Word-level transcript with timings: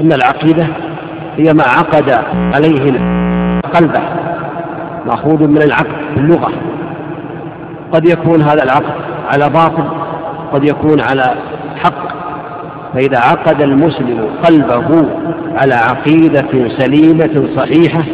أن 0.00 0.12
العقيدة 0.12 0.66
هي 1.36 1.54
ما 1.54 1.62
عقد 1.62 2.10
عليه 2.54 2.92
قلبه 3.74 4.00
مأخوذ 5.06 5.48
من 5.48 5.62
العقد 5.62 6.16
اللغة. 6.16 6.52
قد 7.92 8.08
يكون 8.08 8.42
هذا 8.42 8.62
العقد 8.62 8.94
على 9.32 9.48
باطل 9.48 9.84
قد 10.52 10.64
يكون 10.64 11.00
على 11.00 11.34
حق. 11.76 12.10
فإذا 12.94 13.18
عقد 13.18 13.60
المسلم 13.62 14.26
قلبه 14.44 15.08
على 15.56 15.74
عقيدة 15.74 16.68
سليمة 16.78 17.48
صحيحة 17.56 18.04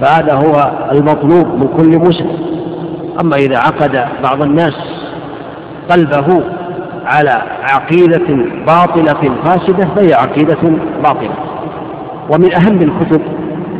فهذا 0.00 0.34
هو 0.34 0.72
المطلوب 0.92 1.46
من 1.46 1.68
كل 1.76 1.98
مسلم. 1.98 2.38
أما 3.20 3.36
إذا 3.36 3.58
عقد 3.58 4.04
بعض 4.22 4.42
الناس 4.42 4.74
قلبه 5.90 6.42
على 7.04 7.42
عقيدة 7.62 8.44
باطلة 8.66 9.34
فاسدة 9.44 9.94
فهي 9.94 10.14
عقيدة 10.14 10.60
باطلة. 11.02 11.34
ومن 12.30 12.54
أهم 12.54 12.82
الكتب 12.82 13.20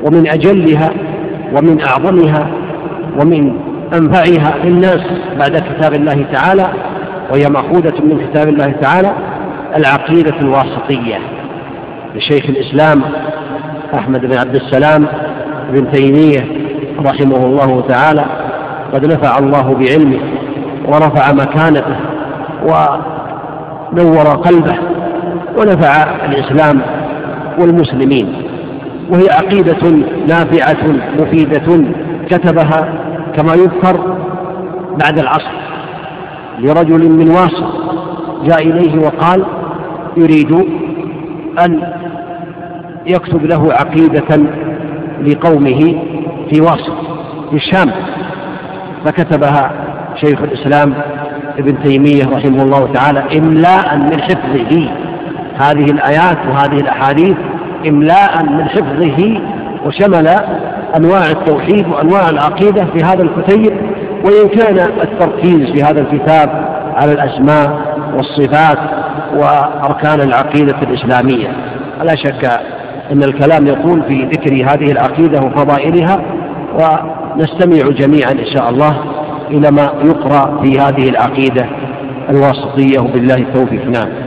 ومن 0.03 0.29
أجلها 0.29 0.91
ومن 1.53 1.81
أعظمها 1.81 2.49
ومن 3.21 3.53
أنفعها 3.95 4.65
للناس 4.65 5.01
بعد 5.39 5.57
كتاب 5.57 5.95
الله 5.95 6.27
تعالى 6.33 6.67
وهي 7.33 7.49
مأخوذة 7.51 7.95
من 8.05 8.27
كتاب 8.27 8.49
الله 8.49 8.75
تعالى 8.83 9.13
العقيدة 9.77 10.41
الواسطية. 10.41 11.19
لشيخ 12.15 12.45
الإسلام 12.49 13.03
أحمد 13.95 14.21
بن 14.21 14.39
عبد 14.39 14.55
السلام 14.55 15.07
بن 15.73 15.93
تيمية 15.93 16.41
رحمه 17.07 17.47
الله 17.47 17.85
تعالى 17.89 18.25
قد 18.93 19.07
نفع 19.07 19.39
الله 19.39 19.75
بعلمه 19.75 20.21
ورفع 20.87 21.33
مكانته 21.33 21.97
ونور 23.99 24.27
قلبه 24.27 24.77
ونفع 25.59 26.03
الإسلام 26.25 26.81
والمسلمين. 27.59 28.43
وهي 29.11 29.27
عقيدة 29.31 30.07
نافعة 30.29 30.87
مفيدة 31.21 31.85
كتبها 32.31 32.95
كما 33.37 33.55
يذكر 33.55 34.17
بعد 35.03 35.19
العصر 35.19 35.55
لرجل 36.59 37.11
من 37.11 37.31
واصل 37.31 37.65
جاء 38.45 38.63
إليه 38.63 38.99
وقال 38.99 39.45
يريد 40.17 40.53
أن 41.65 41.93
يكتب 43.07 43.47
له 43.47 43.73
عقيدة 43.73 44.47
لقومه 45.23 45.81
في 46.51 46.61
واصل 46.61 46.93
في 47.51 47.57
الشام. 47.57 47.91
فكتبها 49.05 49.73
شيخ 50.17 50.43
الإسلام 50.43 50.95
ابن 51.59 51.83
تيمية 51.83 52.25
رحمه 52.25 52.63
الله 52.63 52.93
تعالى 52.93 53.39
إملاء 53.39 53.97
من 53.97 54.21
حفظه. 54.21 54.89
هذه 55.57 55.85
الآيات 55.85 56.39
وهذه 56.49 56.81
الأحاديث 56.81 57.37
إملاء 57.89 58.43
من 58.45 58.69
حفظه 58.69 59.41
وشمل 59.87 60.29
أنواع 60.97 61.31
التوحيد 61.31 61.89
وأنواع 61.89 62.29
العقيدة 62.29 62.85
في 62.85 63.05
هذا 63.05 63.23
الكتيب 63.23 63.73
وإن 64.25 64.49
كان 64.49 64.79
التركيز 65.03 65.71
في 65.71 65.83
هذا 65.83 66.01
الكتاب 66.01 66.49
على 66.97 67.13
الأسماء 67.13 67.95
والصفات 68.17 68.79
وأركان 69.37 70.21
العقيدة 70.21 70.83
الإسلامية. 70.83 71.49
لا 72.03 72.15
شك 72.15 72.45
أن 73.13 73.23
الكلام 73.23 73.67
يقول 73.67 74.03
في 74.09 74.23
ذكر 74.23 74.55
هذه 74.55 74.93
العقيدة 74.93 75.41
وفضائلها 75.41 76.21
ونستمع 76.75 77.91
جميعا 77.91 78.33
إن 78.33 78.47
شاء 78.55 78.71
الله 78.71 79.14
إلى 79.51 79.71
ما 79.71 79.93
يقرأ 80.05 80.63
في 80.63 80.79
هذه 80.79 81.09
العقيدة 81.09 81.67
الواسطية 82.31 83.01
وبالله 83.01 83.35
التوفيق. 83.35 83.87
نعم. 83.87 84.24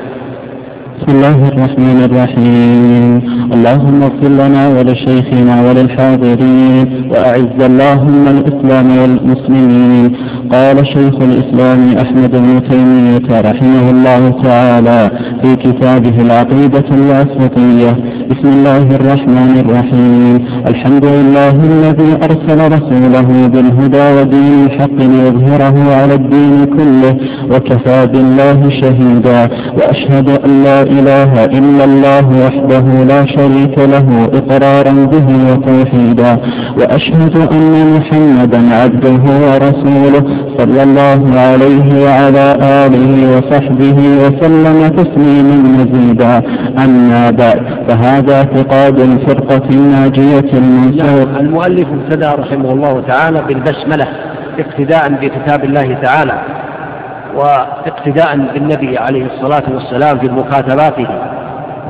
بسم 0.98 1.12
الله 1.18 1.48
الرحمن 1.48 2.00
الرحيم. 2.08 3.12
اللهم 3.56 4.00
اغفر 4.04 4.32
لنا 4.42 4.64
ولشيخنا 4.76 5.56
وللحاضرين 5.66 6.86
وأعز 7.12 7.60
اللهم 7.72 8.24
الإسلام 8.36 8.88
والمسلمين. 9.00 10.12
قال 10.52 10.78
شيخ 10.88 11.16
الإسلام 11.30 11.82
أحمد 12.04 12.32
بن 12.32 12.62
تيمية 12.70 13.30
رحمه 13.50 13.86
الله 13.96 14.24
تعالى 14.44 15.02
في 15.42 15.56
كتابه 15.56 16.16
العقيدة 16.26 16.88
الواسطية. 16.98 17.92
بسم 18.32 18.48
الله 18.58 18.86
الرحمن 19.00 19.54
الرحيم. 19.64 20.36
الحمد 20.72 21.06
لله 21.06 21.56
الذي 21.74 22.12
أرسل 22.28 22.60
رسوله 22.76 23.28
بالهدى 23.54 24.06
ودين 24.18 24.54
الحق 24.66 24.98
ليظهره 25.14 25.78
على 26.00 26.14
الدين 26.14 26.66
كله 26.78 27.14
وكفى 27.52 28.00
بالله 28.12 28.60
شهيدا. 28.82 29.42
وأشهد 29.78 30.30
أن 30.46 30.64
لا 30.64 30.87
إله 30.96 31.46
إلا 31.46 31.84
الله 31.84 32.26
وحده 32.46 32.86
لا 33.04 33.26
شريك 33.26 33.76
له 33.94 34.08
إقرارا 34.40 34.94
به 35.14 35.28
وتوحيدا. 35.50 36.38
وأشهد 36.80 37.36
أن 37.52 37.74
محمدا 37.96 38.62
عبده 38.76 39.24
ورسوله 39.46 40.24
صلى 40.58 40.84
الله 40.84 41.40
عليه 41.40 41.88
وعلى 42.06 42.46
آله 42.86 43.12
وصحبه 43.34 43.98
وسلم 44.22 44.88
تسليما 44.88 45.58
مزيدا. 45.78 46.42
أما 46.86 47.30
بعد 47.30 47.62
فهذا 47.88 48.36
اعتقاد 48.36 49.00
الفرقة 49.00 49.66
الناجية 49.72 50.50
المنصور. 50.54 51.28
نعم، 51.32 51.46
المؤلف 51.46 51.88
ابتدى 51.98 52.26
رحمه 52.26 52.72
الله 52.72 53.04
تعالى 53.08 53.42
بالبسملة 53.48 54.08
اقتداء 54.60 55.10
بكتاب 55.22 55.64
الله 55.64 55.98
تعالى. 56.04 56.57
واقتداء 57.38 58.38
بالنبي 58.38 58.98
عليه 58.98 59.26
الصلاة 59.26 59.64
والسلام 59.74 60.20
في 60.20 60.28
مكاتباته 60.28 61.08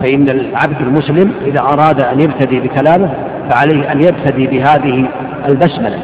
فإن 0.01 0.29
العبد 0.29 0.81
المسلم 0.81 1.31
إذا 1.45 1.59
أراد 1.59 2.01
أن 2.01 2.19
يبتدي 2.19 2.59
بكلامه 2.59 3.13
فعليه 3.49 3.91
أن 3.91 4.01
يبتدي 4.01 4.47
بهذه 4.47 5.07
البسملة. 5.49 5.99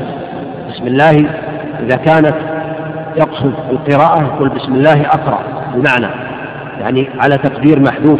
بسم 0.69 0.87
الله 0.87 1.11
إذا 1.79 1.95
كانت 1.95 2.35
يقصد 3.17 3.53
القراءة 3.71 4.23
يقول 4.23 4.49
بسم 4.49 4.73
الله 4.73 5.01
أقرأ. 5.05 5.39
المعنى 5.75 6.13
يعني 6.79 7.09
على 7.19 7.37
تقدير 7.37 7.79
محذوف 7.79 8.19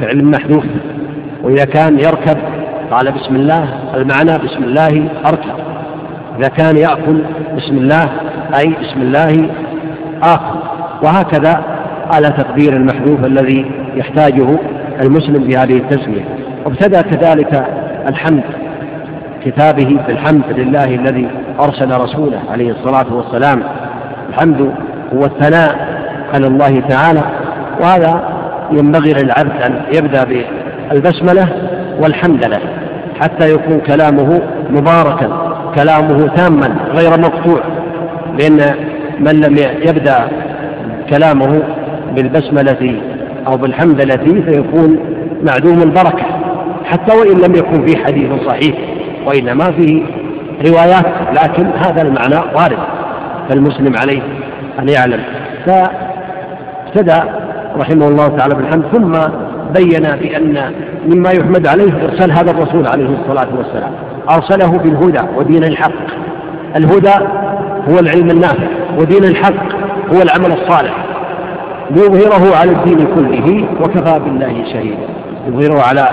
فعل 0.00 0.24
محذوف. 0.24 0.64
وإذا 1.42 1.64
كان 1.64 1.98
يركب 1.98 2.38
قال 2.90 3.12
بسم 3.12 3.36
الله 3.36 3.68
المعنى 3.94 4.38
بسم 4.38 4.64
الله 4.64 5.08
أركب. 5.26 5.54
إذا 6.38 6.48
كان 6.48 6.76
يأكل 6.76 7.22
بسم 7.56 7.76
الله 7.76 8.08
أي 8.58 8.68
بسم 8.68 9.00
الله 9.02 9.50
آخر. 10.22 10.56
وهكذا 11.02 11.64
على 12.14 12.28
تقدير 12.28 12.72
المحذوف 12.72 13.24
الذي 13.24 13.70
يحتاجه 13.94 14.58
المسلم 15.02 15.48
في 15.48 15.56
هذه 15.56 15.76
التسمية. 15.76 16.24
وابتدأ 16.64 17.02
كذلك 17.02 17.66
الحمد 18.08 18.42
كتابه 19.44 19.98
بالحمد 20.06 20.44
لله 20.48 20.84
الذي 20.84 21.28
أرسل 21.60 22.00
رسوله 22.00 22.40
عليه 22.50 22.70
الصلاة 22.70 23.14
والسلام. 23.14 23.62
الحمد 24.28 24.72
هو 25.14 25.24
الثناء 25.24 26.00
على 26.34 26.46
الله 26.46 26.80
تعالى 26.80 27.22
وهذا 27.80 28.22
ينبغي 28.72 29.12
للعبد 29.12 29.62
أن 29.62 29.82
يبدأ 29.94 30.24
بالبسملة 30.90 31.48
والحمد 32.00 32.44
له 32.44 32.60
حتى 33.20 33.52
يكون 33.52 33.80
كلامه 33.80 34.40
مباركا 34.70 35.54
كلامه 35.74 36.26
تاما 36.26 36.76
غير 36.94 37.10
مقطوع 37.20 37.60
لأن 38.38 38.74
من 39.20 39.40
لم 39.40 39.56
يبدأ 39.88 40.28
كلامه 41.10 41.62
بالبسملة 42.16 43.00
أو 43.46 43.56
بالحمدلة 43.56 44.42
فيكون 44.42 44.98
معدوم 45.42 45.82
البركة 45.82 46.24
حتى 46.84 47.16
وإن 47.16 47.40
لم 47.40 47.54
يكن 47.54 47.86
في 47.86 48.04
حديث 48.04 48.30
صحيح 48.46 48.76
وإنما 49.26 49.64
فيه 49.64 50.02
روايات 50.66 51.06
لكن 51.32 51.66
هذا 51.66 52.02
المعنى 52.02 52.36
وارد 52.54 52.78
فالمسلم 53.48 53.96
عليه 53.96 54.22
أن 54.78 54.88
يعلم. 54.88 55.20
فابتدأ 55.66 57.24
رحمه 57.76 58.08
الله 58.08 58.28
تعالى 58.28 58.54
بالحمد 58.54 58.84
ثم 58.92 59.12
بين 59.74 60.02
بأن 60.02 60.72
مما 61.06 61.30
يحمد 61.30 61.66
عليه 61.66 61.92
إرسال 62.04 62.32
هذا 62.32 62.50
الرسول 62.50 62.86
عليه 62.86 63.08
الصلاة 63.20 63.48
والسلام 63.56 63.92
أرسله 64.30 64.78
بالهدى 64.78 65.20
ودين 65.36 65.64
الحق. 65.64 65.92
الهدى 66.76 67.14
هو 67.88 67.98
العلم 67.98 68.30
النافع. 68.30 68.79
ودين 69.00 69.24
الحق 69.24 69.72
هو 70.12 70.22
العمل 70.22 70.52
الصالح. 70.52 70.96
ليظهره 71.90 72.56
على 72.56 72.70
الدين 72.70 73.06
كله 73.14 73.68
وكفى 73.80 74.18
بالله 74.18 74.64
شهيدا. 74.72 75.08
يظهره 75.46 75.82
على 75.88 76.08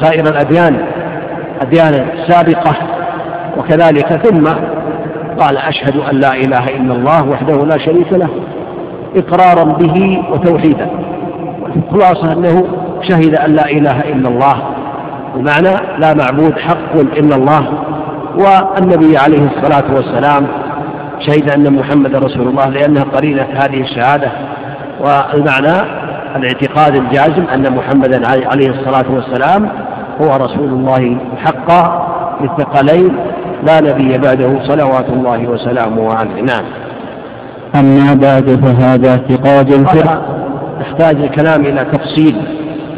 سائر 0.00 0.26
الأديان 0.26 0.78
أديان 1.62 1.94
السابقة 1.94 2.76
وكذلك 3.58 4.06
ثم 4.06 4.44
قال 5.38 5.56
أشهد 5.56 5.96
أن 5.96 6.16
لا 6.16 6.34
إله 6.34 6.68
إلا 6.68 6.94
الله 6.94 7.28
وحده 7.28 7.56
لا 7.56 7.78
شريك 7.78 8.12
له 8.12 8.28
إقرارا 9.16 9.64
به 9.64 10.22
وتوحيدا. 10.30 10.90
والخلاصة 11.62 12.32
أنه 12.32 12.64
شهد 13.02 13.34
أن 13.34 13.54
لا 13.54 13.70
إله 13.70 14.00
إلا 14.00 14.28
الله 14.28 14.62
بمعنى 15.34 15.76
لا 15.98 16.14
معبود 16.14 16.58
حق 16.58 16.94
إلا 16.94 17.36
الله 17.36 17.68
والنبي 18.38 19.18
عليه 19.18 19.48
الصلاة 19.56 19.94
والسلام 19.94 20.46
شهد 21.26 21.50
أن 21.50 21.72
محمد 21.72 22.14
رسول 22.14 22.48
الله 22.48 22.68
لأنها 22.68 23.02
قرينة 23.02 23.46
هذه 23.54 23.80
الشهادة. 23.80 24.32
والمعنى 25.00 26.02
الاعتقاد 26.36 26.96
الجازم 26.96 27.44
أن 27.54 27.72
محمدا 27.76 28.28
عليه 28.28 28.70
الصلاة 28.70 29.04
والسلام 29.10 29.68
هو 30.20 30.36
رسول 30.36 30.68
الله 30.68 31.16
حقا 31.36 32.08
للثقلين 32.40 33.16
لا 33.66 33.80
نبي 33.80 34.18
بعده 34.18 34.62
صلوات 34.62 35.08
الله 35.08 35.46
وسلامه 35.48 36.14
عليه. 36.14 36.42
نعم. 36.42 36.64
أما 37.74 38.14
بعد 38.14 38.64
فهذا 38.64 39.10
اعتقاد 39.10 39.72
الفرق 39.72 40.22
تحتاج 40.80 41.16
الكلام 41.16 41.60
إلى 41.60 41.84
تفصيل 41.92 42.36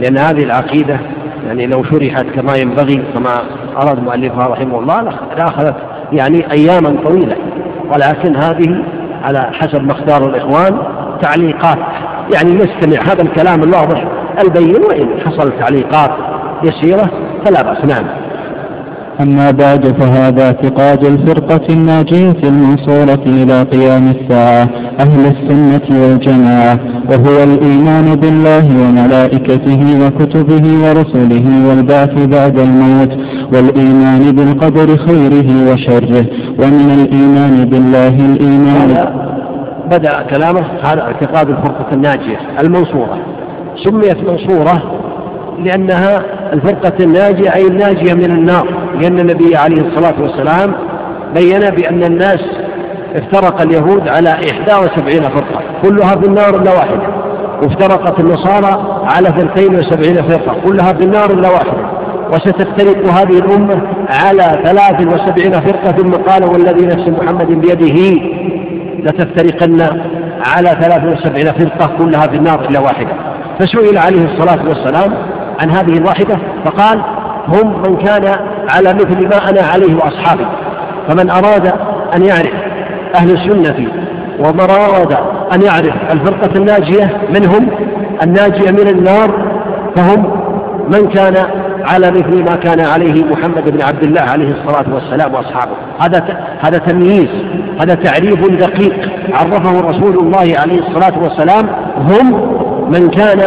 لأن 0.00 0.18
هذه 0.18 0.44
العقيدة 0.44 1.00
يعني 1.46 1.66
لو 1.66 1.84
شرحت 1.84 2.24
كما 2.24 2.56
ينبغي 2.56 3.02
كما 3.14 3.30
أراد 3.76 4.02
مؤلفها 4.02 4.46
رحمه 4.46 4.78
الله 4.78 5.02
لأخذت 5.38 5.74
يعني 6.12 6.52
أياما 6.52 6.96
طويلة. 7.04 7.36
ولكن 7.94 8.36
هذه 8.36 8.84
على 9.22 9.50
حسب 9.52 9.90
اختار 9.90 10.28
الإخوان 10.28 10.78
تعليقات. 11.22 11.78
يعني 12.34 12.52
نستمع 12.52 13.12
هذا 13.12 13.22
الكلام 13.22 13.62
الواضح 13.62 14.04
البين 14.44 14.82
وإن 14.84 15.20
حصل 15.26 15.52
تعليقات 15.58 16.10
يسيرة 16.64 17.10
فلا 17.44 17.62
بأس. 17.62 17.84
نعم. 17.84 18.23
أما 19.20 19.50
بعد 19.50 19.86
فهذا 19.86 20.44
اعتقاد 20.46 21.04
الفرقة 21.04 21.60
الناجية 21.70 22.36
المنصورة 22.44 23.22
إلى 23.26 23.62
قيام 23.62 24.08
الساعة 24.08 24.68
أهل 25.00 25.26
السنة 25.26 26.02
والجماعة 26.02 26.78
وهو 27.10 27.42
الإيمان 27.42 28.14
بالله 28.14 28.66
وملائكته 28.82 30.06
وكتبه 30.06 30.64
ورسله 30.84 31.68
والبعث 31.68 32.26
بعد 32.26 32.58
الموت 32.58 33.12
والإيمان 33.54 34.32
بالقدر 34.32 34.96
خيره 34.96 35.72
وشره 35.72 36.26
ومن 36.58 36.90
الإيمان 36.90 37.64
بالله 37.64 38.26
الإيمان. 38.26 39.06
بدأ 39.90 40.22
كلامه 40.22 40.64
هذا 40.84 41.02
اعتقاد 41.02 41.48
الفرقة 41.48 41.92
الناجية 41.92 42.38
المنصورة. 42.60 43.18
سميت 43.84 44.16
منصورة 44.30 45.03
لأنها 45.58 46.22
الفرقة 46.52 47.04
الناجية 47.04 47.54
أي 47.54 47.66
الناجية 47.66 48.14
من 48.14 48.24
النار 48.24 48.68
لأن 49.00 49.18
النبي 49.18 49.56
عليه 49.56 49.82
الصلاة 49.82 50.22
والسلام 50.22 50.74
بين 51.34 51.60
بأن 51.60 52.04
الناس 52.04 52.40
افترق 53.14 53.60
اليهود 53.60 54.08
على 54.08 54.28
71 54.30 55.22
فرقة 55.22 55.60
كلها 55.82 56.16
في 56.16 56.26
النار 56.28 56.62
إلا 56.62 56.72
واحدة. 56.72 57.24
وافترقت 57.62 58.20
النصارى 58.20 59.00
على 59.14 59.28
72 59.28 60.14
فرقة 60.14 60.56
كلها 60.66 60.92
في 60.92 61.04
النار 61.04 61.30
إلا 61.30 61.48
واحدة. 61.48 61.94
وستفترق 62.32 63.08
هذه 63.08 63.38
الأمة 63.38 63.82
على 64.10 64.62
73 64.64 65.52
فرقة 65.52 65.92
ثم 65.92 66.10
قال 66.10 66.44
والذي 66.44 66.86
نفس 66.86 67.08
محمد 67.08 67.46
بيده 67.46 68.20
لتفترقن 68.98 69.82
على 70.56 70.68
73 70.68 71.44
فرقة 71.44 71.96
كلها 71.98 72.26
في 72.26 72.36
النار 72.36 72.68
إلا 72.68 72.80
واحدة. 72.80 73.12
فسئل 73.60 73.98
عليه 73.98 74.24
الصلاة 74.24 74.68
والسلام 74.68 75.14
عن 75.60 75.70
هذه 75.70 75.98
الواحدة 75.98 76.36
فقال 76.64 77.00
هم 77.48 77.82
من 77.88 77.96
كان 77.96 78.36
على 78.74 78.94
مثل 78.94 79.28
ما 79.28 79.50
أنا 79.50 79.62
عليه 79.62 79.94
وأصحابي 79.94 80.46
فمن 81.08 81.30
أراد 81.30 81.72
أن 82.16 82.24
يعرف 82.24 82.54
أهل 83.14 83.30
السنة 83.30 83.88
ومن 84.38 84.60
أراد 84.60 85.12
أن 85.54 85.62
يعرف 85.62 85.94
الفرقة 86.12 86.56
الناجية 86.56 87.20
منهم 87.34 87.68
الناجية 88.22 88.70
من 88.70 88.88
النار 88.88 89.30
فهم 89.96 90.44
من 90.88 91.08
كان 91.08 91.36
على 91.84 92.10
مثل 92.10 92.44
ما 92.44 92.56
كان 92.56 92.80
عليه 92.80 93.24
محمد 93.24 93.70
بن 93.70 93.82
عبد 93.82 94.02
الله 94.02 94.20
عليه 94.20 94.54
الصلاة 94.54 94.94
والسلام 94.94 95.34
وأصحابه. 95.34 95.72
هذا 96.00 96.24
هذا 96.60 96.78
تمييز 96.78 97.28
هذا 97.80 97.94
تعريف 97.94 98.48
دقيق 98.50 99.10
عرفه 99.32 99.80
رسول 99.80 100.18
الله 100.18 100.54
عليه 100.58 100.78
الصلاة 100.78 101.22
والسلام 101.22 101.66
هم 101.96 102.34
من 102.88 103.10
كان 103.10 103.40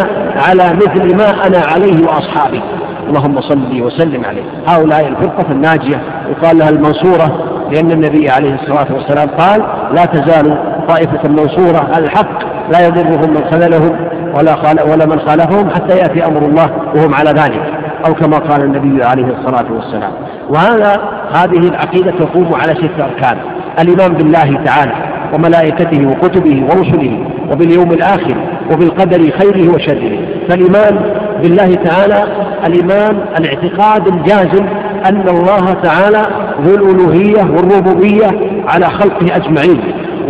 على 0.47 0.73
مثل 0.73 1.17
ما 1.17 1.47
أنا 1.47 1.61
عليه 1.73 2.07
وأصحابي. 2.07 2.61
اللهم 3.07 3.41
صل 3.41 3.81
وسلم 3.81 4.25
عليه. 4.25 4.43
هؤلاء 4.67 5.07
الفرقة 5.07 5.51
الناجية 5.51 6.01
يقال 6.29 6.57
لها 6.57 6.69
المنصورة 6.69 7.57
لأن 7.71 7.91
النبي 7.91 8.29
عليه 8.29 8.55
الصلاة 8.55 8.87
والسلام 8.93 9.29
قال 9.29 9.61
لا 9.95 10.05
تزال 10.05 10.57
طائفة 10.87 11.29
منصورة 11.29 11.89
على 11.93 12.05
الحق 12.05 12.39
لا 12.73 12.87
يضرهم 12.87 13.29
من 13.29 13.43
خذلهم 13.51 13.95
ولا 14.37 14.55
خال 14.55 14.91
ولا 14.91 15.05
من 15.05 15.19
خالفهم 15.19 15.69
حتى 15.69 15.97
يأتي 15.97 16.25
أمر 16.25 16.45
الله 16.45 16.69
وهم 16.95 17.13
على 17.13 17.29
ذلك. 17.29 17.61
أو 18.07 18.13
كما 18.13 18.37
قال 18.37 18.61
النبي 18.63 19.03
عليه 19.03 19.25
الصلاة 19.25 19.73
والسلام. 19.73 20.11
وهذا 20.49 21.01
هذه 21.33 21.67
العقيدة 21.69 22.11
تقوم 22.11 22.53
على 22.53 22.75
ستة 22.75 23.05
أركان. 23.05 23.37
الإيمان 23.79 24.13
بالله 24.13 24.63
تعالى 24.65 24.93
وملائكته 25.33 26.07
وكتبه 26.07 26.63
ورسله 26.63 27.27
وباليوم 27.51 27.91
الآخر 27.91 28.35
وبالقدر 28.71 29.31
خيره 29.31 29.73
وشره. 29.75 30.19
فالإيمان 30.49 30.99
بالله 31.43 31.73
تعالى 31.73 32.23
الإيمان 32.67 33.17
الاعتقاد 33.39 34.07
الجازم 34.07 34.65
أن 35.05 35.29
الله 35.29 35.73
تعالى 35.83 36.21
ذو 36.61 36.75
الألوهية 36.75 37.43
والربوبية 37.43 38.27
على 38.67 38.85
خلقه 38.85 39.35
أجمعين 39.35 39.81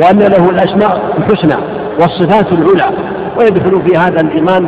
وأن 0.04 0.20
له 0.20 0.50
الأسماء 0.50 1.16
الحسنى 1.18 1.64
والصفات 2.02 2.52
العلى. 2.52 2.98
ويدخل 3.40 3.82
في 3.88 3.98
هذا 3.98 4.22
الإيمان 4.22 4.68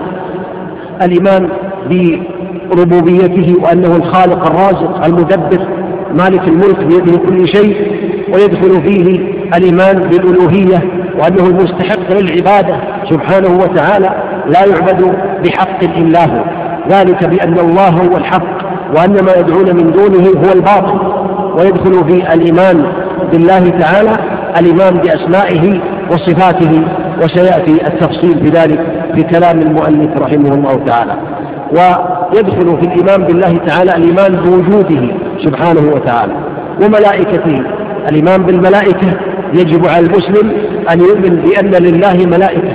الإيمان 1.02 1.50
بربوبيته 1.90 3.56
وأنه 3.64 3.96
الخالق 3.96 4.46
الرازق 4.46 5.06
المدبر 5.06 5.68
مالك 6.14 6.48
الملك 6.48 6.84
بيده 6.84 7.18
كل 7.18 7.48
شيء. 7.48 8.00
ويدخل 8.34 8.82
فيه 8.84 9.20
الإيمان 9.58 10.00
بالألوهية 10.00 10.99
وأنه 11.20 11.48
المستحق 11.48 12.12
للعبادة 12.12 12.76
سبحانه 13.10 13.58
وتعالى 13.58 14.10
لا 14.48 14.60
يعبد 14.66 15.16
بحق 15.46 15.84
إلا 15.84 16.26
هو. 16.26 16.44
ذلك 16.90 17.28
بأن 17.28 17.60
الله 17.60 17.90
هو 17.90 18.18
الحق 18.18 18.60
وأن 18.98 19.12
ما 19.12 19.34
يدعون 19.40 19.76
من 19.76 19.92
دونه 19.92 20.28
هو 20.28 20.54
الباطل. 20.56 21.00
ويدخل 21.58 21.94
في 22.10 22.34
الإيمان 22.34 22.86
بالله 23.32 23.70
تعالى 23.70 24.12
الإيمان 24.60 24.98
بأسمائه 24.98 25.80
وصفاته 26.12 26.84
وسيأتي 27.24 27.88
التفصيل 27.88 28.40
في 28.46 28.50
ذلك 28.50 28.80
في 29.16 29.24
كلام 29.24 29.60
المؤلف 29.60 30.22
رحمه 30.22 30.54
الله 30.54 30.86
تعالى. 30.86 31.14
ويدخل 31.72 32.78
في 32.82 32.88
الإيمان 32.88 33.28
بالله 33.28 33.58
تعالى 33.68 33.92
الإيمان 33.96 34.36
بوجوده 34.36 35.16
سبحانه 35.46 35.92
وتعالى. 35.96 36.34
وملائكته 36.84 37.64
الإيمان 38.12 38.44
بالملائكة 38.44 39.14
يجب 39.54 39.88
على 39.88 40.06
المسلم 40.06 40.52
أن 40.94 41.00
يؤمن 41.00 41.36
بأن 41.36 41.84
لله 41.84 42.26
ملائكة 42.26 42.74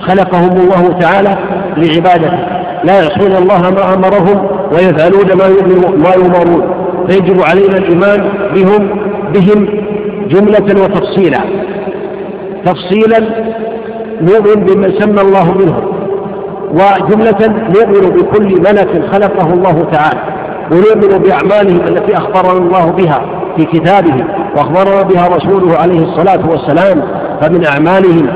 خلقهم 0.00 0.60
الله 0.60 0.98
تعالى 0.98 1.38
لعبادته. 1.76 2.38
لا 2.84 3.02
يعصون 3.02 3.36
الله 3.36 3.60
ما 3.70 3.94
أمرهم 3.94 4.46
ويفعلون 4.72 5.26
ما 5.38 5.48
ما 5.96 6.14
يؤمرون. 6.14 6.74
فيجب 7.08 7.42
علينا 7.42 7.78
الإيمان 7.78 8.28
بهم 8.54 8.88
بهم 9.34 9.68
جملة 10.28 10.82
وتفصيلا. 10.82 11.38
تفصيلا 12.64 13.20
نؤمن 14.20 14.64
بمن 14.64 15.00
سمى 15.00 15.20
الله 15.20 15.52
منهم 15.58 15.84
وجملة 16.70 17.48
نؤمن 17.48 18.10
بكل 18.10 18.60
ملك 18.60 19.04
خلقه 19.12 19.52
الله 19.54 19.86
تعالى 19.92 20.20
ونؤمن 20.72 21.22
بأعمالهم 21.22 21.80
التي 21.88 22.16
أخبرنا 22.16 22.58
الله 22.58 22.90
بها. 22.90 23.39
في 23.56 23.64
كتابه 23.64 24.24
وأخبرنا 24.56 25.02
بها 25.02 25.28
رسوله 25.28 25.76
عليه 25.78 26.00
الصلاة 26.04 26.50
والسلام 26.50 27.02
فمن 27.40 27.66
أعمالهم 27.66 28.26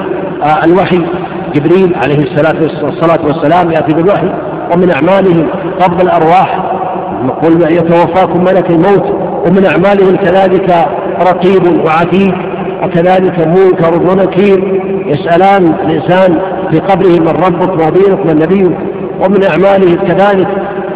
آه، 0.42 0.64
الوحي. 0.64 1.00
جبريل 1.54 1.94
عليه 1.94 2.18
الصلاة 2.18 3.26
والسلام 3.26 3.70
يأتي 3.70 3.94
بالوحي. 3.94 4.28
ومن 4.74 4.90
أعمالهم 4.90 5.48
قبض 5.80 6.00
الأرواح. 6.00 6.74
نقول 7.24 7.72
يتوفاكم 7.72 8.44
ملك 8.44 8.70
الموت. 8.70 9.04
ومن 9.48 9.66
أعمالهم 9.66 10.16
كذلك 10.16 10.86
رقيب 11.20 11.86
وعتيد. 11.86 12.34
وكذلك 12.84 13.46
منكر 13.46 14.02
ونكير 14.10 14.82
يسألان 15.06 15.74
الإنسان 15.86 16.38
في 16.70 16.78
قبره 16.78 17.20
من 17.20 17.28
ربك 17.28 17.84
ما 17.84 17.90
دينك 17.90 18.26
من 18.26 18.36
نبيك. 18.36 18.78
ومن 19.24 19.44
أعماله 19.44 19.94
كذلك 19.94 20.48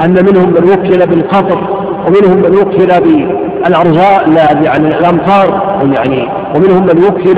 أن 0.04 0.12
منهم 0.12 0.48
من 0.48 0.70
وكل 0.72 1.06
بالقطر 1.06 1.58
ومنهم 2.06 2.36
من 2.36 2.56
وكل 2.58 3.00
بالأرزاق 3.68 4.28
يعني 4.64 4.88
الأمطار 4.88 5.78
يعني 5.92 6.28
ومنهم 6.54 6.82
من 6.82 7.04
وكل 7.04 7.34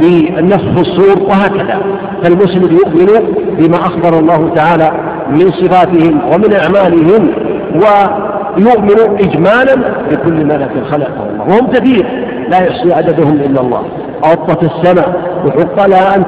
بالنفخ 0.00 0.64
في 0.74 0.80
الصور 0.80 1.22
وهكذا. 1.22 1.80
فالمسلم 2.22 2.76
يؤمن 2.76 3.34
بما 3.58 3.76
أخبر 3.76 4.18
الله 4.18 4.54
تعالى 4.54 4.90
من 5.30 5.50
صفاتهم 5.50 6.20
ومن 6.32 6.54
أعمالهم 6.54 7.30
ويؤمن 7.74 9.18
إجمالا 9.18 9.74
بكل 10.10 10.44
ملك 10.44 10.70
خلقه 10.90 11.26
الله 11.30 11.44
وهم 11.48 11.66
كثير 11.66 12.06
لا 12.48 12.58
يحصي 12.58 12.94
عددهم 12.94 13.32
إلا 13.32 13.60
الله. 13.60 13.82
أوطت 14.24 14.62
السماء 14.62 15.20
وحق 15.46 15.86
لها 15.86 16.16
أن 16.16 16.24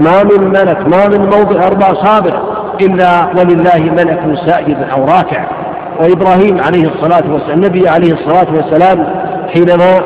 ما 0.00 0.22
من 0.22 0.48
ملك 0.48 0.78
ما 0.88 1.08
من 1.08 1.24
موضع 1.24 1.66
أربع 1.66 2.04
صابر. 2.04 2.34
إلا 2.80 3.26
ولله 3.38 3.92
ملك 3.92 4.38
ساجد 4.46 4.76
أو 4.92 5.04
راكع. 5.04 5.44
وإبراهيم 6.00 6.60
عليه 6.62 6.88
الصلاة 6.88 7.32
والسلام 7.32 7.58
النبي 7.58 7.88
عليه 7.88 8.12
الصلاة 8.12 8.46
والسلام 8.54 9.06
حينما 9.54 10.00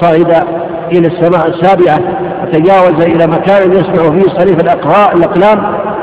صعد 0.00 0.44
إلى 0.92 1.06
السماء 1.06 1.48
السابعة 1.48 1.98
وتجاوز 2.42 3.04
إلى 3.04 3.26
مكان 3.26 3.72
يسمع 3.72 4.10
فيه 4.10 4.38
صريف 4.38 4.60
الأقراء 4.60 5.16
الأقلام 5.16 5.62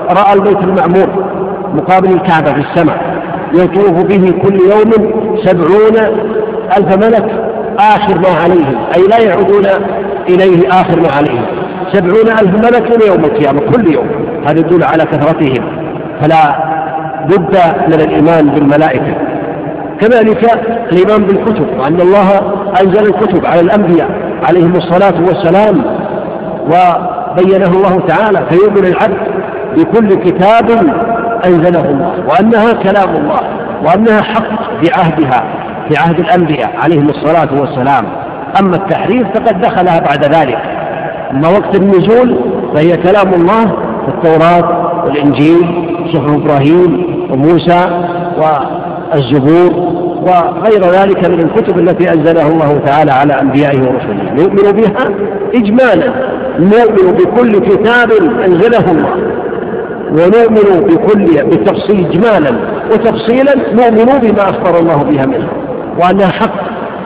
رأى 0.09 0.33
البيت 0.33 0.57
المعمور 0.57 1.07
مقابل 1.73 2.11
الكعبة 2.11 2.53
في 2.53 2.59
السماء 2.59 3.17
يطوف 3.53 3.91
به 3.91 4.31
كل 4.41 4.55
يوم 4.55 5.11
سبعون 5.45 5.97
ألف 6.77 7.05
ملك 7.05 7.43
آخر 7.79 8.19
ما 8.19 8.41
عليهم 8.43 8.77
أي 8.95 9.01
لا 9.09 9.19
يعودون 9.19 9.65
إليه 10.29 10.69
آخر 10.69 10.99
ما 10.99 11.09
عليهم 11.17 11.45
سبعون 11.93 12.27
ألف 12.27 12.65
ملك 12.65 13.07
يوم 13.07 13.25
القيامة 13.25 13.59
كل 13.59 13.93
يوم 13.93 14.07
هذا 14.47 14.59
يدل 14.59 14.83
على 14.83 15.03
كثرتهم 15.03 15.87
فلا 16.21 16.76
بد 17.27 17.57
من 17.87 17.93
الإيمان 17.93 18.49
بالملائكة. 18.49 19.15
كذلك 19.99 20.51
الإيمان 20.91 21.23
بالكتب 21.23 21.67
وأن 21.79 22.01
الله 22.01 22.27
أنزل 22.81 23.07
الكتب 23.07 23.45
على 23.45 23.61
الأنبياء 23.61 24.09
عليهم 24.49 24.75
الصلاة 24.75 25.21
والسلام 25.27 25.81
وبينه 26.65 27.67
الله 27.67 27.99
تعالى 28.07 28.45
فيؤمن 28.49 28.85
العبد 28.85 29.17
بكل 29.77 30.15
كتاب 30.15 30.69
أنزله 31.45 31.89
الله 31.89 32.13
وأنها 32.29 32.73
كلام 32.73 33.15
الله 33.15 33.39
وأنها 33.85 34.21
حق 34.21 34.49
بعهدها 34.83 35.43
في 35.89 35.97
عهد 35.97 36.19
الأنبياء 36.19 36.71
عليهم 36.83 37.09
الصلاة 37.09 37.61
والسلام. 37.61 38.05
أما 38.59 38.75
التحريف 38.75 39.27
فقد 39.27 39.61
دخلها 39.61 39.99
بعد 39.99 40.23
ذلك. 40.35 40.59
أما 41.31 41.49
وقت 41.49 41.75
النزول 41.75 42.39
فهي 42.75 42.97
كلام 42.97 43.33
الله 43.33 43.65
في 44.05 44.07
التوراة 44.07 44.87
والإنجيل 45.05 45.87
صحف 46.13 46.29
إبراهيم 46.29 47.16
وموسى 47.31 48.03
والزبور 48.37 49.97
وغير 50.21 50.81
ذلك 51.01 51.29
من 51.29 51.39
الكتب 51.39 51.79
التي 51.79 52.09
أنزلها 52.13 52.47
الله 52.47 52.81
تعالى 52.85 53.11
على 53.11 53.41
أنبيائه 53.41 53.79
ورسله. 53.79 54.33
نؤمن 54.33 54.71
بها 54.71 55.09
إجمالا. 55.55 56.13
نؤمن 56.59 57.11
بكل 57.13 57.51
كتاب 57.59 58.11
أنزله 58.45 58.91
الله. 58.91 59.15
ونؤمن 60.11 60.87
بكل 60.87 61.25
بالتفصيل 61.25 62.05
إجمالا. 62.05 62.57
وتفصيلا 62.91 63.55
نؤمن 63.73 64.05
بما 64.05 64.43
أخبر 64.49 64.79
الله 64.79 65.03
بها 65.03 65.25
منها. 65.25 65.49
وأنها 65.99 66.27
حق 66.27 66.55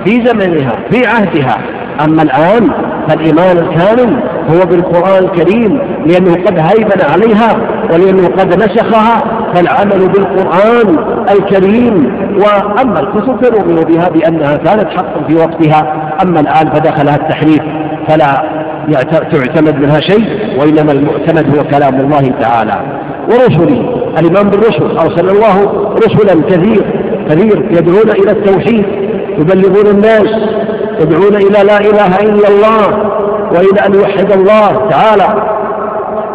في 0.05 0.11
زمنها 0.25 0.75
في 0.91 1.07
عهدها. 1.07 1.57
أما 2.05 2.23
الآن 2.23 2.71
فالإيمان 3.07 3.57
الكامل 3.57 4.23
هو 4.49 4.65
بالقرآن 4.65 5.23
الكريم 5.23 5.81
لأنه 6.05 6.33
قد 6.33 6.59
هيمن 6.59 7.01
عليها 7.11 7.57
ولأنه 7.93 8.27
قد 8.27 8.55
نسخها 8.55 9.23
فالعمل 9.53 10.07
بالقرآن 10.07 10.97
الكريم. 11.31 12.21
وأما 12.37 12.99
الكتب 12.99 13.45
فنؤمن 13.45 13.75
بها 13.75 14.09
بأنها 14.09 14.55
كانت 14.55 14.89
حقا 14.89 15.23
في 15.27 15.35
وقتها. 15.35 16.11
أما 16.23 16.39
الآن 16.39 16.69
فدخلها 16.73 17.15
التحريف 17.15 17.61
فلا 18.07 18.43
تعتمد 19.31 19.75
منها 19.75 19.99
شيء 19.99 20.59
وإنما 20.59 20.91
المعتمد 20.91 21.57
هو 21.57 21.63
كلام 21.63 21.99
الله 21.99 22.31
تعالى. 22.41 22.81
ورسله 23.27 24.03
الإيمان 24.19 24.49
بالرسل 24.49 24.97
أرسل 24.97 25.29
الله 25.29 25.87
رسلا 25.95 26.43
كثير 26.49 26.83
كثير 27.29 27.65
يدعون 27.71 28.09
إلى 28.09 28.31
التوحيد 28.31 28.85
يبلغون 29.37 29.87
الناس 29.87 30.29
يدعون 31.01 31.35
إلى 31.35 31.63
لا 31.63 31.79
إله 31.79 32.19
إلا 32.19 32.47
الله 32.47 33.11
وإلى 33.51 33.85
أن 33.85 33.93
يوحد 33.93 34.31
الله 34.31 34.89
تعالى. 34.89 35.43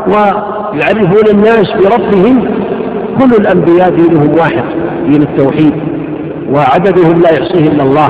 ويعرفون 0.09 1.27
الناس 1.31 1.73
بربهم 1.73 2.49
كل 3.19 3.35
الأنبياء 3.41 3.91
دينهم 3.91 4.39
واحد 4.39 4.65
دين 5.09 5.23
التوحيد. 5.23 5.73
وعددهم 6.55 7.23
لا 7.23 7.31
يحصيه 7.31 7.69
إلا 7.69 7.83
الله. 7.83 8.09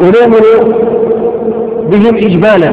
ونؤمن 0.00 0.44
بهم 1.90 2.16
إجمالا. 2.16 2.70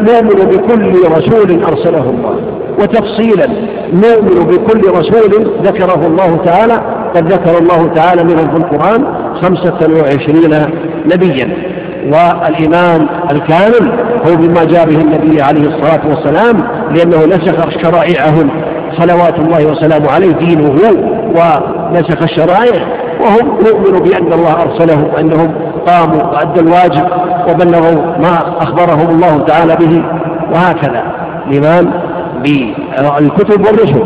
نؤمن 0.00 0.44
بكل 0.50 0.92
رسول 1.10 1.62
أرسله 1.64 2.10
الله. 2.10 2.36
وتفصيلا 2.80 3.46
نؤمن 3.92 4.46
بكل 4.46 4.90
رسول 4.90 5.52
ذكره 5.62 6.06
الله 6.06 6.36
تعالى. 6.44 6.80
قد 7.14 7.32
ذكر 7.32 7.58
الله 7.58 7.86
تعالى 7.94 8.24
منهم 8.24 8.48
في 8.50 8.56
القرآن 8.56 9.04
خمسة 9.42 9.78
وعشرين 10.02 10.66
نبيا. 11.06 11.56
والإيمان 12.04 13.06
الكامل 13.32 13.92
هو 14.28 14.36
بما 14.36 14.64
جاء 14.64 14.86
به 14.86 15.00
النبي 15.00 15.42
عليه 15.42 15.68
الصلاة 15.68 16.00
والسلام 16.08 16.64
لأنه 16.90 17.26
نسخ 17.26 17.70
شرائعهم. 17.82 18.50
صلوات 18.98 19.38
الله 19.38 19.66
وسلامه 19.66 20.10
عليه 20.10 20.32
دينه 20.32 20.76
ونسخ 21.28 22.22
الشرائع 22.22 22.86
وهم 23.20 23.58
نؤمن 23.66 23.98
بأن 24.00 24.32
الله 24.32 24.62
أرسله 24.62 25.10
وأنهم 25.14 25.54
قاموا 25.86 26.22
وأدوا 26.22 26.62
الواجب 26.62 27.06
وبلغوا 27.48 28.16
ما 28.18 28.38
أخبرهم 28.58 29.10
الله 29.10 29.38
تعالى 29.38 29.76
به 29.76 30.04
وهكذا. 30.54 31.02
الإيمان 31.46 31.90
بالكتب 32.44 33.66
والرسل. 33.66 34.02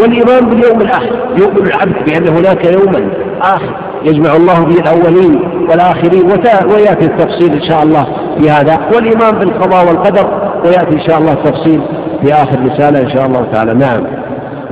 والإيمان 0.00 0.50
باليوم 0.50 0.80
الآخر 0.80 1.12
يؤمن 1.38 1.66
العبد 1.66 2.04
بأن 2.06 2.28
هناك 2.28 2.64
يوما 2.64 3.10
آخر 3.42 3.74
يجمع 4.04 4.36
الله 4.36 4.64
به 4.64 4.80
الأولين. 4.80 5.49
والآخرين 5.70 6.26
ويأتي 6.72 7.06
التفصيل 7.06 7.52
إن 7.52 7.70
شاء 7.70 7.82
الله 7.82 8.04
في 8.40 8.50
هذا. 8.50 8.78
والإيمان 8.94 9.38
بالقضاء 9.38 9.86
والقدر 9.86 10.52
ويأتي 10.64 10.94
إن 10.94 11.08
شاء 11.08 11.18
الله 11.18 11.32
التفصيل 11.32 11.82
في 12.22 12.32
آخر 12.32 12.64
رسالة 12.64 13.00
إن 13.00 13.10
شاء 13.10 13.26
الله 13.26 13.46
تعالى. 13.52 13.74
نعم. 13.74 14.19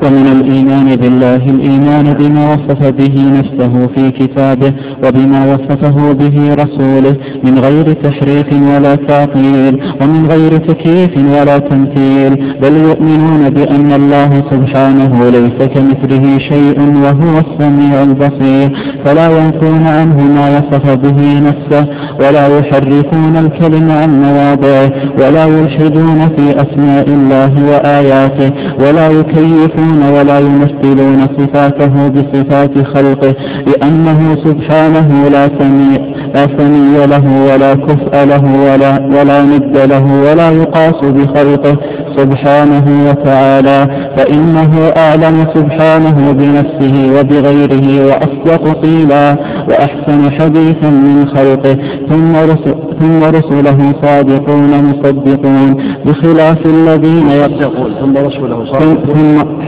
ومن 0.04 0.26
الإيمان 0.26 0.96
بالله 0.96 1.36
الإيمان 1.36 2.12
بما 2.12 2.54
وصف 2.54 2.80
به 2.90 3.14
نفسه 3.38 3.86
في 3.94 4.10
كتابه 4.10 4.72
وبما 5.04 5.54
وصفه 5.54 6.12
به 6.12 6.54
رسوله 6.54 7.16
من 7.44 7.58
غير 7.58 7.92
تحريف 7.92 8.46
ولا 8.52 8.94
تعطيل 8.94 9.80
ومن 10.02 10.26
غير 10.30 10.56
تكييف 10.58 11.10
ولا 11.16 11.58
تمثيل 11.58 12.32
بل 12.62 12.76
يؤمنون 12.76 13.50
بأن 13.50 13.92
الله 13.92 14.30
سبحانه 14.50 15.30
ليس 15.30 15.68
كمثله 15.74 16.38
شيء 16.38 16.78
وهو 17.04 17.34
السميع 17.38 18.02
البصير 18.02 18.68
فلا 19.04 19.26
ينفون 19.38 19.86
عنه 19.86 20.16
ما 20.34 20.58
وصف 20.58 20.94
به 20.94 21.40
نفسه 21.48 21.86
ولا 22.20 22.58
يحرفون 22.58 23.36
الكلم 23.36 23.90
عن 23.90 24.22
مواضعه 24.22 24.90
ولا 25.18 25.44
يلحدون 25.46 26.28
في 26.36 26.50
أسماء 26.62 27.06
الله 27.08 27.52
وآياته 27.70 28.50
ولا 28.80 29.08
يكيفون 29.10 29.87
يشبهون 29.88 30.12
ولا 30.12 30.38
يمثلون 30.38 31.26
صفاته 31.38 32.08
بصفات 32.08 32.86
خلقه 32.86 33.34
لأنه 33.66 34.36
سبحانه 34.44 35.28
لا 35.28 35.48
سميع 35.58 36.00
لا 36.34 36.46
سمي 36.58 37.06
له 37.06 37.52
ولا 37.52 37.74
كفء 37.74 38.24
له 38.24 38.44
ولا, 38.44 39.18
ولا 39.20 39.42
ند 39.42 39.78
له 39.78 40.04
ولا 40.22 40.50
يقاس 40.50 41.04
بخلقه 41.04 41.76
سبحانه 42.16 42.86
وتعالى. 43.08 43.86
فإنه 44.16 44.92
أعلم 44.96 45.46
سبحانه 45.54 46.32
بنفسه 46.32 47.20
وبغيره 47.20 48.06
وأصدق 48.06 48.82
قيلا. 48.82 49.36
وأحسن 49.68 50.30
حديثا 50.30 50.90
من 50.90 51.28
خلقه 51.34 51.76
ثم 52.10 52.36
رسل 52.36 52.74
ثم 53.00 53.24
رسله 53.24 53.78
صادقون 54.02 54.70
مصدقون 54.84 55.76
بخلاف 56.06 56.66
الذين 56.66 57.28
يصدقون 57.30 57.90
ثم 58.00 58.16
رسله 58.26 58.64
صادقون. 58.72 59.58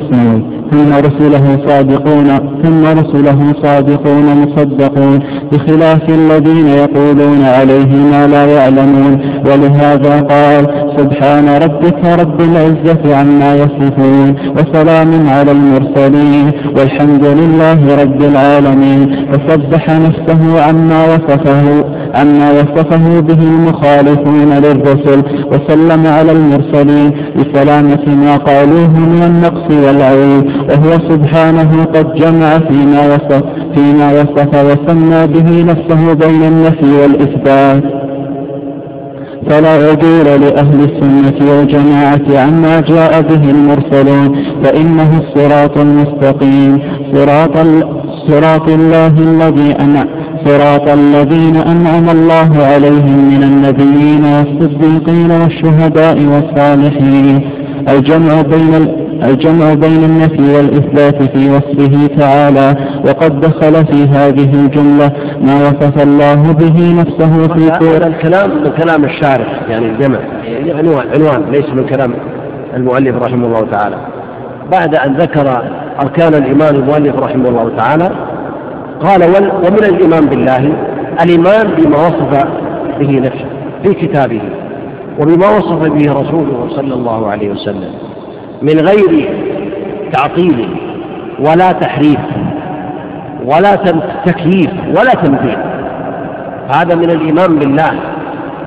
ثم 0.70 0.92
رسله 0.92 1.58
صادقون 1.66 2.28
ثم 2.62 2.84
رسله 2.84 3.52
صادقون 3.62 4.26
مصدقون 4.42 5.18
بخلاف 5.52 6.08
الذين 6.08 6.66
يقولون 6.66 7.42
عليه 7.44 7.92
ما 8.12 8.26
لا 8.26 8.44
يعلمون 8.46 9.20
ولهذا 9.46 10.20
قال 10.20 10.62
سبحان 10.98 11.48
ربك 11.48 12.04
رب 12.20 12.40
العزة 12.40 13.16
عما 13.16 13.54
يصفون 13.54 14.34
وسلام 14.56 15.28
على 15.28 15.52
المرسلين 15.52 16.52
والحمد 16.76 17.24
لله 17.24 18.02
رب 18.02 18.22
العالمين 18.22 19.26
نفسه 19.98 20.62
عما 20.62 21.04
وصفه 21.04 21.84
عما 22.14 22.50
وصفه 22.50 23.20
به 23.20 23.42
المخالفون 23.42 24.52
للرسل 24.52 25.22
وسلم 25.52 26.06
على 26.06 26.32
المرسلين 26.32 27.12
بسلامة 27.36 28.04
ما 28.06 28.36
قالوه 28.36 28.98
من 28.98 29.22
النقص 29.22 29.86
والعيب 29.86 30.44
وهو 30.70 30.92
سبحانه 31.08 31.84
قد 31.94 32.14
جمع 32.14 32.58
فيما 32.58 33.14
وصف 33.14 33.42
فيما 33.74 34.12
وصف 34.12 34.54
وسمى 34.54 35.26
به 35.26 35.62
نفسه 35.62 36.14
بين 36.14 36.42
النفي 36.42 36.92
والإثبات. 37.02 38.00
فلا 39.48 39.70
عدول 39.70 40.40
لأهل 40.40 40.80
السنة 40.80 41.50
والجماعة 41.50 42.42
عما 42.44 42.80
جاء 42.80 43.20
به 43.22 43.50
المرسلون 43.50 44.44
فإنه 44.64 45.20
الصراط 45.20 45.78
المستقيم 45.78 46.80
صراط, 47.14 47.56
صراط 48.30 48.68
الله 48.68 49.06
الذي 49.06 49.76
أنعم 49.80 50.08
صراط 50.44 50.88
الذين 50.88 51.56
أنعم 51.56 52.10
الله 52.10 52.64
عليهم 52.64 53.18
من 53.32 53.42
النبيين 53.42 54.24
والصديقين 54.24 55.30
والشهداء 55.30 56.18
والصالحين. 56.32 57.50
الجمع 57.88 58.42
بين 58.42 58.72
الجمع 59.24 59.74
بين 59.74 60.04
النفي 60.04 60.56
والإثبات 60.56 61.22
في 61.22 61.50
وصفه 61.50 62.06
تعالى. 62.18 62.74
وقد 63.06 63.40
دخل 63.40 63.86
في 63.86 64.08
هذه 64.08 64.50
الجملة 64.64 65.12
ما 65.42 65.54
وصف 65.54 66.02
الله 66.02 66.52
به 66.52 66.94
نفسه 67.00 67.48
في 67.54 67.86
هذا 67.86 68.06
الكلام 68.06 68.50
من 68.50 68.70
كلام 68.82 69.04
الشارح 69.04 69.62
يعني 69.68 69.86
الجمع. 69.86 70.18
يعني 70.44 70.72
عنوان 70.72 71.06
عنوان 71.14 71.50
ليس 71.52 71.68
من 71.76 71.86
كلام 71.86 72.14
المؤلف 72.76 73.16
رحمه 73.16 73.46
الله 73.46 73.70
تعالى. 73.70 74.19
بعد 74.70 74.94
أن 74.94 75.14
ذكر 75.16 75.62
أركان 76.02 76.34
الإيمان 76.34 76.74
المؤلف 76.74 77.16
رحمه 77.16 77.48
الله 77.48 77.72
تعالى 77.76 78.10
قال 79.00 79.22
ومن 79.66 79.84
الإيمان 79.84 80.26
بالله 80.26 80.72
الإيمان 81.22 81.66
بما 81.78 81.96
وصف 81.96 82.46
به 82.98 83.20
نفسه 83.20 83.46
في 83.82 83.94
كتابه 83.94 84.42
وبما 85.18 85.48
وصف 85.56 85.78
به 85.78 86.12
رسوله 86.12 86.68
صلى 86.76 86.94
الله 86.94 87.30
عليه 87.30 87.50
وسلم 87.50 87.92
من 88.62 88.78
غير 88.80 89.28
تعطيل 90.12 90.68
ولا 91.40 91.72
تحريف 91.72 92.20
ولا 93.44 93.74
تكييف 94.26 94.70
ولا 94.88 95.14
تمثيل 95.14 95.58
هذا 96.74 96.94
من 96.94 97.10
الإيمان 97.10 97.58
بالله 97.58 97.90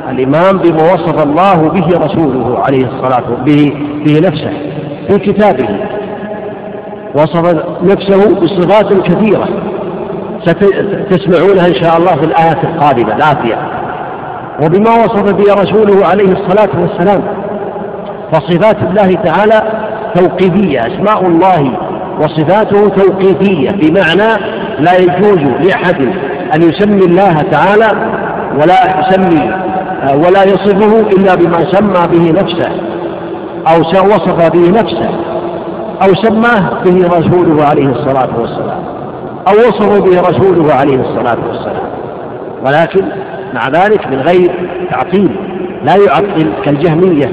الإيمان 0.09 0.57
بما 0.57 0.93
وصف 0.93 1.23
الله 1.23 1.69
به 1.69 2.05
رسوله 2.05 2.59
عليه 2.59 2.85
الصلاة 2.85 3.23
به 3.45 3.73
به 4.05 4.19
نفسه. 4.19 4.72
في 5.09 5.19
كتابه. 5.19 5.69
وصف 7.15 7.55
نفسه 7.83 8.39
بصفات 8.39 8.93
كثيرة. 8.93 9.47
ستسمعونها 11.09 11.67
إن 11.67 11.75
شاء 11.83 11.97
الله 11.97 12.11
في 12.11 12.25
الآيات 12.25 12.63
القادمة 12.63 13.15
الآتية 13.15 13.57
وبما 14.63 14.89
وصف 14.89 15.33
به 15.33 15.53
رسوله 15.53 16.05
عليه 16.07 16.31
الصلاة 16.31 16.69
والسلام 16.81 17.23
فصفات 18.31 18.77
الله 18.77 19.13
تعالى 19.13 19.61
توقيفية 20.15 20.79
أسماء 20.79 21.27
الله 21.27 21.71
وصفاته 22.21 22.87
توقيفية 22.87 23.69
بمعنى 23.69 24.43
لا 24.79 24.97
يجوز 24.97 25.39
لأحد 25.39 26.01
أن 26.55 26.61
يسمي 26.61 27.05
الله 27.05 27.33
تعالى 27.51 27.87
ولا 28.61 28.99
يسمي 28.99 29.51
ولا 30.15 30.43
يصفه 30.43 30.99
إلا 30.99 31.35
بما 31.35 31.71
سمى 31.71 32.07
به 32.11 32.41
نفسه. 32.41 32.71
أو 33.67 33.79
وصف 33.79 34.51
به 34.51 34.69
نفسه 34.69 35.09
أو 36.03 36.13
سماه 36.13 36.83
به 36.83 37.07
رسوله 37.07 37.63
عليه 37.63 37.87
الصلاة 37.87 38.39
والسلام 38.39 38.83
أو 39.47 39.53
وصف 39.53 40.01
به 40.01 40.21
رسوله 40.21 40.73
عليه 40.73 41.01
الصلاة 41.01 41.37
والسلام. 41.47 41.83
ولكن 42.65 43.05
مع 43.53 43.67
ذلك 43.67 44.07
من 44.07 44.19
غير 44.19 44.51
تعطيل 44.91 45.35
لا 45.83 45.95
يعطل 45.95 46.49
كالجهمية 46.65 47.31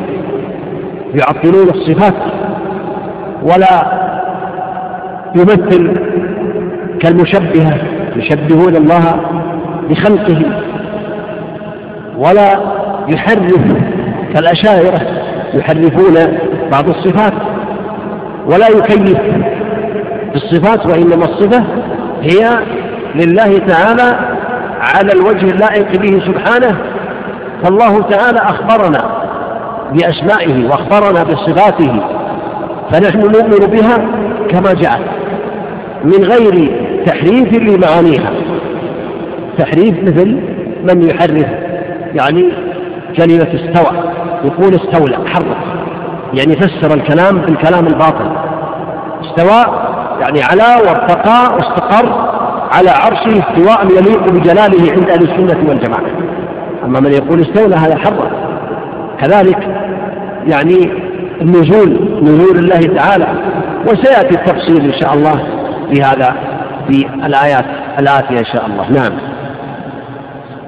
يعطلون 1.15 1.69
الصفات 1.69 2.15
ولا 3.43 4.01
يمثل 5.37 5.95
كالمشبهة 7.01 7.79
يشبهون 8.17 8.77
الله 8.77 9.21
بخلقه 9.91 10.43
ولا 12.17 12.61
يحرف 13.09 13.75
كالأشاعرة. 14.35 15.20
يحرفون 15.55 16.39
بعض 16.73 16.89
الصفات 16.89 17.33
ولا 18.47 18.69
يكيف 18.69 19.19
بالصفات 20.33 20.87
وإنما 20.87 21.25
الصفة 21.25 21.65
هي 22.23 22.59
لله 23.15 23.59
تعالى 23.59 24.19
على 24.81 25.13
الوجه 25.13 25.47
اللائق 25.47 25.97
به 25.97 26.21
سبحانه 26.27 26.77
فالله 27.63 28.03
تعالى 28.03 28.39
أخبرنا 28.39 29.21
بأسمائه 29.93 30.65
وأخبرنا 30.67 31.23
بصفاته 31.23 32.03
فنحن 32.93 33.19
نؤمن 33.21 33.67
بها 33.67 33.97
كما 34.51 34.73
جاءت 34.73 35.11
من 36.05 36.25
غير 36.25 36.71
تحريف 37.07 37.53
لمعانيها. 37.53 38.33
تحريف 39.59 40.03
مثل 40.03 40.41
من 40.83 41.09
يحرف 41.09 41.47
يعني 42.15 42.53
كلمة 43.17 43.49
استوى. 43.55 44.10
يقول 44.45 44.75
استولى 44.75 45.29
حرف. 45.29 45.57
يعني 46.35 46.57
فسر 46.57 46.95
الكلام 46.95 47.39
بالكلام 47.39 47.87
الباطل. 47.87 48.31
استوى 49.25 49.75
يعني 50.21 50.43
على 50.43 50.83
وارتقى 50.87 51.55
واستقر 51.55 52.31
على 52.73 52.91
عرشه 52.91 53.39
استواء 53.39 53.87
يليق 53.87 54.33
بجلاله 54.33 54.93
عند 54.93 55.11
أهل 55.11 55.23
السنة 55.23 55.69
والجماعة. 55.69 56.11
أما 56.85 57.01
من 57.01 57.13
يقول 57.13 57.41
استولى 57.41 57.77
هذا 57.77 57.97
حرف. 57.97 58.33
كذلك 59.21 59.69
يعني 60.47 60.93
النزول 61.41 62.21
نزول 62.23 62.59
الله 62.59 62.81
تعالى. 62.97 63.27
وسيأتي 63.87 64.35
التفصيل 64.35 64.85
إن 64.85 65.01
شاء 65.01 65.15
الله 65.15 65.43
في 65.93 66.03
هذا 66.03 66.35
في 66.89 67.07
الآيات 67.27 67.65
الآتية 67.99 68.39
إن 68.39 68.45
شاء 68.45 68.67
الله. 68.67 68.91
نعم. 68.91 69.30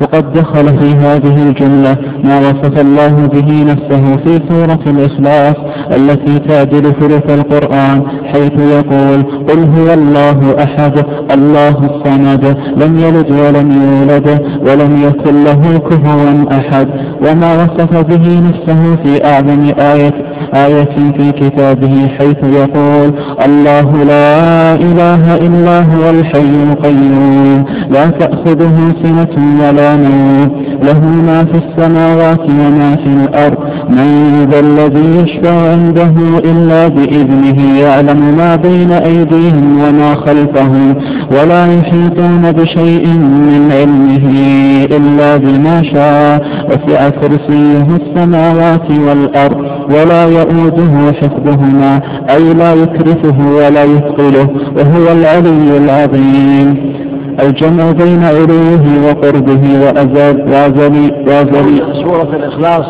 وقد 0.01 0.33
دخل 0.33 0.79
في 0.79 0.91
هذه 0.97 1.49
الجملة 1.49 1.97
ما 2.25 2.39
وصف 2.39 2.81
الله 2.81 3.27
به 3.27 3.65
نفسه 3.65 4.17
في 4.17 4.41
سورة 4.49 4.81
الإخلاص 4.87 5.57
التي 5.97 6.39
تعدل 6.39 6.83
ثلث 6.83 7.31
القرآن 7.31 8.03
حيث 8.25 8.53
يقول 8.59 9.23
قل 9.49 9.59
هو 9.59 9.95
الله 9.95 10.63
أحد 10.63 11.05
الله 11.35 11.69
الصمد 11.69 12.57
لم 12.77 12.99
يلد 12.99 13.31
ولم 13.31 13.73
يولد 13.73 14.29
ولم 14.67 15.03
يكن 15.03 15.45
له 15.45 15.79
كفوا 15.79 16.59
أحد. 16.59 16.89
وما 17.27 17.55
وصف 17.55 18.07
به 18.07 18.41
نفسه 18.49 18.97
في 19.05 19.25
أعظم 19.25 19.73
آية 19.79 20.32
آية 20.55 21.12
في 21.17 21.33
كتابه 21.33 22.09
حيث 22.19 22.37
يقول 22.45 23.15
الله 23.45 24.05
لا 24.05 24.75
إله 24.75 25.37
إلا 25.37 25.79
هو 25.81 26.11
الحي 26.11 26.73
القيوم. 26.73 27.65
لا 27.91 28.07
تأخذه 28.07 28.95
سنة 29.03 29.62
ولا 29.62 29.97
نوم. 29.97 30.62
له 30.83 31.01
ما 31.01 31.45
في 31.45 31.61
السماوات 31.65 32.41
وما 32.41 32.97
في 32.97 33.07
الأرض. 33.07 33.59
من 33.88 34.47
ذا 34.51 34.61
الذي 34.61 35.17
يشفع 35.23 35.71
عنده 35.71 36.12
إلا 36.45 36.88
بإذنه 36.88 37.79
يعلم 37.79 38.35
ما 38.37 38.57
بين 38.57 38.93
أيديهم 38.93 39.79
وما 39.83 40.15
خلفهم 40.15 40.95
ولا 41.31 41.67
يحيطون 41.67 42.53
بشيء 42.53 43.07
من 43.49 43.73
علمه 43.73 44.27
إلا 44.97 45.37
بما 45.37 45.83
شاء. 45.83 46.43
وسع 46.69 47.09
كرسيه 47.09 47.87
السماوات 48.01 48.91
والأرض. 48.91 49.73
ولا 49.91 50.42
يؤوده 50.43 51.13
حفظهما 51.13 52.01
أي 52.31 52.55
لا 52.55 52.75
يكرفه 52.75 53.39
ولا 53.57 53.85
يثقله 53.85 54.49
وهو 54.77 55.13
العلي 55.13 55.77
العظيم. 55.77 56.93
الجمع 57.41 57.91
بين 57.91 58.25
علوه 58.25 58.85
وقربه 59.07 59.63
وأزل 59.83 60.53
وأزل 60.53 61.13
وأزل. 61.29 61.95
سورة 62.05 62.37
الإخلاص 62.37 62.87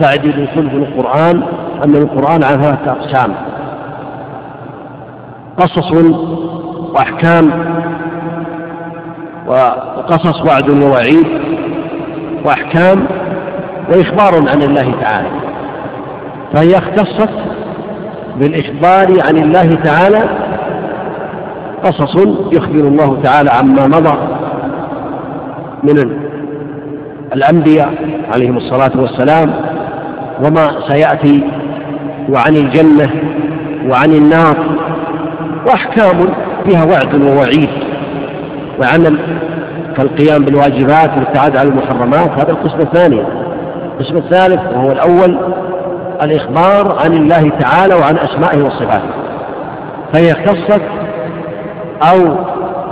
تعدل 0.00 0.48
ثلث 0.54 0.74
القرآن 0.74 1.42
أن 1.84 1.96
القرآن 1.96 2.42
على 2.42 2.56
ثلاثة 2.56 2.92
أقسام 2.92 3.34
قصص 5.58 5.92
وأحكام 6.94 7.50
وقصص 9.46 10.46
وعد 10.46 10.70
ووعيد 10.70 11.26
وأحكام 12.44 13.06
وإخبار 13.88 14.48
عن 14.48 14.62
الله 14.62 14.94
تعالى. 15.00 15.28
فهي 16.54 16.78
اختصت 16.78 17.30
بالإخبار 18.36 19.06
عن 19.28 19.36
الله 19.36 19.74
تعالى 19.84 20.28
قصص 21.84 22.16
يخبر 22.52 22.80
الله 22.80 23.22
تعالى 23.22 23.50
عما 23.50 23.86
مضى 23.86 24.18
من 25.82 26.12
الأنبياء 27.34 27.94
عليهم 28.34 28.56
الصلاة 28.56 29.00
والسلام 29.00 29.54
وما 30.44 30.88
سيأتي 30.88 31.44
وعن 32.28 32.56
الجنة 32.56 33.10
وعن 33.88 34.12
النار 34.12 34.56
وأحكام 35.66 36.20
فيها 36.66 36.84
وعد 36.84 37.22
ووعيد. 37.22 37.68
وعمل 38.80 39.18
كالقيام 39.96 40.44
بالواجبات 40.44 41.10
والابتعاد 41.10 41.56
عن 41.56 41.66
المحرمات 41.66 42.30
هذا 42.30 42.50
القسم 42.50 42.80
الثاني. 42.80 43.22
القسم 44.00 44.16
الثالث 44.16 44.60
وهو 44.74 44.92
الأول 44.92 45.38
الإخبار 46.22 46.98
عن 47.04 47.12
الله 47.12 47.50
تعالى 47.58 47.94
وعن 47.94 48.16
أسمائه 48.18 48.62
وصفاته. 48.62 49.10
فهي 50.12 50.32
اختصت 50.32 50.82
أو 52.02 52.36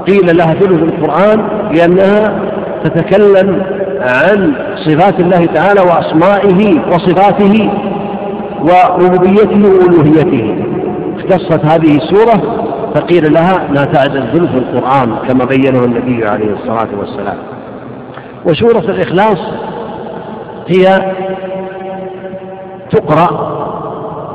قيل 0.09 0.37
لها 0.37 0.55
ثلث 0.55 0.83
القرآن 0.83 1.49
لأنها 1.75 2.41
تتكلم 2.85 3.63
عن 4.01 4.53
صفات 4.77 5.21
الله 5.21 5.47
تعالى 5.47 5.81
وأسمائه 5.81 6.81
وصفاته 6.89 7.71
وربوبيته 8.61 9.71
وألوهيته. 9.71 10.65
اختصت 11.17 11.65
هذه 11.65 11.97
السورة 11.97 12.67
فقيل 12.95 13.33
لها 13.33 13.69
لا 13.73 13.85
تعدل 13.85 14.23
ثلث 14.33 14.55
القرآن 14.55 15.17
كما 15.29 15.45
بينه 15.45 15.85
النبي 15.85 16.27
عليه 16.27 16.53
الصلاة 16.53 16.89
والسلام. 16.99 17.37
وسورة 18.45 18.91
الإخلاص 18.91 19.39
هي 20.69 21.13
تقرأ 22.91 23.57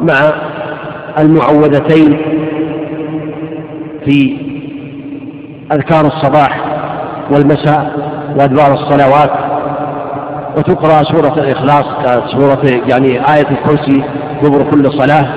مع 0.01 0.33
المعوذتين 1.19 2.17
في 4.05 4.37
أذكار 5.71 6.05
الصباح 6.05 6.61
والمساء 7.31 7.91
وأدبار 8.39 8.73
الصلوات 8.73 9.31
وتقرأ 10.57 11.03
سورة 11.03 11.33
الإخلاص 11.43 11.85
كسورة 12.03 12.81
يعني 12.89 13.33
آية 13.35 13.47
الكرسي 13.51 14.03
دبر 14.43 14.63
كل 14.71 14.91
صلاة. 14.91 15.27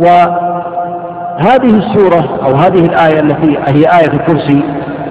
وهذه 0.00 1.78
السورة 1.78 2.38
أو 2.44 2.54
هذه 2.56 2.84
الآية 2.84 3.20
التي 3.20 3.58
هي 3.66 3.84
آية 4.00 4.12
الكرسي 4.12 4.62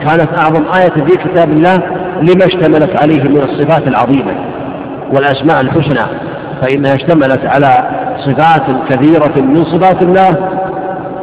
كانت 0.05 0.39
أعظم 0.39 0.63
آية 0.81 0.89
في 0.89 1.17
كتاب 1.17 1.49
الله 1.49 1.77
لما 2.21 2.45
اشتملت 2.45 3.01
عليه 3.01 3.23
من 3.23 3.37
الصفات 3.37 3.87
العظيمة. 3.87 4.33
والأسماء 5.13 5.61
الحسنى 5.61 6.07
فإنها 6.61 6.93
اشتملت 6.93 7.45
على 7.45 7.69
صفات 8.25 8.63
كثيرة 8.89 9.41
من 9.41 9.65
صفات 9.65 10.01
الله 10.01 10.37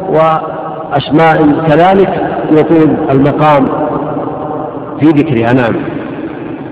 وأسماء 0.08 1.66
كذلك 1.68 2.30
يطول 2.50 2.96
المقام 3.10 3.64
في 5.00 5.06
ذكرها. 5.06 5.52
نعم. 5.52 5.74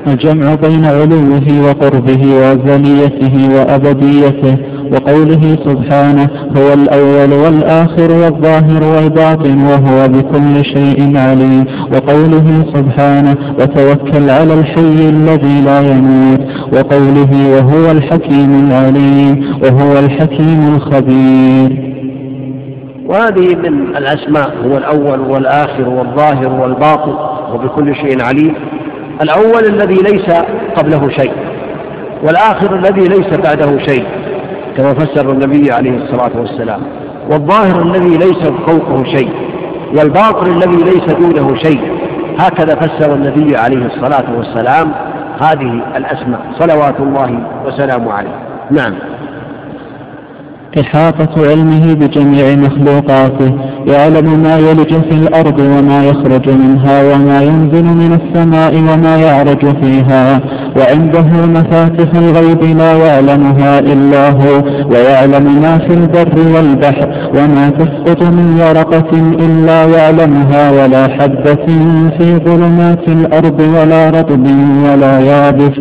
الجمع 0.06 0.54
بين 0.54 0.84
علوه 0.84 1.68
وقربه 1.68 2.34
وأزليته 2.34 3.48
وأبديته 3.54 4.71
وقوله 4.92 5.56
سبحانه 5.64 6.28
هو 6.56 6.72
الأول 6.72 7.32
والآخر 7.32 8.12
والظاهر 8.12 8.84
والباطن 8.94 9.58
وهو 9.64 10.08
بكل 10.08 10.64
شيء 10.64 11.18
عليم. 11.18 11.64
وقوله 11.94 12.64
سبحانه 12.74 13.36
وتوكل 13.58 14.30
على 14.30 14.54
الحي 14.54 15.08
الذي 15.08 15.60
لا 15.64 15.80
يموت. 15.80 16.40
وقوله 16.72 17.32
وهو 17.54 17.90
الحكيم 17.90 18.68
العليم 18.68 19.58
وهو 19.62 19.98
الحكيم 19.98 20.74
الخبير. 20.76 21.92
وهذه 23.06 23.56
من 23.56 23.96
الأسماء 23.96 24.50
هو 24.66 24.76
الأول 24.76 25.20
والآخر 25.20 25.88
والظاهر 25.88 26.60
والباطن 26.60 27.14
وبكل 27.54 27.94
شيء 27.94 28.22
عليم. 28.22 28.54
الأول 29.22 29.64
الذي 29.66 29.94
ليس 29.94 30.36
قبله 30.76 31.08
شيء 31.08 31.32
والآخر 32.24 32.76
الذي 32.76 33.08
ليس 33.08 33.38
بعده 33.44 33.78
شيء. 33.78 34.04
كما 34.76 34.94
فسر 34.94 35.32
النبي 35.32 35.72
عليه 35.72 35.96
الصلاة 35.96 36.30
والسلام. 36.40 36.80
والظاهر 37.30 37.82
الذي 37.82 38.16
ليس 38.16 38.48
فوقه 38.66 39.04
شيء 39.04 39.32
والباطن 39.98 40.50
الذي 40.50 40.84
ليس 40.84 41.14
دونه 41.14 41.54
شيء. 41.54 41.80
هكذا 42.38 42.74
فسر 42.74 43.14
النبي 43.14 43.56
عليه 43.56 43.86
الصلاة 43.86 44.36
والسلام 44.36 44.92
هذه 45.42 45.82
الأسماء. 45.96 46.40
صلوات 46.58 47.00
الله 47.00 47.44
وسلامه 47.66 48.12
عليه. 48.12 48.36
نعم. 48.70 48.94
إحاطة 50.80 51.50
علمه 51.50 51.94
بجميع 51.94 52.54
مخلوقاته 52.54 53.52
يعلم 53.86 54.42
ما 54.42 54.58
يلج 54.58 54.92
في 54.94 55.12
الأرض 55.12 55.58
وما 55.60 56.04
يخرج 56.04 56.48
منها 56.48 57.14
وما 57.14 57.42
ينزل 57.42 57.84
من 57.84 58.18
السماء 58.20 58.74
وما 58.76 59.16
يعرج 59.16 59.76
فيها 59.82 60.40
وعنده 60.76 61.22
مفاتح 61.46 62.18
الغيب 62.18 62.62
لا 62.78 62.92
يعلمها 63.06 63.78
إلا 63.78 64.30
هو 64.30 64.62
ويعلم 64.90 65.62
ما 65.62 65.78
في 65.78 65.94
البر 65.94 66.38
والبحر 66.54 67.08
وما 67.36 67.70
تسقط 67.70 68.22
من 68.22 68.60
ورقة 68.60 69.10
إلا 69.46 69.84
يعلمها 69.96 70.70
ولا 70.70 71.08
حبة 71.08 71.66
في 72.18 72.36
ظلمات 72.46 73.08
الأرض 73.08 73.60
ولا 73.60 74.10
رطب 74.10 74.46
ولا 74.84 75.18
يابس 75.20 75.76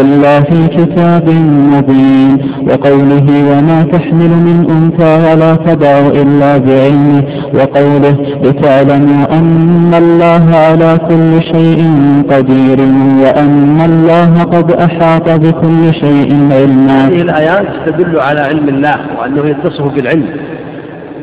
إلا 0.00 0.40
في 0.40 0.66
كتاب 0.68 1.28
مبين 1.72 2.38
وقوله 2.68 3.26
وما 3.50 3.82
تحمل 3.92 4.33
من 4.34 4.66
أنثى 4.70 5.32
ولا 5.32 5.56
تدع 5.56 5.98
إلا 5.98 6.58
بعلمه 6.58 7.24
وقوله 7.54 8.16
لتعلموا 8.42 9.32
أن 9.32 9.94
الله 9.94 10.56
على 10.56 10.98
كل 11.08 11.42
شيء 11.42 11.82
قدير 12.30 12.80
وأن 13.22 13.80
الله 13.80 14.42
قد 14.42 14.72
أحاط 14.72 15.30
بكل 15.30 15.94
شيء 15.94 16.48
علما. 16.52 17.06
هذه 17.08 17.22
الآيات 17.22 17.66
تدل 17.86 18.20
على 18.20 18.40
علم 18.40 18.68
الله 18.68 18.96
وأنه 19.18 19.46
يتصف 19.46 19.94
بالعلم 19.94 20.26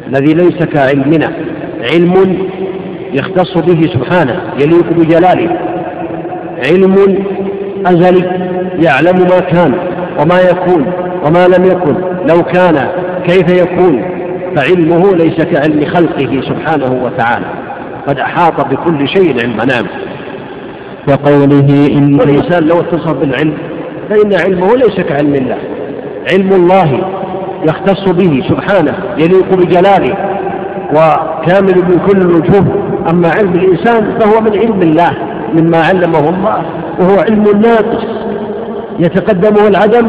الذي 0.07 0.33
ليس 0.33 0.57
كعلمنا. 0.65 1.31
علم 1.93 2.37
يختص 3.13 3.57
به 3.57 3.81
سبحانه 3.93 4.41
يليق 4.59 4.93
بجلاله. 4.93 5.49
علم 6.65 6.95
أزلي 7.85 8.23
يعلم 8.79 9.19
ما 9.19 9.39
كان 9.39 9.73
وما 10.19 10.39
يكون. 10.41 10.85
وما 11.25 11.47
لم 11.47 11.65
يكن 11.65 11.95
لو 12.29 12.43
كان 12.43 12.87
كيف 13.27 13.61
يكون 13.61 14.01
فعلمه 14.55 15.15
ليس 15.15 15.41
كعلم 15.41 15.85
خلقه 15.85 16.41
سبحانه 16.41 17.03
وتعالى. 17.03 17.45
قد 18.07 18.19
أحاط 18.19 18.67
بكل 18.67 19.07
شيء 19.07 19.41
علما 19.41 19.65
نعم. 19.65 19.85
وقوله 21.07 21.87
إن 21.91 22.19
والإنسان 22.19 22.63
لو 22.63 22.79
اتصف 22.79 23.13
بالعلم 23.13 23.53
فإن 24.09 24.33
علمه 24.33 24.75
ليس 24.75 25.01
كعلم 25.01 25.35
الله. 25.35 25.57
علم 26.31 26.53
الله 26.53 27.01
يختص 27.63 28.09
به 28.09 28.43
سبحانه 28.49 28.93
يليق 29.17 29.55
بجلاله 29.55 30.17
وكامل 30.91 31.75
من 31.75 31.99
كل 32.07 32.21
الوجوه. 32.21 32.65
أما 33.09 33.29
علم 33.29 33.53
الإنسان 33.53 34.19
فهو 34.19 34.41
من 34.41 34.59
علم 34.59 34.81
الله 34.81 35.11
مما 35.53 35.77
علمه 35.77 36.29
الله 36.29 36.63
وهو 36.99 37.19
علم 37.19 37.61
ناقص. 37.61 38.05
يتقدمه 38.99 39.67
العدم 39.67 40.07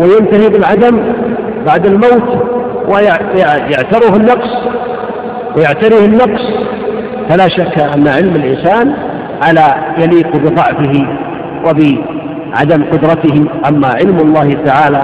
وينتهي 0.00 0.48
بالعدم 0.48 1.02
بعد 1.66 1.86
الموت 1.86 2.42
ويعتره 2.88 4.16
النقص 4.16 4.50
ويعتريه 5.56 6.04
النقص. 6.04 6.42
فلا 7.28 7.48
شك 7.48 7.78
أن 7.78 8.08
علم 8.08 8.34
الإنسان 8.36 8.94
على 9.42 9.74
يليق 9.98 10.36
بضعفه 10.36 11.06
وبعدم 11.64 12.84
قدرته. 12.92 13.44
أما 13.68 13.88
علم 13.88 14.18
الله 14.18 14.52
تعالى 14.52 15.02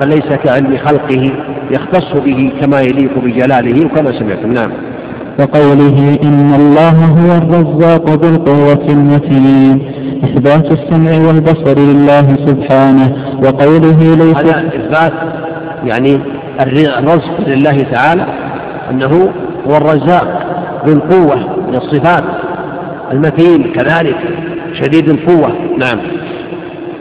فليس 0.00 0.32
كعلم 0.44 0.78
خلقه 0.78 1.32
يختص 1.70 2.12
به 2.24 2.52
كما 2.60 2.80
يليق 2.80 3.18
بجلاله. 3.18 3.86
وكما 3.86 4.18
سمعتم 4.18 4.52
نعم. 4.52 4.72
وقوله 5.40 6.18
إن 6.22 6.54
الله 6.54 6.90
هو 6.90 7.30
الرزاق 7.36 8.10
ذو 8.10 8.28
القوة 8.28 8.86
المتين. 8.88 9.97
إثبات 10.24 10.72
السمع 10.72 11.28
والبصر 11.28 11.78
لله 11.78 12.36
سبحانه 12.46 13.16
وقوله 13.42 14.16
ليس 14.16 14.36
هذا 14.36 14.68
إثبات 14.68 15.12
يعني 15.84 16.20
الرزق 16.60 17.40
لله 17.46 17.76
تعالى 17.92 18.26
أنه 18.90 19.32
هو 19.66 19.76
الرزاق 19.76 20.42
ذو 20.86 20.92
القوة 20.92 21.36
من 21.68 21.74
الصفات 21.74 22.24
المتين 23.12 23.72
كذلك 23.72 24.16
شديد 24.72 25.08
القوة. 25.08 25.52
نعم. 25.78 25.98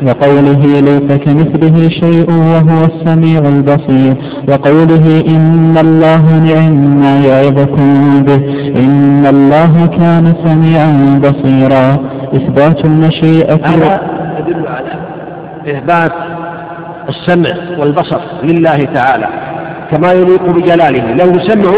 وقوله 0.06 0.80
ليس 0.82 1.18
كمثله 1.18 1.90
شيء 1.90 2.32
وهو 2.32 2.86
السميع 2.86 3.40
البصير 3.40 4.16
وقوله 4.50 5.24
إن 5.28 5.78
الله 5.78 6.40
نعم 6.40 7.00
ما 7.00 7.20
يعظكم 7.26 8.24
به 8.24 8.42
إن 8.76 9.26
الله 9.26 9.88
كان 9.88 10.34
سميعا 10.46 11.20
بصيرا 11.24 11.98
إثبات 12.36 12.86
المشيئة 12.86 13.60
هذا 13.66 14.02
يدل 14.40 14.68
على 14.68 14.94
إثبات 15.68 16.12
السمع 17.10 17.80
والبصر 17.80 18.22
لله 18.44 18.78
تعالى 18.78 19.28
كما 19.92 20.12
يليق 20.12 20.44
بجلاله 20.50 21.14
له 21.14 21.48
سمع 21.48 21.72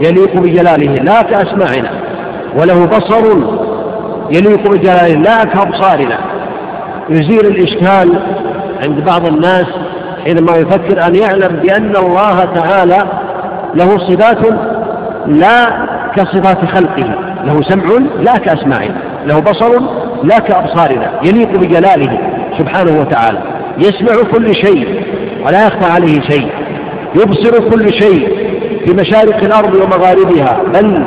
يليق 0.00 0.36
بجلاله 0.40 0.94
لا 0.94 1.22
كأسماعنا 1.22 1.90
وله 2.58 2.86
بصر 2.86 3.24
يليق 4.30 4.70
بجلاله 4.70 5.14
لا 5.14 5.44
كأبصارنا. 5.44 6.18
يزيل 7.10 7.46
الإشكال 7.46 8.20
عند 8.82 9.04
بعض 9.04 9.26
الناس 9.26 9.66
حينما 10.24 10.56
يفكر 10.56 11.06
أن 11.06 11.14
يعلم 11.14 11.56
بأن 11.56 11.96
الله 11.96 12.44
تعالى 12.44 13.02
له 13.74 13.98
صفات 13.98 14.46
لا 15.26 15.86
كصفات 16.16 16.64
خلقه 16.64 17.14
له 17.44 17.62
سمع 17.62 17.84
لا 18.18 18.36
كأسماعنا 18.36 19.02
له 19.26 19.40
بصر 19.40 19.80
لا 20.22 20.38
كأبصارنا 20.38 21.12
يليق 21.24 21.48
بجلاله 21.48 22.18
سبحانه 22.58 23.00
وتعالى 23.00 23.38
يسمع 23.78 24.22
كل 24.32 24.54
شيء 24.54 25.04
ولا 25.46 25.66
يخفى 25.66 25.92
عليه 25.92 26.20
شيء 26.20 26.48
يبصر 27.14 27.70
كل 27.70 27.92
شيء 27.92 28.50
في 28.86 28.94
مشارق 28.94 29.36
الأرض 29.36 29.74
ومغاربها 29.74 30.62
بل 30.74 31.04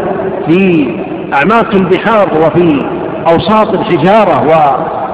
في 0.47 0.87
أعماق 1.33 1.75
البحار 1.75 2.27
وفي 2.37 2.85
أوساط 3.27 3.67
الحجارة 3.73 4.43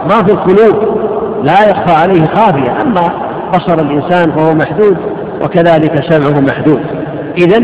وما 0.04 0.24
في 0.24 0.32
القلوب 0.32 1.00
لا 1.44 1.70
يخفى 1.70 1.92
عليه 1.92 2.26
خافية 2.26 2.82
أما 2.82 3.12
بصر 3.54 3.74
الإنسان 3.74 4.32
فهو 4.32 4.54
محدود 4.54 4.98
وكذلك 5.44 6.12
سمعه 6.12 6.40
محدود. 6.40 6.82
إذا 7.38 7.58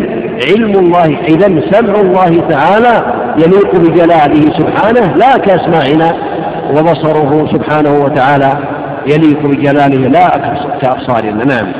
علم 0.49 0.79
الله 0.79 1.05
إذا 1.05 1.71
سمع 1.71 1.99
الله 1.99 2.41
تعالى 2.49 3.13
يليق 3.37 3.75
بجلاله 3.75 4.51
سبحانه 4.59 5.15
لا 5.15 5.37
كأسماعنا 5.37 6.13
وبصره 6.71 7.47
سبحانه 7.51 8.03
وتعالى 8.03 8.57
يليق 9.07 9.45
بجلاله 9.45 10.07
لا 10.07 10.27
كأبصارنا. 10.81 11.45
نعم. 11.45 11.73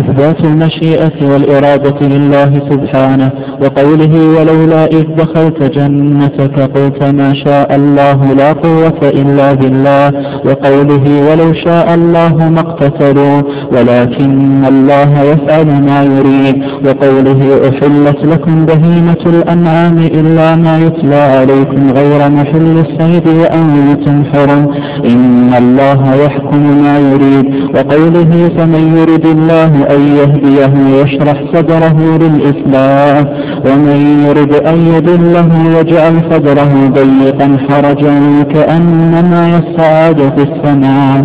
إثبات 0.00 0.40
المشيئة 0.44 1.32
والإرادة 1.32 2.06
لله 2.08 2.50
سبحانه 2.70 3.30
وقوله 3.62 4.14
ولولا 4.38 4.84
إذ 4.84 5.04
دخلت 5.16 5.62
جنتك 5.62 6.60
قلت 6.60 7.02
ما 7.04 7.34
شاء 7.44 7.74
الله 7.76 8.32
لا 8.32 8.52
قوة 8.52 9.00
إلا 9.02 9.52
بالله 9.52 10.08
وقوله 10.46 11.04
ولو 11.30 11.52
شاء 11.52 11.94
الله 11.94 12.34
ما 12.50 12.60
اقتتلوا 12.60 13.42
ولكن 13.72 14.64
الله 14.64 15.22
يفعل 15.22 15.66
ما 15.66 16.02
يريد 16.02 16.56
وقوله 16.86 17.40
أحلت 17.68 18.24
لكم 18.24 18.66
بهيمة 18.66 19.22
الأنعام 19.26 19.98
إلا 19.98 20.56
ما 20.56 20.78
يتلى 20.78 21.16
عليكم 21.38 21.90
غير 21.90 22.30
محل 22.30 22.84
الصيد 22.86 23.28
وأنتم 23.28 24.24
حرم 24.32 24.66
إن 25.04 25.50
الله 25.58 26.14
يحكم 26.24 26.62
ما 26.82 26.98
يريد 26.98 27.46
وقوله 27.74 28.50
فمن 28.56 28.96
يرد 28.98 29.26
الله 29.26 29.87
أن 29.90 30.00
يهديه 30.16 31.02
يشرح 31.02 31.42
صدره 31.54 32.18
للإسلام 32.18 33.24
ومن 33.66 34.24
يرد 34.26 34.54
أن 34.54 34.78
يضله 34.94 35.78
يجعل 35.80 36.20
صدره 36.30 36.88
ضيقا 36.88 37.58
حرجا 37.68 38.42
كأنما 38.54 39.48
يصعد 39.48 40.20
في 40.36 40.42
السماء. 40.42 41.24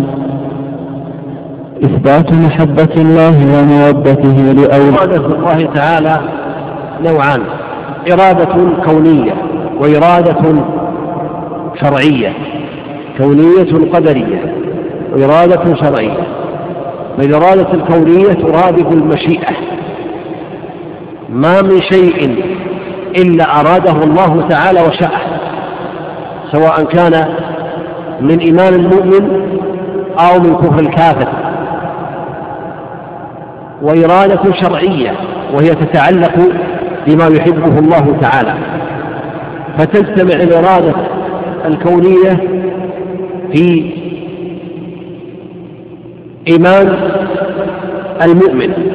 إثبات 1.84 2.32
محبة 2.32 2.94
الله 2.96 3.36
ومودته 3.58 4.52
لأولاد 4.52 4.94
إرادة 4.94 5.26
الله 5.26 5.72
تعالى 5.74 6.20
نوعان. 7.06 7.40
إرادة 8.12 8.54
كونية 8.84 9.34
وإرادة 9.80 10.42
شرعية. 11.80 12.32
كونية 13.18 13.90
قدرية 13.92 14.54
وإرادة 15.12 15.74
شرعية. 15.74 16.43
فالإرادة 17.18 17.72
الكونية 17.74 18.32
ترادف 18.32 18.92
المشيئة. 18.92 19.54
ما 21.28 21.62
من 21.62 21.80
شيء 21.92 22.44
إلا 23.16 23.60
أراده 23.60 24.04
الله 24.04 24.48
تعالى 24.48 24.80
وشاءه 24.80 25.20
سواء 26.52 26.84
كان 26.84 27.34
من 28.20 28.38
إيمان 28.38 28.74
المؤمن 28.74 29.50
أو 30.18 30.40
من 30.40 30.56
كفر 30.56 30.80
الكافر. 30.80 31.28
وإرادة 33.82 34.52
شرعية 34.62 35.12
وهي 35.52 35.68
تتعلق 35.68 36.34
بما 37.06 37.26
يحبه 37.26 37.78
الله 37.78 38.18
تعالى. 38.20 38.54
فتجتمع 39.78 40.42
الإرادة 40.42 40.94
الكونية 41.66 42.30
في 43.52 43.92
إيمان 46.48 46.96
المؤمن 48.22 48.92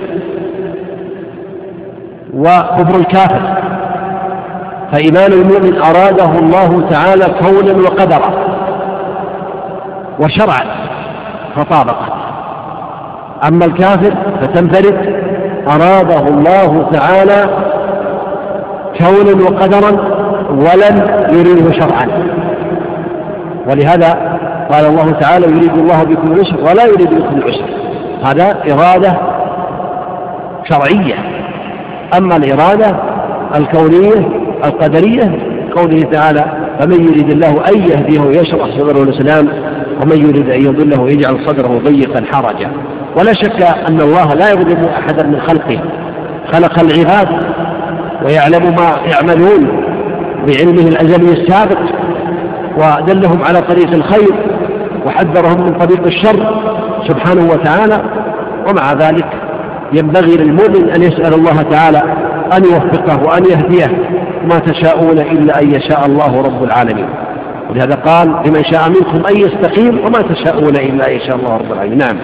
وكفر 2.33 2.99
الكافر. 2.99 3.41
فإيمان 4.91 5.33
المؤمن 5.33 5.81
أراده 5.81 6.39
الله 6.39 6.89
تعالى 6.89 7.25
كونا 7.25 7.73
وقدرا 7.73 8.33
وشرعا 10.19 10.65
فطابقت 11.55 12.11
أما 13.47 13.65
الكافر 13.65 14.13
فتنفرد 14.41 15.23
أراده 15.67 16.27
الله 16.27 16.89
تعالى 16.93 17.49
كونا 18.97 19.43
وقدرا 19.43 19.91
ولم 20.49 21.07
يريده 21.31 21.71
شرعا. 21.71 22.07
ولهذا 23.69 24.28
قال 24.71 24.85
الله 24.85 25.11
تعالى 25.11 25.45
يريد 25.45 25.77
الله 25.77 26.03
بكم 26.03 26.31
اليسر 26.31 26.59
ولا 26.61 26.85
يريد 26.85 27.09
بكم 27.09 27.37
العسر 27.37 27.65
هذا 28.25 28.57
إرادة 28.71 29.17
شرعية. 30.69 31.15
أما 32.17 32.35
الإرادة 32.35 32.97
الكونية 33.55 34.29
القدرية 34.65 35.39
قوله 35.75 36.01
تعالى 36.11 36.45
فمن 36.79 37.07
يريد 37.07 37.31
الله 37.31 37.49
أن 37.49 37.77
يهديه 37.77 38.41
يشرح 38.41 38.67
صدره 38.77 39.03
الإسلام 39.03 39.49
ومن 40.01 40.17
يريد 40.17 40.49
أن 40.49 40.61
يضله 40.61 41.09
يجعل 41.09 41.45
صدره 41.45 41.81
ضيقا 41.85 42.25
حرجا. 42.31 42.71
ولا 43.17 43.33
شك 43.33 43.61
أن 43.89 44.01
الله 44.01 44.33
لا 44.33 44.49
يظلم 44.49 44.85
أحدا 44.85 45.27
من 45.27 45.41
خلقه. 45.41 45.79
خلق 46.53 46.79
العباد 46.79 47.27
ويعلم 48.25 48.75
ما 48.75 48.95
يعملون 49.11 49.83
بعلمه 50.47 50.87
الأزلي 50.87 51.41
السابق 51.41 51.79
ودلهم 52.77 53.43
على 53.43 53.61
طريق 53.61 53.93
الخير. 53.93 54.48
وحذرهم 55.05 55.65
من 55.65 55.73
طريق 55.73 56.05
الشر 56.05 56.63
سبحانه 57.07 57.49
وتعالى 57.51 58.01
ومع 58.69 58.93
ذلك 58.93 59.27
ينبغي 59.93 60.35
للمؤمن 60.35 60.89
أن 60.89 61.01
يسأل 61.01 61.33
الله 61.33 61.61
تعالى 61.61 61.97
أن 62.57 62.63
يوفقه 62.63 63.23
وأن 63.23 63.43
يهديه 63.45 63.97
ما 64.43 64.59
تشاءون 64.59 65.19
إلا 65.19 65.61
أن 65.61 65.71
يشاء 65.71 66.05
الله 66.05 66.41
رب 66.41 66.63
العالمين. 66.63 67.09
ولهذا 67.69 67.95
قال 67.95 68.27
لمن 68.27 68.63
شاء 68.63 68.89
منكم 68.89 69.25
أن 69.29 69.37
يستقيم 69.37 69.99
وما 69.99 70.21
تشاءون 70.21 70.75
إلا 70.75 71.07
أن 71.07 71.15
يشاء 71.15 71.35
الله 71.35 71.57
رب 71.57 71.71
العالمين. 71.71 71.97
نعم. 71.97 72.17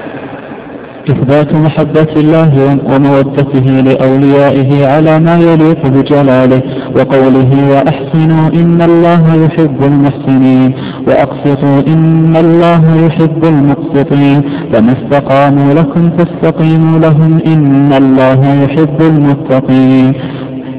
إثبات 1.09 1.53
محبة 1.55 2.07
الله 2.17 2.77
ومودته 2.85 3.65
لأوليائه 3.81 4.87
على 4.87 5.19
ما 5.19 5.35
يليق 5.39 5.87
بجلاله 5.87 6.61
وقوله 6.95 7.51
وأحسنوا 7.71 8.49
إن 8.53 8.81
الله 8.81 9.35
يحب 9.45 9.83
المحسنين 9.83 10.73
وأقسطوا 11.07 11.79
إن 11.87 12.35
الله 12.35 12.81
يحب 13.05 13.45
المقسطين 13.45 14.41
فما 14.73 14.91
استقاموا 14.97 15.73
لكم 15.73 16.09
فاستقيموا 16.17 16.99
لهم 16.99 17.39
إن 17.47 17.93
الله 17.93 18.63
يحب 18.63 19.01
المتقين 19.01 20.13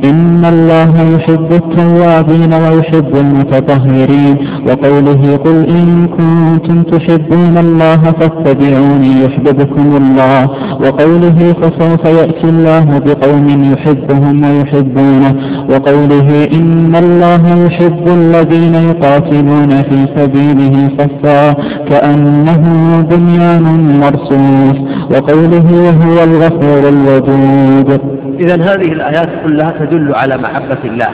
إن 0.04 0.44
الله 0.44 0.92
يحب 1.14 1.52
التوابين 1.52 2.54
ويحب 2.54 3.16
المتطهرين 3.16 4.37
وقوله 4.68 5.37
قل 5.44 5.66
إن 5.68 6.06
كنتم 6.18 6.82
تحبون 6.82 7.59
الله 7.59 7.96
فاتبعوني 7.96 9.24
يحببكم 9.24 9.96
الله 9.96 10.50
وقوله 10.80 11.54
فسوف 11.62 12.04
يأتي 12.04 12.44
الله 12.44 12.98
بقوم 12.98 13.72
يحبهم 13.72 14.42
ويحبونه 14.44 15.35
وقوله 15.70 16.48
إن 16.52 16.96
الله 16.96 17.64
يحب 17.66 18.09
الذين 18.09 18.74
يقاتلون 18.74 19.68
في 19.82 20.06
سبيله 20.16 20.88
صفا 20.98 21.52
كأنه 21.90 22.62
بنيان 23.11 23.98
مرصوص 24.00 24.76
وقوله 25.11 25.66
وهو 25.72 26.24
الغفور 26.24 26.88
الودود 26.88 28.00
إذا 28.40 28.55
هذه 28.55 28.92
الآيات 28.92 29.29
كلها 29.44 29.70
تدل 29.70 30.14
على 30.14 30.37
محبة 30.37 30.79
الله 30.85 31.11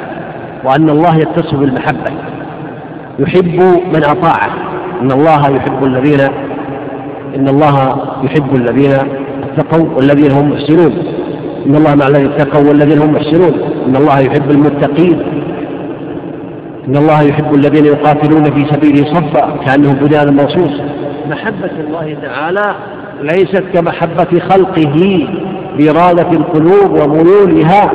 وأن 0.65 0.91
الله 0.91 1.17
يتصف 1.17 1.55
بالمحبة. 1.55 2.13
يحب 3.19 3.61
من 3.95 4.05
أطاعه. 4.05 4.51
إن 5.03 5.13
الله 5.13 5.51
يحب 5.51 5.85
الذين 5.85 6.21
إن 7.37 7.49
الله 7.49 8.03
يحب 8.23 8.57
الذين 8.57 8.93
اتقوا 9.43 9.89
والذين 9.97 10.31
هم 10.31 10.51
محسنون. 10.51 10.93
إن 11.67 11.75
الله 11.75 11.95
مع 11.95 12.07
الذين 12.07 12.33
اتقوا 12.33 12.69
والذين 12.69 12.99
هم 12.99 13.13
محسنون. 13.13 13.55
إن 13.87 13.97
الله 13.97 14.21
يحب 14.21 14.51
المتقين. 14.51 15.23
إن 16.89 16.97
الله 16.97 17.23
يحب 17.23 17.55
الذين 17.55 17.85
يقاتلون 17.85 18.45
في 18.45 18.67
سبيله 18.71 19.15
صفا 19.15 19.57
كأنهم 19.67 19.95
بنيان 19.95 20.37
مرصوص 20.37 20.81
محبة 21.31 21.71
الله 21.81 22.17
تعالى 22.23 22.75
ليست 23.23 23.65
كمحبة 23.75 24.39
خلقه. 24.51 25.27
بإرادة 25.79 26.31
القلوب 26.31 26.91
وميولها 26.91 27.91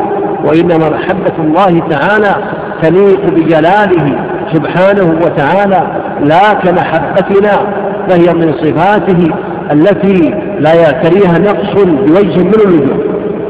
وإنما 0.45 0.89
محبة 0.89 1.33
الله 1.39 1.81
تعالى 1.89 2.35
تليق 2.81 3.29
بجلاله 3.29 4.19
سبحانه 4.53 5.19
وتعالى 5.25 5.87
لا 6.23 6.53
كمحبتنا 6.53 7.51
فهي 8.09 8.33
من 8.33 8.53
صفاته 8.53 9.33
التي 9.71 10.33
لا 10.59 10.73
يعتريها 10.73 11.39
نقص 11.39 11.83
بوجه 11.83 12.43
من 12.43 12.53
الوجوه. 12.65 12.97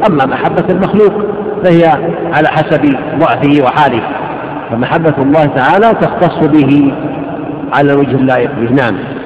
أما 0.08 0.26
محبة 0.26 0.64
المخلوق 0.70 1.14
فهي 1.64 1.86
على 2.34 2.48
حسب 2.48 2.96
ضعفه 3.20 3.64
وحاله. 3.64 4.02
فمحبة 4.72 5.14
الله 5.18 5.46
تعالى 5.46 5.94
تختص 6.02 6.48
به 6.48 6.94
على 7.74 7.94
وجه 7.94 8.16
اللائق 8.16 8.52
به. 8.62 8.72
نعم. 8.72 9.17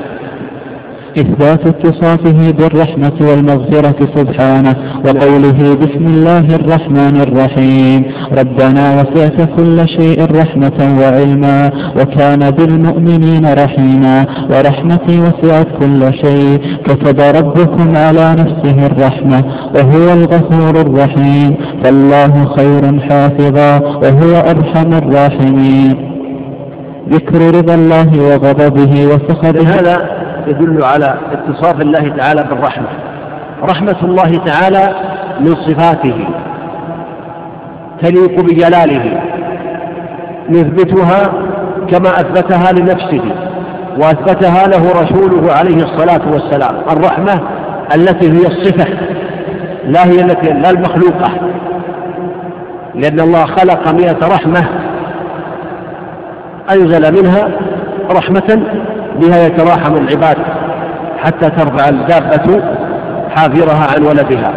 إثبات 1.17 1.67
اتصافه 1.67 2.51
بالرحمة 2.51 3.11
والمغفرة 3.21 3.95
سبحانه 4.15 4.75
وقوله 5.05 5.75
بسم 5.75 6.05
الله 6.05 6.55
الرحمن 6.55 7.21
الرحيم 7.21 8.03
ربنا 8.39 8.93
وسعت 8.93 9.49
كل 9.57 9.89
شيء 9.89 10.25
رحمة 10.41 10.97
وعلما 11.01 11.71
وكان 11.99 12.51
بالمؤمنين 12.51 13.53
رحيما 13.53 14.25
ورحمتي 14.49 15.19
وسعت 15.19 15.67
كل 15.79 16.13
شيء 16.13 16.61
كتب 16.85 17.19
ربكم 17.19 17.97
على 17.97 18.35
نفسه 18.39 18.85
الرحمة 18.85 19.43
وهو 19.75 20.13
الغفور 20.13 20.81
الرحيم 20.81 21.55
فالله 21.83 22.45
خير 22.57 22.99
حافظا 22.99 23.79
وهو 23.79 24.33
أرحم 24.49 24.93
الراحمين 24.93 26.11
ذكر 27.09 27.57
رضا 27.57 27.75
الله 27.75 28.09
وغضبه 28.19 29.05
وسخطه 29.05 29.67
هذا 29.67 30.20
يدل 30.47 30.83
على 30.83 31.15
اتصاف 31.31 31.81
الله 31.81 32.15
تعالى 32.17 32.43
بالرحمة. 32.43 32.87
رحمة 33.63 33.95
الله 34.03 34.37
تعالى 34.45 34.95
من 35.39 35.55
صفاته 35.55 36.27
تليق 38.01 38.41
بجلاله 38.41 39.21
نثبتها 40.49 41.33
كما 41.89 42.09
أثبتها 42.09 42.71
لنفسه 42.71 43.21
وأثبتها 43.97 44.67
له 44.67 45.01
رسوله 45.01 45.53
عليه 45.53 45.75
الصلاة 45.75 46.31
والسلام. 46.31 46.75
الرحمة 46.91 47.41
التي 47.95 48.31
هي 48.31 48.47
الصفة 48.47 48.87
لا 49.85 50.05
هي 50.05 50.21
التي 50.21 50.49
لا 50.49 50.69
المخلوقة. 50.69 51.31
لأن 52.95 53.19
الله 53.19 53.45
خلق 53.45 53.91
مئة 53.91 54.27
رحمة 54.27 54.67
أنزل 56.71 57.21
منها 57.21 57.49
رحمة 58.11 58.61
بها 59.21 59.45
يتراحم 59.45 59.95
العباد 59.95 60.37
حتى 61.17 61.49
ترفع 61.49 61.89
الدابة 61.89 62.63
حافرها 63.35 63.87
عن 63.95 64.03
ولدها. 64.03 64.53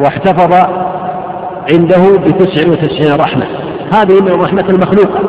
واحتفظ 0.00 0.54
عنده 1.72 2.18
بتسع 2.18 2.70
وتسعين 2.70 3.20
رحمة. 3.20 3.46
هذه 3.92 4.20
من 4.22 4.28
الرحمة 4.28 4.64
المخلوقة 4.68 5.20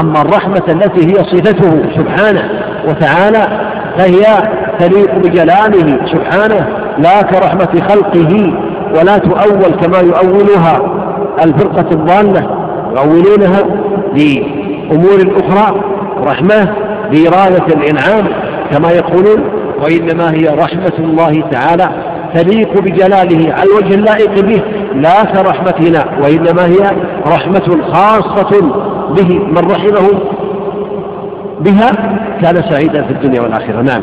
أما 0.00 0.22
الرحمة 0.22 0.62
التي 0.68 1.06
هي 1.06 1.14
صفته 1.14 1.82
سبحانه 1.96 2.50
وتعالى 2.88 3.68
فهي 3.98 4.22
تليق 4.78 5.14
بجلاله 5.14 5.98
سبحانه. 6.06 6.66
لا 6.98 7.22
كرحمة 7.22 7.82
خلقه 7.88 8.52
ولا 8.98 9.18
تؤول 9.18 9.74
كما 9.74 9.98
يؤولها 9.98 10.80
الفرقة 11.44 11.86
الضالة. 11.92 12.50
يؤولونها 12.96 13.62
لأمور 14.14 15.32
أخرى. 15.36 15.80
رحمة 16.26 16.74
بإرادة 17.12 17.66
الإنعام 17.66 18.28
كما 18.70 18.90
يقولون 18.90 19.44
وإنما 19.82 20.30
هي 20.30 20.48
رحمة 20.48 20.92
الله 20.98 21.50
تعالى 21.50 21.88
تليق 22.34 22.80
بجلاله 22.80 23.52
على 23.52 23.64
الوجه 23.70 23.94
اللائق 23.94 24.40
به 24.40 24.62
لا 24.94 25.24
كرحمتنا 25.24 26.04
وإنما 26.22 26.66
هي 26.66 26.96
رحمة 27.26 27.92
خاصة 27.92 28.60
به 29.16 29.38
من 29.38 29.70
رحمه 29.70 30.08
بها 31.60 31.90
كان 32.42 32.62
سعيدا 32.70 33.02
في 33.02 33.10
الدنيا 33.12 33.40
والآخرة. 33.40 33.82
نعم. 33.82 34.02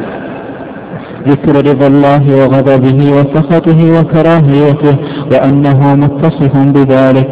ذكر 1.27 1.55
رضا 1.55 1.87
الله 1.87 2.35
وغضبه 2.35 3.11
وسخطه 3.11 3.99
وكراهيته 3.99 4.95
وأنه 5.31 5.95
متصف 5.95 6.57
بذلك. 6.57 7.29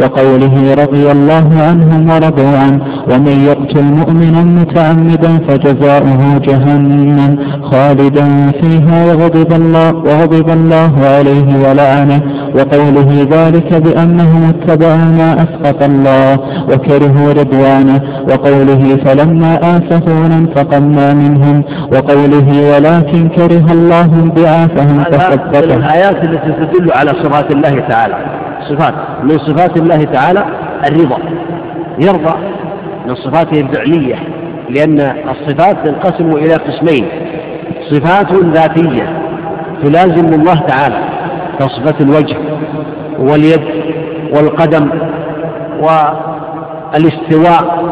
وقوله 0.00 0.74
رضي 0.82 1.10
الله 1.12 1.48
عنهم 1.68 2.10
ورضوا 2.10 2.58
عنه 2.58 2.80
ومن 3.10 3.36
يقتل 3.50 3.82
مؤمنا 3.82 4.42
متعمدا 4.60 5.38
فجزاؤه 5.48 6.38
جهنم 6.38 7.38
خالدا 7.62 8.26
فيها 8.60 9.04
وغضب 9.06 9.52
الله 9.52 9.94
وغضب 9.94 10.48
الله 10.50 10.92
عليه 11.14 11.68
ولعنه 11.68 12.20
وقوله 12.56 13.26
ذلك 13.30 13.74
بأنهم 13.74 14.42
اتبعوا 14.52 15.10
ما 15.18 15.30
أسقط 15.44 15.82
الله 15.82 16.38
وكرهوا 16.70 17.32
رضوانه 17.32 18.00
وقوله 18.30 18.96
فلما 19.04 19.52
آسفونا 19.76 20.36
انتقمنا 20.38 21.14
منهم 21.14 21.64
وقوله 21.92 22.48
ولكن 22.72 23.28
كره 23.28 23.72
الله 23.72 24.04
انبعاثهم 24.24 25.04
فثبتهم 25.04 25.78
الآيات 25.78 26.16
التي 26.24 26.52
تدل 26.60 26.92
على 26.92 27.10
صفات 27.10 27.50
الله 27.50 27.80
تعالى. 27.88 28.43
صفات 28.68 28.94
من 29.22 29.38
صفات 29.38 29.76
الله 29.76 30.02
تعالى 30.02 30.44
الرضا 30.88 31.18
يرضى 31.98 32.34
من 33.06 33.14
صفاته 33.14 33.60
الفعلية 33.60 34.16
لأن 34.70 35.00
الصفات 35.30 35.88
تنقسم 35.88 36.30
إلى 36.36 36.54
قسمين 36.54 37.08
صفات 37.90 38.32
ذاتية 38.32 39.20
تلازم 39.82 40.40
الله 40.40 40.54
تعالى 40.54 40.98
كصفة 41.58 41.94
الوجه 42.00 42.36
واليد 43.18 43.64
والقدم 44.36 44.90
والاستواء 46.92 47.84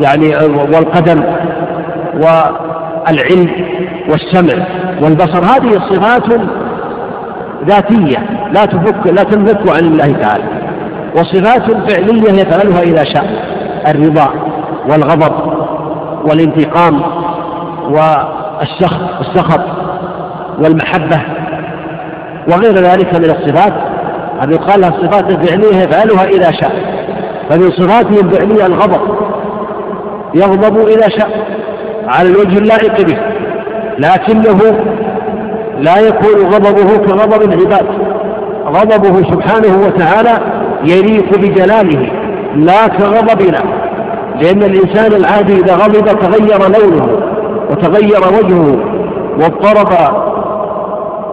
يعني 0.00 0.28
والقدم 0.72 1.22
والعلم 2.14 3.50
والسمع 4.08 4.66
والبصر. 5.02 5.44
هذه 5.44 5.72
صفات 5.72 6.40
ذاتية 7.66 8.18
لا 8.52 8.64
تفك 8.64 9.06
لا 9.06 9.22
تنفك 9.22 9.76
عن 9.76 9.84
الله 9.84 10.12
تعالى. 10.12 10.44
وصفات 11.16 11.90
فعلية 11.90 12.40
يفعلها 12.42 12.82
إذا 12.82 13.04
شاء 13.04 13.26
الرضا 13.88 14.28
والغضب 14.90 15.32
والانتقام 16.30 17.02
والسخط 17.84 19.20
السخط 19.20 19.60
والمحبة 20.58 21.22
وغير 22.52 22.74
ذلك 22.74 23.14
من 23.14 23.30
الصفات. 23.30 23.72
هذه 24.40 24.50
يقال 24.50 24.80
لها 24.80 24.88
الصفات 24.88 25.30
الفعلية 25.30 25.76
يفعلها 25.76 26.24
إذا 26.24 26.50
شاء. 26.50 26.72
فمن 27.50 27.70
صفاته 27.70 28.20
الفعلية 28.20 28.66
الغضب 28.66 29.00
يغضب 30.34 30.88
إذا 30.88 31.08
شاء 31.08 31.46
على 32.08 32.28
الوجه 32.28 32.58
اللائق 32.58 33.06
به. 33.06 33.18
لكنه 33.98 34.84
لا 35.78 35.98
يكون 35.98 36.46
غضبه 36.54 36.96
كغضب 36.96 37.42
العباد. 37.42 37.86
غضبه 38.66 39.30
سبحانه 39.30 39.86
وتعالى 39.86 40.38
يليق 40.84 41.38
بجلاله 41.38 42.10
لا 42.56 42.86
كغضبنا. 42.86 43.62
لأن 44.40 44.62
الإنسان 44.62 45.12
العادي 45.12 45.52
إذا 45.52 45.74
غضب 45.74 46.06
تغير 46.06 46.58
لونه 46.58 47.08
وتغير 47.70 48.20
وجهه 48.38 48.78
واضطرب 49.40 49.92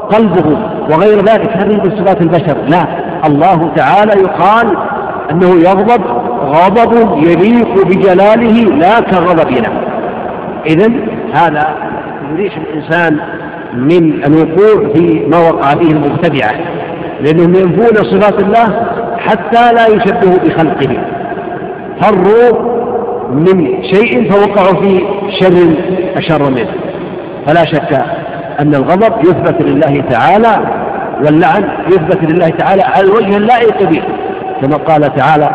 قلبه 0.10 0.58
وغير 0.92 1.18
ذلك. 1.18 1.50
هذه 1.58 1.82
من 1.84 1.98
صفات 1.98 2.22
البشر. 2.22 2.58
لا 2.68 2.86
الله 3.28 3.72
تعالى 3.76 4.22
يقال 4.22 4.78
أنه 5.32 5.50
يغضب 5.50 6.02
غضب 6.46 7.18
يليق 7.18 7.86
بجلاله 7.86 8.76
لا 8.76 9.00
كغضبنا. 9.00 9.70
إذا 10.66 10.92
هذا 11.34 11.76
يريح 12.32 12.58
الإنسان 12.58 13.20
من 13.76 14.24
الوقوع 14.24 14.94
في 14.94 15.26
ما 15.28 15.38
وقع 15.38 15.70
فيه 15.70 15.92
المبتدعة 15.92 16.52
لأنهم 17.22 17.56
ينفون 17.56 17.96
صفات 17.96 18.44
الله 18.44 18.88
حتى 19.18 19.74
لا 19.74 19.88
يشبهوا 19.88 20.38
بخلقه. 20.46 20.98
فروا 22.02 22.76
من 23.32 23.84
شيء 23.94 24.32
فوقعوا 24.32 24.82
في 24.82 25.02
شر 25.40 25.74
أشر 26.18 26.50
منه. 26.52 26.72
فلا 27.48 27.66
شك 27.66 27.94
أن 28.60 28.76
الغضب 28.76 29.20
يثبت 29.20 29.62
لله 29.62 30.04
تعالى 30.10 30.86
واللعن 31.26 31.64
يثبت 31.88 32.32
لله 32.32 32.50
تعالى 32.50 32.82
على 32.84 33.08
الوجه 33.08 33.38
اللائق 33.38 33.84
به 33.90 34.02
كما 34.62 34.78
قال 34.78 35.16
تعالى 35.16 35.50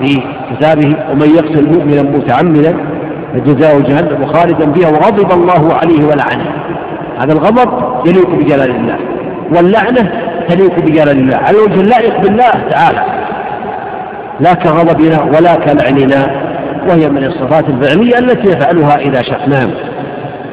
في 0.00 0.22
كتابه 0.50 0.96
ومن 1.10 1.34
يقتل 1.34 1.66
مؤمنا 1.66 2.02
متعمدا 2.02 2.76
فجزاؤه 3.34 3.80
جهنم 3.80 4.26
خالدا 4.26 4.72
فيها 4.72 4.88
وغضب 4.88 5.32
الله 5.32 5.74
عليه 5.74 6.04
ولعنه 6.04 6.52
هذا 7.18 7.32
الغضب 7.32 7.68
يليق 8.06 8.30
بجلال 8.30 8.70
الله 8.70 8.98
واللعنة 9.56 10.12
تليق 10.48 10.80
بجلال 10.80 11.18
الله 11.18 11.36
على 11.36 11.56
الوجه 11.56 11.80
اللائق 11.80 12.20
بالله 12.20 12.50
تعالى. 12.70 13.04
لا 14.40 14.54
كغضبنا 14.54 15.22
ولا 15.22 15.54
كلعننا 15.54 16.26
وهي 16.88 17.08
من 17.08 17.24
الصفات 17.24 17.64
الفعلية 17.68 18.18
التي 18.18 18.48
يفعلها 18.48 18.98
إذا 18.98 19.22
شاء. 19.22 19.48
نعم. 19.48 19.70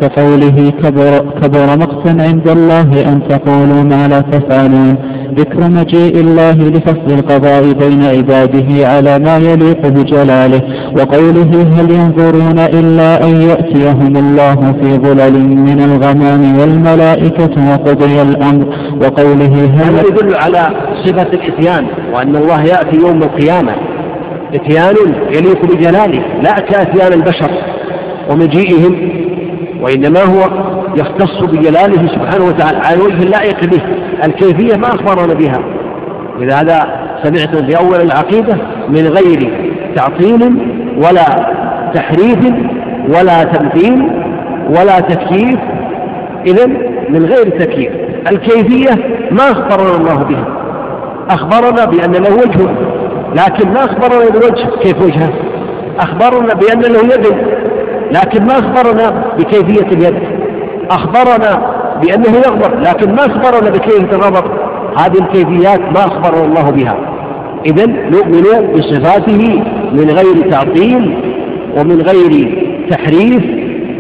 كقوله 0.02 0.72
كبر, 0.84 1.20
كبر 1.42 1.78
مقتا 1.78 2.10
عند 2.10 2.50
الله 2.50 2.82
أن 2.82 3.22
تقولوا 3.30 3.84
ما 3.84 4.08
لا 4.08 4.22
تفعلون. 4.22 5.11
ذكر 5.38 5.70
مجيء 5.70 6.16
الله 6.16 6.52
لفصل 6.52 7.08
القضاء 7.20 7.74
بين 7.74 8.04
عباده 8.04 8.88
على 8.88 9.20
ما 9.20 9.38
يليق 9.38 9.88
بجلاله 9.88 10.62
وقوله 10.98 11.68
هل 11.76 11.92
ينظرون 11.92 12.60
إلا 12.60 13.24
أن 13.24 13.42
يأتيهم 13.42 14.18
الله 14.18 14.56
في 14.56 14.98
ظلل 14.98 15.40
من 15.40 15.82
الغمام 15.82 16.60
والملائكة 16.60 17.72
وقضي 17.72 18.22
الأمر 18.22 18.66
وقوله 19.02 19.66
هذا 19.74 20.02
يدل 20.02 20.36
على 20.36 20.68
صفة 21.06 21.28
الإتيان 21.34 21.86
وأن 22.14 22.36
الله 22.36 22.64
يأتي 22.64 22.98
يوم 22.98 23.24
القيامة؟ 23.24 23.76
إتيان 24.54 24.96
يليق 25.32 25.66
بجلاله 25.66 26.24
لا 26.44 26.52
كأتيان 26.60 27.14
البشر 27.14 27.52
ومجيئهم 28.30 29.12
وإنما 29.82 30.20
هو 30.24 30.71
يختص 30.96 31.42
بجلاله 31.42 32.08
سبحانه 32.08 32.46
وتعالى 32.46 32.78
على 32.78 32.96
الوجه 32.96 33.24
اللائق 33.24 33.66
به. 33.66 33.82
الكيفية 34.26 34.78
ما 34.78 34.88
أخبرنا 34.88 35.34
بها. 35.34 35.60
لهذا 36.40 36.88
سمعتم 37.24 37.68
في 37.68 37.78
أول 37.78 38.02
العقيدة 38.02 38.58
من 38.90 39.08
غير 39.08 39.70
تعطيل 39.96 40.58
ولا 40.98 41.52
تحريف 41.94 42.54
ولا 43.08 43.44
تمثيل 43.44 44.12
ولا 44.70 45.00
تكييف. 45.00 45.60
إذا 46.46 46.68
من 47.10 47.26
غير 47.26 47.60
تكييف. 47.60 47.92
الكيفية 48.32 48.92
ما 49.32 49.52
أخبرنا 49.52 49.96
الله 49.96 50.24
بها. 50.24 50.46
أخبرنا 51.30 51.86
بأن 51.86 52.12
له 52.12 52.34
وجه 52.34 52.68
لكن 53.36 53.70
ما 53.70 53.86
أخبرنا 53.86 54.30
بالوجه 54.30 54.68
كيف 54.84 55.02
وجهه؟ 55.02 55.34
أخبرنا 56.00 56.54
بأن 56.54 56.82
له 56.82 57.00
يد 57.00 57.26
لكن 58.12 58.46
ما 58.46 58.54
أخبرنا 58.54 59.24
بكيفية 59.40 59.88
اليد. 59.88 60.31
أخبرنا 60.96 61.82
بأنه 62.02 62.38
يغضب 62.38 62.80
لكن 62.82 63.12
ما 63.12 63.26
أخبرنا 63.26 63.70
بكيفية 63.70 64.16
الغضب؟ 64.16 64.46
هذه 64.98 65.18
الكيفيات 65.22 65.80
ما 65.80 66.06
أخبرنا 66.06 66.46
الله 66.46 66.70
بها. 66.70 66.98
إذا 67.66 67.86
نؤمن 67.86 68.74
بصفاته 68.76 69.64
من 69.92 70.10
غير 70.10 70.52
تعطيل 70.52 71.18
ومن 71.78 72.02
غير 72.02 72.58
تحريف 72.90 73.44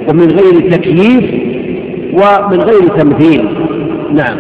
ومن 0.09 0.27
غير 0.27 0.71
تكييف 0.71 1.51
ومن 2.13 2.59
غير 2.61 2.87
تمثيل. 2.87 3.67
نعم. 4.13 4.37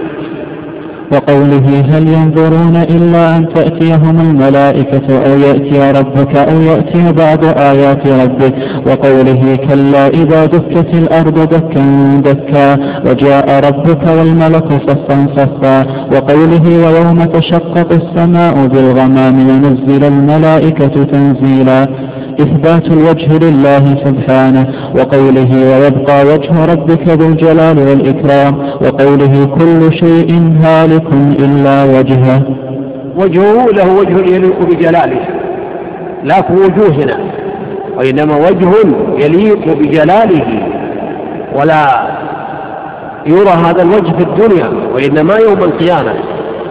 وقوله 1.11 1.67
هل 1.91 2.07
ينظرون 2.07 2.75
إلا 2.75 3.37
أن 3.37 3.53
تأتيهم 3.53 4.19
الملائكة 4.19 5.07
أو 5.25 5.39
يأتي 5.39 5.99
ربك 5.99 6.35
أو 6.35 6.61
يأتي 6.61 7.11
بعض 7.11 7.45
آيات 7.45 8.07
ربك؟ 8.07 8.53
وقوله 8.87 9.55
كلا 9.55 10.07
إذا 10.07 10.45
دكت 10.45 10.93
الأرض 10.93 11.49
دكا 11.49 11.85
دكا 12.25 12.77
وجاء 13.05 13.47
ربك 13.67 14.03
والملك 14.17 14.69
صفا 14.87 15.27
صفا. 15.37 15.77
وقوله 16.13 16.65
ويوم 16.85 17.23
تشقق 17.23 17.89
السماء 18.01 18.67
بالغمام 18.67 19.35
ونزل 19.49 20.03
الملائكة 20.03 21.03
تنزيلا. 21.03 21.87
إثبات 22.39 22.87
الوجه 22.87 23.37
لله 23.37 23.95
سبحانه 24.05 24.67
وقوله 24.95 25.51
ويبقى 25.71 26.25
وجه 26.25 26.65
ربك 26.73 27.07
ذو 27.07 27.27
الجلال 27.27 27.77
والإكرام 27.79 28.57
وقوله 28.81 29.45
كل 29.45 29.93
شيء 29.97 30.53
هالك 30.63 31.07
إلا 31.39 31.83
وجهه. 31.83 32.41
وجهه 33.17 33.65
له 33.71 33.99
وجه 33.99 34.35
يليق 34.35 34.59
بجلاله 34.69 35.19
لا 36.23 36.41
في 36.41 36.53
وجوهنا 36.53 37.17
وإنما 37.97 38.35
وجه 38.35 38.69
يليق 39.25 39.77
بجلاله 39.79 40.45
ولا 41.55 42.07
يرى 43.25 43.49
هذا 43.49 43.81
الوجه 43.81 44.11
في 44.17 44.23
الدنيا 44.23 44.69
وإنما 44.95 45.35
يوم 45.35 45.57
القيامة. 45.57 46.13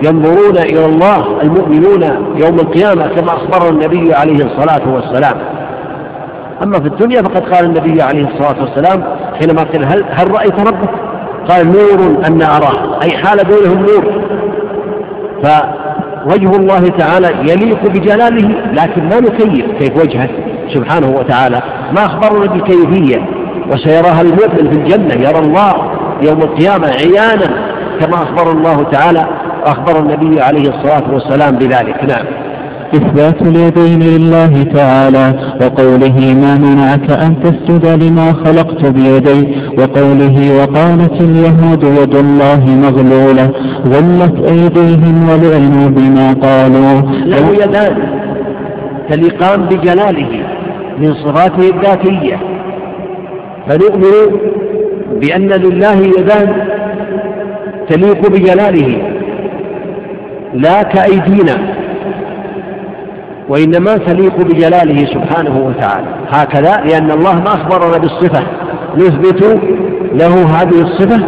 ينظرون 0.04 0.58
إلى 0.58 0.84
الله 0.84 1.42
المؤمنون 1.42 2.02
يوم 2.36 2.54
القيامة 2.54 3.06
كما 3.06 3.32
أخبر 3.32 3.70
النبي 3.70 4.14
عليه 4.14 4.34
الصلاة 4.34 4.94
والسلام. 4.94 5.36
أما 6.62 6.80
في 6.80 6.86
الدنيا 6.86 7.22
فقد 7.22 7.54
قال 7.54 7.64
النبي 7.64 8.02
عليه 8.02 8.28
الصلاة 8.28 8.62
والسلام 8.62 9.04
حينما 9.40 9.62
قال 9.62 9.84
هل, 9.84 10.04
هل 10.11 10.30
رأيت 10.30 10.61
ربك؟ 10.61 10.90
قال 11.48 11.66
نور 11.66 12.26
أن 12.26 12.42
أراه. 12.42 13.02
أي 13.02 13.18
حال 13.18 13.38
بينهم 13.44 13.86
نور. 13.86 14.22
فوجه 15.42 16.56
الله 16.56 16.88
تعالى 16.88 17.28
يليق 17.52 17.86
بجلاله 17.86 18.48
لكن 18.72 19.02
ما 19.02 19.20
نكيف 19.20 19.66
كيف 19.78 19.96
وجهه 19.96 20.28
سبحانه 20.74 21.11
وتعالى. 21.18 21.62
ما 21.96 22.06
أخبرنا 22.06 22.46
بالكيفية؟ 22.52 23.26
وسيراها 23.72 24.20
المؤمن 24.20 24.70
في 24.70 24.78
الجنة 24.78 25.28
يرى 25.28 25.38
الله 25.38 25.72
يوم 26.22 26.42
القيامة 26.42 26.86
عيانا 26.86 27.70
كما 28.00 28.14
أخبر 28.14 28.52
الله 28.52 28.82
تعالى 28.82 29.26
أخبر 29.64 29.98
النبي 29.98 30.40
عليه 30.40 30.68
الصلاة 30.68 31.12
والسلام 31.12 31.56
بذلك. 31.56 32.04
نعم. 32.04 32.49
إثبات 32.95 33.43
اليدين 33.43 34.03
لله 34.03 34.62
تعالى 34.62 35.57
وقوله 35.61 36.34
ما 36.43 36.59
منعك 36.59 37.11
أن 37.11 37.41
تسجد 37.43 38.03
لما 38.03 38.32
خلقت 38.32 38.86
بيدي؟ 38.86 39.41
وقوله 39.78 40.36
وقالت 40.59 41.20
اليهود 41.20 41.82
يد 41.84 42.14
الله 42.14 42.62
مغلولة 42.84 43.51
غلت 43.86 44.36
أيديهم 44.51 45.28
ولعنوا 45.28 45.88
بما 45.88 46.32
قالوا. 46.32 47.01
له 47.24 47.64
يدان 47.64 47.97
تليقان 49.11 49.61
بجلاله 49.62 50.32
من 50.99 51.14
صفاته 51.14 51.70
الذاتية. 51.74 52.36
فنؤمن 53.68 54.41
بأن 55.20 55.49
لله 55.49 55.99
يدان 56.18 56.49
تليق 57.88 58.30
بجلاله 58.30 58.99
لا 60.55 60.82
كأيدينا. 60.82 61.79
وإنما 63.51 63.96
تليق 63.96 64.36
بجلاله 64.36 65.07
سبحانه 65.07 65.59
وتعالى. 65.66 66.07
هكذا 66.32 66.76
لأن 66.76 67.11
الله 67.11 67.34
ما 67.34 67.48
أخبرنا 67.48 67.98
بالصفة. 67.98 68.42
نثبت 68.96 69.61
له 70.12 70.61
هذه 70.61 70.80
الصفة 70.80 71.20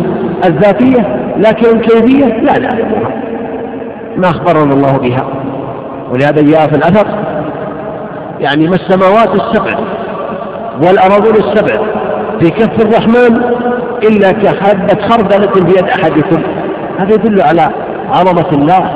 الذاتية 0.45 1.17
لكن 1.37 1.77
الكيفية 1.77 2.25
لا 2.25 2.59
نعلمها 2.59 3.23
ما 4.17 4.31
أخبرنا 4.31 4.75
الله 4.75 4.99
بها. 4.99 5.27
ولهذا 6.13 6.43
جاء 6.43 6.67
في 6.69 6.77
الأثر 6.77 7.07
يعني 8.41 8.69
ما 8.69 8.75
السماوات 8.75 9.35
السبع 9.35 9.79
والأراضون 10.83 11.35
السبع 11.35 11.83
في 12.41 12.51
كف 12.51 12.87
الرحمن 12.87 13.43
إلا 14.03 14.33
كحبة 14.33 15.09
خردلة 15.09 15.53
في 15.53 15.79
يد 15.79 15.89
أحدكم. 15.89 16.43
هذا 16.99 17.15
يدل 17.15 17.43
على 17.43 17.69
عظمة 18.13 18.51
الله. 18.53 18.93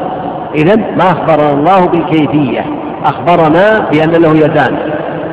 إذا 0.55 0.77
ما 0.77 1.11
أخبرنا 1.11 1.53
الله 1.53 1.87
بالكيفية. 1.87 2.86
أخبرنا 3.05 3.91
بأن 3.93 4.11
له 4.11 4.37
يدان. 4.37 4.77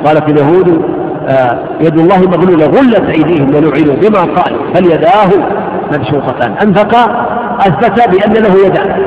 قالت 0.05 0.29
اليهود 0.29 0.81
آه 1.27 1.59
يد 1.81 1.99
الله 1.99 2.21
مغلولة 2.21 2.65
غلت 2.65 3.09
أيديهم 3.09 3.55
ولعنوا 3.55 3.95
بما 3.95 4.19
قالوا 4.19 4.63
بل 4.75 4.85
يداه؟ 4.85 5.29
مبسوطتان 5.93 6.51
أنفقا 6.51 7.27
أثبت 7.59 8.09
بأن 8.09 8.33
له 8.33 8.65
يدان. 8.65 9.03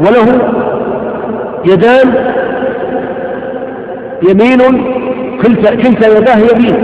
وله 0.00 0.40
يدان 1.64 2.14
يمين 4.30 4.58
كلتا, 5.42 5.74
كلتا 5.74 6.18
يداه 6.18 6.36
يمين. 6.36 6.76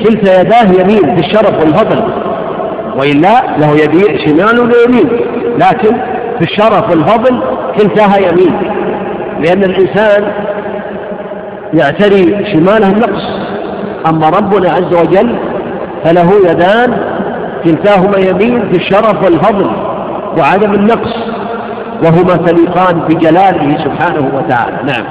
كلتا 0.00 0.40
يداه 0.40 0.82
يمين 0.82 1.16
في 1.16 1.20
الشرف 1.26 1.60
والفضل. 1.60 2.02
وإلا 2.96 3.56
له 3.58 3.70
يدين 3.72 4.18
شمال 4.26 4.60
ويمين 4.60 5.08
لكن 5.58 5.96
في 6.38 6.42
الشرف 6.42 6.90
والفضل 6.90 7.40
كلتاها 7.78 8.18
يمين. 8.18 8.83
لأن 9.40 9.64
الإنسان 9.64 10.24
يعتري 11.74 12.52
شماله 12.52 12.88
النقص. 12.88 13.22
أما 14.08 14.28
ربنا 14.28 14.70
عز 14.70 14.94
وجل 14.94 15.36
فله 16.04 16.50
يدان 16.50 16.92
كلتاهما 17.64 18.18
يمين 18.18 18.60
في 18.72 18.76
الشرف 18.76 19.24
والفضل 19.24 19.70
وعدم 20.38 20.74
النقص 20.74 21.14
وهما 22.04 22.36
تليقان 22.36 23.00
بجلاله 23.00 23.84
سبحانه 23.84 24.30
وتعالى. 24.36 24.76
نعم. 24.86 25.04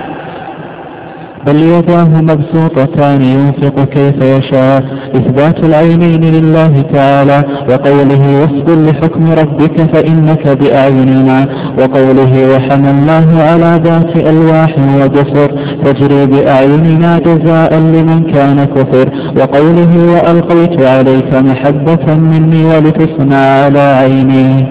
بل 1.48 1.56
يداه 1.56 2.22
مبسوطتان 2.22 3.22
ينفق 3.22 3.84
كيف 3.84 4.24
يشاء. 4.24 4.84
إثبات 5.16 5.66
العينين 5.66 6.22
لله 6.22 6.82
تعالى 6.93 7.43
وقوله 7.70 8.41
واصبر 8.41 8.91
لحكم 8.91 9.32
ربك 9.32 9.95
فإنك 9.95 10.47
بأعيننا 10.47 11.47
وقوله 11.80 12.55
وحملناه 12.55 13.28
على 13.49 13.82
ذات 13.84 14.16
ألواح 14.16 14.76
ودسر 15.01 15.49
تجري 15.86 16.26
بأعيننا 16.26 17.20
جزاء 17.20 17.74
لمن 17.80 18.32
كان 18.34 18.66
كفر. 18.66 19.09
وقوله 19.38 19.91
وألقيت 20.14 20.82
عليك 20.82 21.34
محبة 21.34 22.16
مني 22.16 22.66
ولتصنع 22.66 23.38
على 23.38 23.80
عيني 23.80 24.68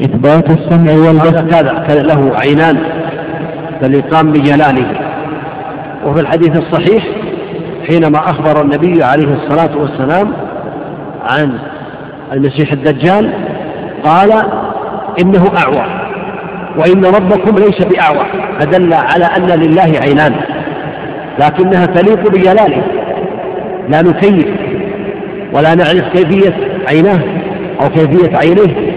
إثبات 0.00 0.50
السمع 0.50 0.92
والبصر. 0.92 1.44
هذا 1.88 2.02
له 2.02 2.32
عينان 2.34 2.76
فليقام 3.80 4.32
بجلاله. 4.32 4.86
وفي 6.06 6.20
الحديث 6.20 6.56
الصحيح 6.56 7.04
حينما 7.88 8.18
أخبر 8.18 8.62
النبي 8.62 9.04
عليه 9.04 9.34
الصلاة 9.34 9.76
والسلام 9.78 10.32
عن 11.22 11.58
المسيح 12.32 12.72
الدجال 12.72 13.32
قال 14.04 14.32
إنه 15.22 15.52
أعور 15.58 15.86
وإن 16.76 17.04
ربكم 17.04 17.56
ليس 17.56 17.84
بأعور 17.84 18.26
فدل 18.60 18.94
على 18.94 19.24
أن 19.24 19.60
لله 19.60 20.00
عينان 20.02 20.34
لكنها 21.38 21.86
تليق 21.86 22.30
بجلاله. 22.30 22.82
لا 23.88 24.02
نكيف 24.02 24.46
ولا 25.52 25.74
نعرف 25.74 26.08
كيفية 26.14 26.54
عيناه 26.88 27.20
أو 27.82 27.88
كيفية 27.88 28.36
عينيه 28.36 28.92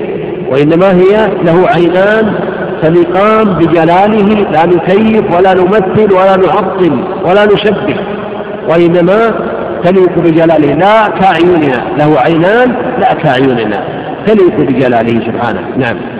وإنما 0.50 0.92
هي 0.92 1.30
له 1.44 1.68
عينان 1.70 2.34
تليقان 2.82 3.54
بجلاله. 3.54 4.52
لا 4.52 4.66
نكيف 4.66 5.36
ولا 5.38 5.54
نمثل 5.54 6.14
ولا 6.14 6.38
نعطل 6.38 7.04
ولا 7.26 7.46
نشبه. 7.46 8.15
وإنما 8.70 9.34
تليق 9.84 10.20
بجلاله 10.20 10.74
لا 10.74 11.08
كأعيننا 11.08 11.98
له 11.98 12.20
عينان 12.20 12.76
لا 13.00 13.14
كأعيننا 13.14 13.84
تليق 14.28 14.56
بجلاله 14.58 15.22
سبحانه. 15.26 15.62
نعم. 15.78 16.15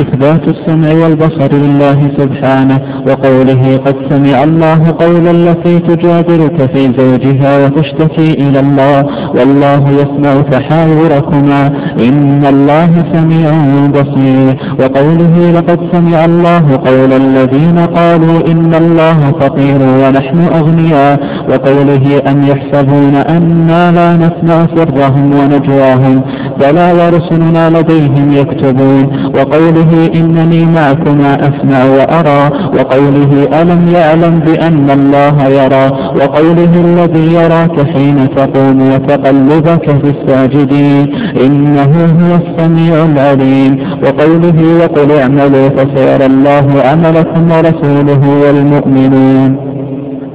إثبات 0.00 0.48
السمع 0.48 1.04
والبصر 1.04 1.52
لله 1.52 2.10
سبحانه 2.18 2.78
وقوله 3.08 3.80
قد 3.86 3.96
سمع 4.10 4.44
الله 4.44 4.94
قول 5.00 5.26
التي 5.36 5.78
تجادلك 5.78 6.70
في 6.72 6.82
زوجها 6.98 7.66
وتشتكي 7.66 8.30
إلى 8.44 8.60
الله 8.60 9.06
والله 9.38 9.82
يسمع 9.90 10.40
تحاوركما. 10.52 11.62
إن 12.08 12.42
الله 12.46 12.90
سميع 13.14 13.50
بصير. 13.96 14.56
وقوله 14.80 15.34
لقد 15.56 15.78
سمع 15.92 16.24
الله 16.24 16.64
قول 16.76 17.12
الذين 17.12 17.78
قالوا 17.78 18.38
إن 18.52 18.74
الله 18.74 19.18
فقير 19.40 19.80
ونحن 20.02 20.38
أغنياء. 20.54 21.20
وقوله 21.50 22.22
أم 22.30 22.42
يحسبون 22.42 23.14
أنا 23.14 23.92
لا 23.92 24.08
نسمع 24.16 24.66
سرهم 24.76 25.26
ونجواهم 25.38 26.22
بلى 26.60 26.86
ورسلنا 26.98 27.70
لديهم 27.70 28.32
يكتبون. 28.32 29.04
وقوله 29.36 29.85
إنني 30.14 30.64
معكما 30.64 31.34
أسمع 31.34 31.84
وأرى 31.84 32.50
وقوله 32.78 33.60
ألم 33.62 33.92
يعلم 33.94 34.40
بأن 34.40 34.90
الله 34.90 35.48
يرى 35.48 35.86
وقوله 36.20 36.72
الذي 36.84 37.34
يراك 37.34 37.86
حين 37.86 38.28
تقوم 38.36 38.92
وتقلبك 38.92 39.90
في 39.90 40.10
الساجدين 40.14 41.14
إنه 41.44 41.92
هو 42.20 42.38
السميع 42.42 43.04
العليم. 43.04 43.96
وقوله 44.02 44.84
وقل 44.84 45.12
اعملوا 45.12 45.68
فسيرى 45.68 46.26
الله 46.26 46.66
عملكم 46.84 47.50
ورسوله 47.52 48.22
والمؤمنون 48.42 49.56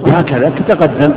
وهكذا 0.07 0.51
تقدم 0.69 1.11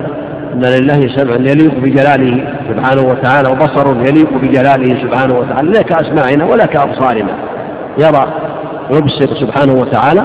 أن 0.55 0.61
لله 0.61 1.17
سمع 1.17 1.35
يليق 1.35 1.75
بجلاله 1.83 2.45
سبحانه 2.71 3.03
وتعالى 3.03 3.49
وبصر 3.49 4.07
يليق 4.07 4.31
بجلاله 4.43 5.03
سبحانه 5.03 5.39
وتعالى 5.39 5.71
لا 5.71 5.83
كأسماعنا 5.83 6.45
ولا 6.45 6.67
كأبصارنا 6.67 7.54
يرى 7.99 8.27
يبصر 8.91 9.35
سبحانه 9.41 9.73
وتعالى 9.73 10.25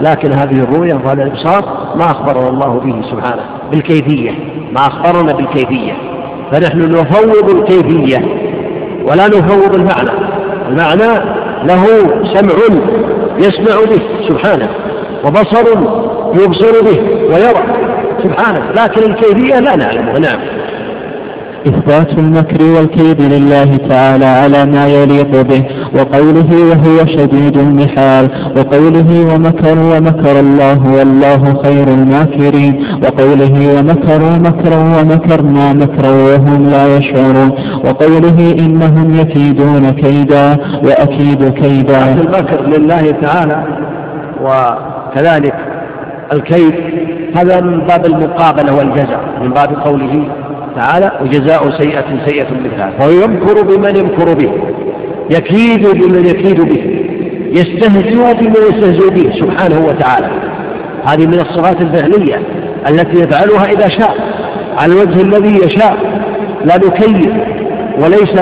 لكن 0.00 0.32
هذه 0.32 0.62
الرؤية 0.62 0.94
وهذا 0.94 1.22
الإبصار 1.22 1.94
ما 1.96 2.04
أخبرنا 2.04 2.48
الله 2.48 2.80
به 2.80 3.02
سبحانه 3.10 3.42
بالكيفية 3.70 4.30
ما 4.72 4.80
أخبرنا 4.80 5.32
بالكيفية. 5.32 5.92
فنحن 6.52 6.90
نفوض 6.90 7.50
الكيفية 7.50 8.18
ولا 9.04 9.26
نفوض 9.26 9.74
المعنى. 9.74 10.10
المعنى 10.68 11.24
له 11.64 11.84
سمع 12.34 12.80
يسمع 13.38 13.76
به 13.84 14.02
سبحانه 14.28 14.68
وبصر 15.24 15.80
يبصر 16.34 16.84
به 16.84 17.00
ويرى 17.02 17.64
سبحانه 18.22 18.70
لكن 18.70 19.02
الكيفية 19.10 19.60
لا 19.60 19.76
نعلمها. 19.76 20.18
نعم. 20.18 20.59
إثبات 21.66 22.18
المكر 22.18 22.62
والكيد 22.62 23.22
لله 23.22 23.76
تعالى 23.76 24.24
على 24.24 24.64
ما 24.66 24.86
يليق 24.86 25.42
به 25.42 25.62
وقوله 25.94 26.50
وهو 26.70 27.06
شديد 27.06 27.56
المحال 27.58 28.30
وقوله 28.56 29.34
ومكر 29.34 29.78
ومكر 29.78 30.40
الله 30.40 30.92
والله 30.96 31.62
خير 31.64 31.88
الماكرين 31.88 32.84
وقوله 33.04 33.78
ومكروا 33.78 34.36
مكرا 34.48 34.76
ومكرنا 34.76 35.72
مكرا 35.72 36.10
وهم 36.10 36.68
لا 36.70 36.96
يشعرون 36.96 37.50
وقوله 37.84 38.54
إنهم 38.58 39.16
يكيدون 39.20 39.90
كيدا 39.90 40.56
وأكيد 40.84 41.48
كيدا. 41.48 42.12
المكر 42.12 42.60
لله 42.66 43.10
تعالى 43.10 43.64
وكذلك 44.44 45.54
الكيد 46.32 46.74
هذا 47.36 47.60
من 47.60 47.78
باب 47.80 48.06
المقابلة 48.06 48.76
والجزاء 48.76 49.20
من 49.42 49.50
باب 49.50 49.74
قوله 49.84 50.24
تعالى 50.76 51.12
وجزاء 51.22 51.70
سيئة 51.80 52.26
سيئة 52.26 52.48
مثلها. 52.50 52.92
فهو 52.98 53.10
يمكر 53.10 53.62
بمن 53.62 53.96
يمكر 53.96 54.34
به 54.34 54.52
يكيد 55.30 55.88
بمن 55.88 56.26
يكيد 56.26 56.60
به 56.60 57.00
يستهزئ 57.52 58.34
بمن 58.34 58.54
يستهزئ 58.70 59.10
به 59.10 59.32
سبحانه 59.40 59.86
وتعالى. 59.86 60.30
هذه 61.04 61.26
من 61.26 61.40
الصفات 61.40 61.80
الفعلية 61.80 62.42
التي 62.88 63.18
يفعلها 63.20 63.64
إذا 63.64 63.88
شاء 63.88 64.14
على 64.78 64.92
الوجه 64.92 65.22
الذي 65.22 65.66
يشاء. 65.66 65.96
لا 66.64 66.76
نكيد 66.76 67.30
وليس 68.02 68.40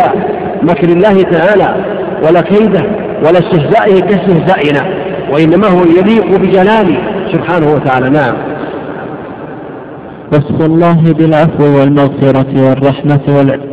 مكر 0.63 0.89
الله 0.89 1.23
تعالى 1.23 1.85
ولا 2.27 2.41
كيده 2.41 2.83
ولا 3.25 3.39
استهزائه 3.39 4.01
كاستهزائنا 4.01 5.09
وإنما 5.33 5.69
هو 5.69 5.81
يليق 5.81 6.37
بجلاله 6.37 6.99
سبحانه 7.33 7.73
وتعالى. 7.75 8.11
نعم. 8.11 8.35
وصف 10.33 10.61
الله 10.67 11.01
بالعفو 11.19 11.65
والمغفرة 11.79 12.47
والرحمة 12.69 13.21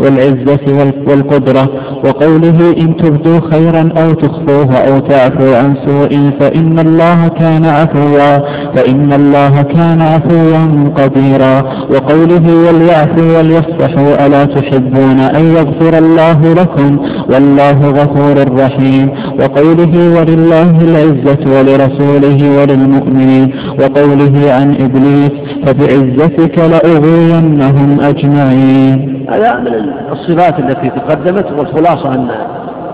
والعزة 0.01 0.89
والقدرة 1.07 1.69
وقوله 2.05 2.59
إن 2.81 2.95
تبدوا 2.97 3.39
خيرا 3.51 3.89
أو 3.97 4.11
تخفوه 4.13 4.73
أو 4.75 4.99
تعفوا 4.99 5.57
عن 5.57 5.75
سوء 5.85 6.31
فإن 6.39 6.79
الله 6.79 7.27
كان 7.27 7.65
عفوا 7.65 8.37
فإن 8.75 9.13
الله 9.13 9.61
كان 9.61 10.01
عفوا 10.01 10.89
قديرا 11.03 11.61
وقوله 11.91 12.45
وليعفوا 12.67 13.37
وليصفحوا 13.37 14.25
ألا 14.25 14.45
تحبون 14.45 15.19
أن 15.19 15.45
يغفر 15.45 15.97
الله 15.97 16.53
لكم 16.53 16.97
والله 17.33 17.89
غفور 17.89 18.59
رحيم 18.63 19.09
وقوله 19.39 19.93
ولله 20.19 20.81
العزة 20.81 21.43
ولرسوله 21.59 22.59
وللمؤمنين 22.59 23.51
وقوله 23.79 24.51
عن 24.51 24.75
إبليس 24.85 25.31
فبعزته 25.65 26.44
ربك 26.45 26.59
لأغوينهم 26.59 28.01
أجمعين. 28.01 29.25
هذا 29.29 29.59
من 29.59 29.93
الصفات 30.11 30.59
التي 30.59 30.89
تقدمت 30.89 31.51
والخلاصة 31.51 32.13
أن 32.13 32.27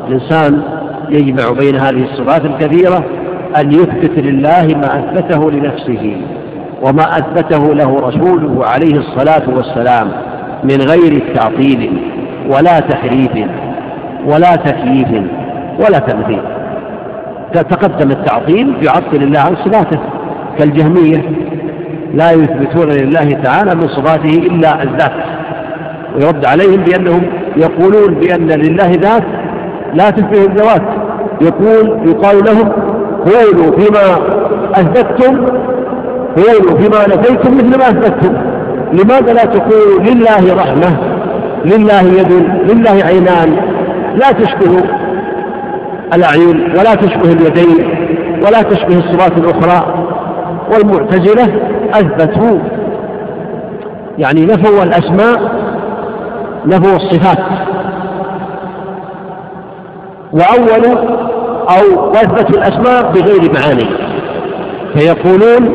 الإنسان 0.07 0.61
يجمع 1.09 1.51
بين 1.59 1.75
هذه 1.75 2.03
الصفات 2.03 2.45
الكثيرة 2.45 3.05
أن 3.61 3.71
يثبت 3.71 4.19
لله 4.19 4.67
ما 4.67 4.99
أثبته 4.99 5.51
لنفسه 5.51 6.21
وما 6.81 7.03
أثبته 7.03 7.73
له 7.73 7.99
رسوله 7.99 8.65
عليه 8.65 8.97
الصلاة 8.97 9.49
والسلام 9.55 10.11
من 10.63 10.77
غير 10.81 11.23
تعطيل 11.35 11.97
ولا 12.49 12.79
تحريف 12.79 13.31
ولا 14.25 14.55
تكييف 14.55 15.07
ولا 15.79 15.99
تمثيل 15.99 16.41
تقدم 17.53 18.11
التعطيل 18.11 18.75
يعطل 18.83 19.23
الله 19.23 19.39
عن 19.39 19.55
صفاته 19.55 19.99
كالجهمية 20.57 21.50
لا 22.13 22.31
يثبتون 22.31 22.89
لله 22.89 23.29
تعالى 23.43 23.75
من 23.75 23.87
صفاته 23.87 24.37
إلا 24.37 24.83
الذات. 24.83 25.11
ويرد 26.15 26.45
عليهم 26.45 26.83
بأنهم 26.83 27.21
يقولون 27.57 28.13
بأن 28.13 28.47
لله 28.47 28.91
ذات 29.01 29.23
لا 29.93 30.09
تشبه 30.09 30.45
الذوات. 30.45 30.81
يقول 31.41 32.09
يقال 32.09 32.37
لهم 32.45 32.69
قولوا 33.25 33.79
فيما 33.79 34.17
أثبتتم 34.75 35.45
قولوا 36.35 36.79
فيما 36.79 37.07
نفيتم 37.07 37.53
مثل 37.53 37.77
ما 37.79 37.89
أثبتتم. 37.89 38.33
لماذا 38.93 39.33
لا 39.33 39.45
تقولوا 39.45 39.99
لله 39.99 40.55
رحمة 40.55 40.97
لله 41.65 42.01
يد 42.01 42.31
لله 42.71 43.05
عينان؟ 43.05 43.55
لا 44.15 44.31
تشبه 44.31 44.83
الأعين 46.13 46.71
ولا 46.79 46.95
تشبه 46.95 47.31
اليدين 47.31 47.85
ولا 48.45 48.61
تشبه 48.61 48.97
الصفات 48.97 49.37
الأخرى. 49.37 50.07
والمعتزلة 50.71 51.47
أثبتوا 51.93 52.59
يعني 54.17 54.45
نفوا 54.45 54.83
الأسماء 54.83 55.51
نفوا 56.65 56.95
الصفات. 56.95 57.37
وأولوا 60.33 60.99
أو 61.61 62.11
أثبتوا 62.11 62.57
الأسماء 62.57 63.11
بغير 63.11 63.51
معاني. 63.53 63.87
فيقولون 64.95 65.73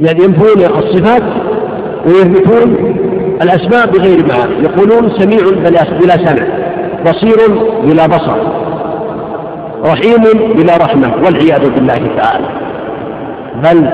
يعني 0.00 0.24
ينفون 0.24 0.78
الصفات 0.78 1.22
ويثبتون 2.06 2.94
الأسماء 3.42 3.86
بغير 3.86 4.26
معاني. 4.28 4.54
يقولون 4.64 5.18
سميع 5.18 5.40
بلا 6.00 6.16
سمع 6.26 6.46
بصير 7.06 7.38
بلا 7.84 8.06
بصر 8.06 8.36
رحيم 9.86 10.22
بلا 10.54 10.76
رحمة 10.76 11.14
والعياذ 11.24 11.70
بالله 11.70 12.10
تعالى. 12.18 12.69
بل 13.62 13.86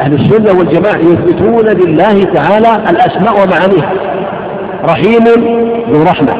أهل 0.00 0.12
السنة 0.12 0.58
والجماعة 0.58 0.96
يثبتون 0.96 1.66
لله 1.66 2.22
تعالى 2.22 2.90
الأسماء 2.90 3.34
ومعانيها. 3.44 3.92
رحيم 4.84 5.24
ذو 5.90 6.02
رحمة 6.02 6.34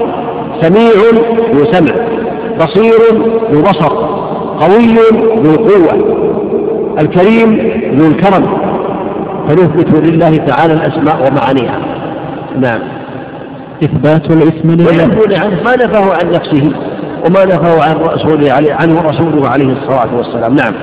سميع 0.60 0.92
ذو 1.54 1.72
سمع 1.72 1.94
بصير 2.60 2.98
ذو 3.52 3.62
بصر 3.62 3.92
قوي 4.60 4.94
ذو 5.42 5.56
قوة 5.56 6.16
الكريم 7.00 7.72
ذو 7.94 8.06
الكرم. 8.06 8.46
فنثبت 9.48 10.08
لله 10.08 10.36
تعالى 10.36 10.72
الأسماء 10.72 11.28
ومعانيها. 11.28 11.78
نعم. 12.60 12.80
إثبات 13.84 14.30
الاسم 14.30 14.70
لله. 14.70 15.02
عنه 15.40 15.62
ما 15.64 15.76
نفاه 15.76 16.04
عن 16.04 16.30
نفسه 16.30 16.72
وما 17.26 17.44
نفاه 17.44 17.82
عن 17.88 17.96
رسوله 17.96 18.52
عليه 18.52 18.74
عنه 18.74 19.02
رسوله 19.02 19.48
عليه 19.48 19.72
الصلاة 19.72 20.16
والسلام. 20.16 20.54
نعم. 20.54 20.74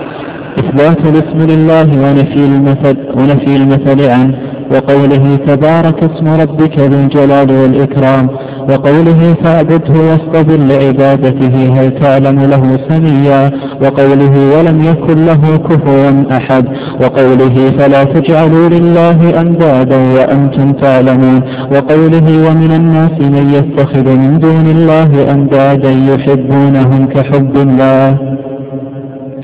إثبات 0.59 0.99
الاسم 1.11 1.39
لله 1.51 1.87
ونفي 2.03 2.45
المثل, 2.45 2.97
ونفي 3.17 3.55
المثل 3.55 4.09
عنه 4.09 4.35
وقوله 4.71 5.35
تبارك 5.47 6.03
اسم 6.03 6.27
ربك 6.41 6.79
ذو 6.79 6.99
الجلال 6.99 7.51
والإكرام 7.51 8.29
وقوله 8.69 9.33
فاعبده 9.43 9.93
واصطبر 9.93 10.57
لعبادته 10.57 11.55
هل 11.75 11.99
تعلم 11.99 12.39
له 12.39 12.77
سميا 12.89 13.51
وقوله 13.83 14.57
ولم 14.57 14.83
يكن 14.83 15.25
له 15.25 15.57
كفوا 15.57 16.37
أحد 16.37 16.65
وقوله 17.01 17.71
فلا 17.77 18.03
تجعلوا 18.03 18.69
لله 18.69 19.41
أندادا 19.41 19.97
وأنتم 19.97 20.71
تعلمون 20.71 21.41
وقوله 21.73 22.27
ومن 22.47 22.71
الناس 22.71 23.15
من 23.21 23.53
يتخذ 23.57 24.17
من 24.17 24.39
دون 24.39 24.67
الله 24.67 25.31
أندادا 25.31 25.91
يحبونهم 25.91 27.05
كحب 27.05 27.57
الله. 27.57 28.17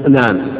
نعم. 0.10 0.59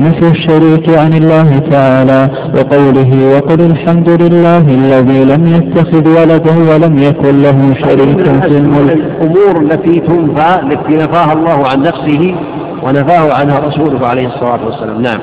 نفي 0.00 0.28
الشريك 0.28 0.88
عن 0.98 1.12
الله 1.12 1.58
تعالى 1.58 2.30
وقوله 2.54 3.36
وقل 3.36 3.60
الحمد 3.60 4.08
لله 4.22 4.58
الذي 4.58 5.24
لم 5.24 5.46
يتخذ 5.46 6.08
ولدا 6.08 6.74
ولم 6.74 6.98
يكن 6.98 7.42
له 7.42 7.74
شريك 7.74 8.22
في 8.22 8.58
الملك. 8.58 8.92
الأمور 8.92 9.60
التي 9.62 10.00
تنفى 10.00 10.60
التي 10.62 10.94
نفاها 10.94 11.32
الله 11.32 11.66
عن 11.72 11.82
نفسه 11.82 12.34
ونفاه 12.82 13.34
عنها 13.34 13.58
رسوله 13.58 14.08
عليه 14.08 14.26
الصلاة 14.26 14.66
والسلام. 14.66 15.02
نعم. 15.02 15.20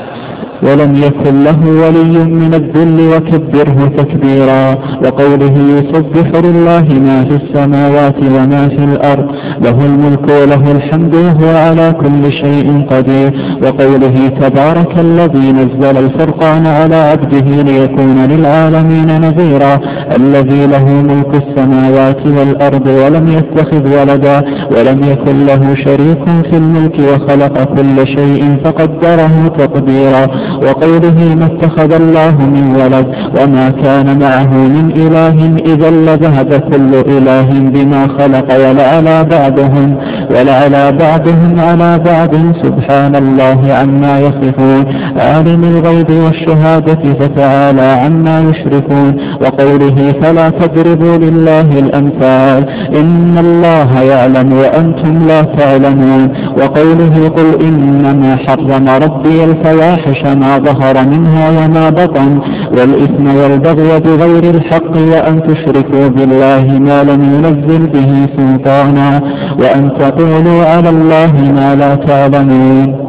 ولم 0.63 0.95
يكن 0.95 1.43
له 1.43 1.59
ولي 1.81 2.25
من 2.25 2.53
الذل 2.53 2.99
وكبره 3.13 3.91
تكبيرا 3.97 4.75
وقوله 5.03 5.55
يسبح 5.77 6.27
لله 6.45 6.85
ما 7.07 7.23
في 7.23 7.35
السماوات 7.43 8.17
وما 8.35 8.67
في 8.67 8.83
الأرض 8.83 9.27
له 9.61 9.85
الملك 9.85 10.27
وله 10.41 10.71
الحمد 10.71 11.15
وهو 11.15 11.57
على 11.57 11.93
كل 12.01 12.31
شيء 12.31 12.85
قدير. 12.91 13.57
وقوله 13.63 14.27
تبارك 14.41 14.99
الذي 14.99 15.51
نزل 15.51 15.97
الفرقان 15.97 16.67
على 16.67 16.95
عبده 16.95 17.47
ليكون 17.61 18.17
للعالمين 18.31 19.21
نذيرا 19.21 19.79
الذي 20.15 20.67
له 20.67 20.85
ملك 20.85 21.43
السماوات 21.43 22.21
والأرض 22.25 22.87
ولم 22.87 23.27
يتخذ 23.37 23.83
ولدا 23.99 24.37
ولم 24.71 24.99
يكن 25.11 25.45
له 25.45 25.75
شريك 25.75 26.25
في 26.49 26.57
الملك 26.57 26.95
وخلق 26.99 27.63
كل 27.63 28.07
شيء 28.07 28.57
فقدره 28.63 29.47
تقديرا. 29.57 30.27
وقوله 30.61 31.35
ما 31.39 31.45
اتخذ 31.45 31.93
الله 31.93 32.35
من 32.37 32.75
ولد 32.81 33.07
وما 33.41 33.69
كان 33.69 34.19
معه 34.19 34.53
من 34.53 34.91
إله 34.95 35.55
إذا 35.73 35.89
لذهب 35.89 36.53
كل 36.53 36.95
إله 37.17 37.49
بما 37.59 38.07
خلق 38.07 38.69
ولعلى 38.69 39.23
بعضهم 39.23 39.97
ولعلى 40.29 40.91
بعضهم 40.91 41.59
على 41.59 41.99
بعض. 41.99 42.35
سبحان 42.63 43.15
الله 43.15 43.73
عما 43.73 44.19
يصفون. 44.19 44.85
عالم 45.17 45.63
الغيب 45.63 46.09
والشهادة 46.09 47.13
فتعالى 47.19 47.81
عما 47.81 48.39
يشركون. 48.39 49.15
وقوله 49.41 50.13
فلا 50.21 50.49
تضربوا 50.49 51.17
لله 51.17 51.79
الأمثال. 51.79 52.69
إن 52.99 53.37
الله 53.37 54.01
يعلم 54.01 54.53
وأنتم 54.53 55.27
لا 55.27 55.41
تعلمون. 55.41 56.29
وقوله 56.61 57.29
قل 57.37 57.65
إنما 57.67 58.35
حرم 58.35 58.89
ربي 59.03 59.43
الفواحش 59.43 60.36
ما 60.39 60.57
ظهر 60.57 61.07
منها 61.07 61.49
وما 61.49 61.89
بطن 61.89 62.39
والإثم 62.77 63.25
والبغي 63.37 63.99
بغير 63.99 64.43
الحق 64.55 64.97
وأن 64.97 65.43
تشركوا 65.43 66.07
بالله 66.07 66.79
ما 66.79 67.03
لم 67.03 67.21
ينزل 67.23 67.87
به 67.87 68.27
سلطانا 68.37 69.21
وأن 69.59 69.91
تقولوا 69.99 70.65
على 70.65 70.89
الله 70.89 71.31
ما 71.55 71.75
لا 71.75 71.95
تعلمون. 71.95 73.07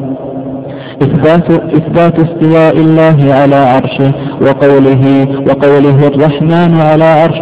إثبات 1.03 1.51
إثبات 1.51 2.15
استواء 2.19 2.77
الله 2.77 3.35
على 3.35 3.57
عرشه 3.57 4.13
وقوله 4.41 5.27
وقوله 5.49 6.07
الرحمن 6.07 6.81
على 6.81 7.05
عرش 7.05 7.39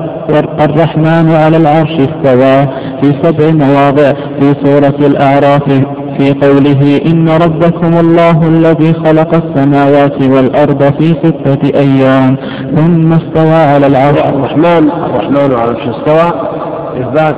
الرحمن 0.61 1.31
على 1.31 1.57
العرش 1.57 1.91
استوى. 1.91 2.67
في 3.01 3.13
سبع 3.23 3.67
مواضع 3.67 4.13
في 4.41 4.55
سورة 4.65 5.07
الأعراف 5.07 5.63
في 6.19 6.33
قوله 6.33 7.01
إن 7.07 7.29
ربكم 7.29 8.01
الله 8.01 8.49
الذي 8.49 8.93
خلق 8.93 9.35
السماوات 9.35 10.23
والأرض 10.23 10.83
في 10.83 11.07
ستة 11.07 11.81
أيام 11.81 12.37
ثم 12.77 13.13
استوى 13.13 13.55
على 13.55 13.87
العرش 13.87 14.19
الرحمن 14.19 14.91
الرحمن 14.91 15.37
على 15.37 15.47
العرش 15.47 15.81
استوى 15.89 16.41
إثبات 17.01 17.37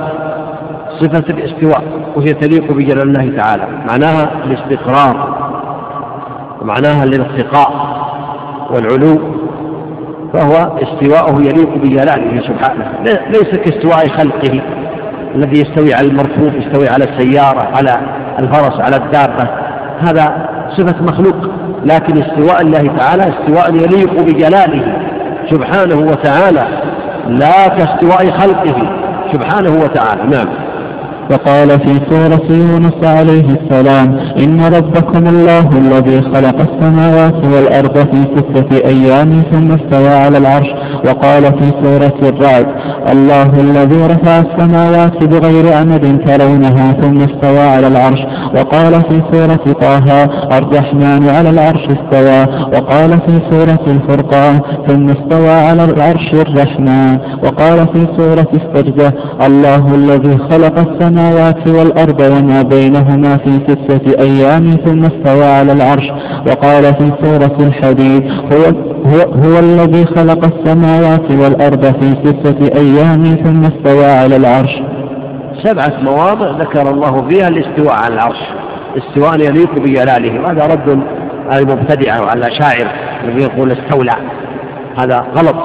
صفة 0.99 1.23
الاستواء 1.29 1.83
وهي 2.15 2.33
تليق 2.33 2.71
بجلال 2.71 3.01
الله 3.01 3.41
تعالى 3.41 3.67
معناها 3.89 4.31
الاستقرار 4.45 5.39
ومعناها 6.61 7.03
الارتقاء 7.03 7.99
والعلو 8.73 9.19
فهو 10.33 10.77
استواءه 10.83 11.35
يليق 11.39 11.77
بجلاله 11.77 12.41
سبحانه 12.41 12.91
ليس 13.05 13.55
كاستواء 13.55 14.07
خلقه. 14.07 14.61
الذي 15.35 15.61
يستوي 15.61 15.93
على 15.93 16.07
المركوب 16.07 16.53
يستوي 16.53 16.89
على 16.89 17.03
السيارة 17.03 17.69
على 17.77 17.97
الفرس 18.39 18.81
على 18.81 18.95
الدابة. 18.95 19.49
هذا 19.99 20.49
صفة 20.77 21.03
مخلوق 21.03 21.35
لكن 21.85 22.21
استواء 22.21 22.61
الله 22.61 22.97
تعالى 22.97 23.23
استواء 23.23 23.73
يليق 23.73 24.21
بجلاله 24.23 24.83
سبحانه 25.51 25.95
وتعالى 25.95 26.67
لا 27.27 27.67
كاستواء 27.67 28.31
خلقه 28.31 28.75
سبحانه 29.33 29.71
وتعالى. 29.83 30.23
نعم. 30.23 30.68
وقال 31.31 31.69
في 31.69 31.99
سورة 32.09 32.41
يونس 32.49 33.03
عليه 33.03 33.45
السلام 33.61 34.19
إن 34.43 34.61
ربكم 34.61 35.27
الله 35.27 35.69
الذي 35.77 36.21
خلق 36.21 36.55
السماوات 36.69 37.45
والأرض 37.45 37.97
في 37.97 38.21
ستة 38.37 38.87
أيام 38.87 39.43
ثم 39.51 39.71
استوى 39.71 40.09
على 40.09 40.37
العرش 40.37 40.67
وقال 41.05 41.43
في 41.43 41.71
سورة 41.83 42.29
الرعد 42.29 42.65
الله 43.11 43.43
الذي 43.59 44.05
رفع 44.05 44.39
السماوات 44.39 45.23
بغير 45.23 45.73
عمد 45.73 46.25
ترونها 46.25 46.91
ثم 47.01 47.17
استوى 47.21 47.59
على 47.59 47.87
العرش 47.87 48.19
وقال 48.55 48.93
في 48.93 49.21
سورة 49.31 49.73
طه 49.81 50.23
الرحمن 50.57 51.29
على 51.29 51.49
العرش 51.49 51.81
استوى 51.81 52.41
وقال 52.73 53.09
في 53.09 53.39
سورة 53.51 53.79
الفرقان 53.87 54.59
ثم 54.87 55.09
استوى 55.09 55.49
على 55.51 55.85
العرش 55.85 56.33
الرحمن 56.33 57.17
وقال 57.43 57.87
في 57.93 58.07
سورة 58.17 58.47
استرجة 58.59 59.13
الله 59.45 59.95
الذي 59.95 60.37
خلق 60.37 60.79
السماوات 60.79 61.18
السماوات 61.19 61.67
والأرض 61.67 62.19
وما 62.19 62.61
بينهما 62.61 63.37
في 63.37 63.51
ستة 63.51 64.21
أيام 64.21 64.71
ثم 64.85 65.03
استوى 65.03 65.45
على 65.45 65.71
العرش 65.71 66.11
وقال 66.47 66.83
في 66.83 67.11
سورة 67.23 67.67
الحديد 67.67 68.31
هو, 68.31 68.63
هو, 69.05 69.33
هو 69.33 69.59
الذي 69.59 70.05
خلق 70.05 70.45
السماوات 70.45 71.31
والأرض 71.31 71.83
في 71.83 72.09
ستة 72.25 72.79
أيام 72.79 73.23
ثم 73.23 73.61
استوى 73.63 74.05
على 74.05 74.35
العرش. 74.35 74.81
سبعة 75.63 76.01
مواضع 76.01 76.51
ذكر 76.59 76.89
الله 76.91 77.27
فيها 77.29 77.47
الاستواء 77.47 77.93
على 77.93 78.13
العرش. 78.13 78.39
استواء 78.97 79.39
يليق 79.39 79.79
بجلاله. 79.79 80.41
وهذا 80.41 80.65
رد 80.65 80.99
على 81.49 81.59
المبتدعة 81.59 82.21
وعلى 82.21 82.47
الذي 83.23 83.43
يقول 83.43 83.71
استولى. 83.71 84.15
هذا 84.99 85.25
غلط. 85.37 85.55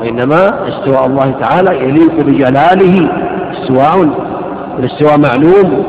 وإنما 0.00 0.68
استواء 0.68 1.06
الله 1.06 1.34
تعالى 1.40 1.88
يليق 1.88 2.20
بجلاله. 2.20 3.08
استواء 3.52 4.27
الاستواء 4.78 5.18
معلوم 5.18 5.84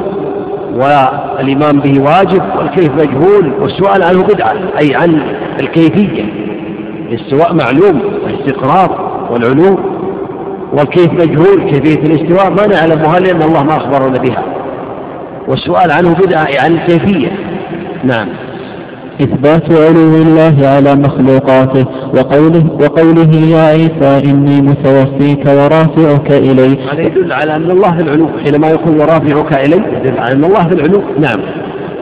والإيمان 0.74 1.80
به 1.80 2.02
واجب 2.02 2.42
والكيف 2.58 2.90
مجهول 2.92 3.54
والسؤال 3.60 4.04
عنه 4.04 4.24
بدعة 4.24 4.56
أي 4.82 4.96
عن 4.96 5.22
الكيفية. 5.62 6.24
الاستواء 7.10 7.54
معلوم 7.54 8.02
الاستقرار 8.28 9.10
والعلو 9.32 9.80
والكيف 10.74 11.14
مجهول 11.14 11.72
كيفية 11.72 12.04
الاستواء 12.04 12.50
ما 12.50 12.68
نعلمها 12.68 13.20
لأن 13.20 13.42
الله 13.42 13.64
ما 13.64 13.78
أخبرنا 13.78 14.20
بها. 14.20 14.44
والسؤال 15.48 15.92
عنه 15.92 16.14
بدعة 16.14 16.48
أي 16.48 16.60
عن 16.60 16.74
الكيفية. 16.74 17.32
نعم. 18.04 18.28
إثبات 19.22 19.72
علو 19.72 20.15
الله 20.15 20.67
على 20.67 20.95
مخلوقاته 20.95 21.86
وقوله, 22.15 22.65
وقوله 22.82 23.36
يا 23.36 23.61
عيسى 23.61 24.30
إني 24.30 24.61
متوفيك 24.61 25.45
ورافعك 25.45 26.32
إلي. 26.32 26.78
هذا 26.91 27.01
يدل 27.01 27.34
على 27.34 27.55
أن 27.55 27.72
الله 27.72 27.91
في 27.97 28.01
العلو 28.01 28.28
حينما 28.43 28.70
يقول 28.70 28.97
ورافعك 28.99 29.53
إلي 29.65 29.76
يدل 29.76 30.17
على 30.20 30.34
أن 30.36 30.43
الله 30.43 30.67
في 30.67 30.74
العلو 30.74 31.01
نعم. 31.20 31.39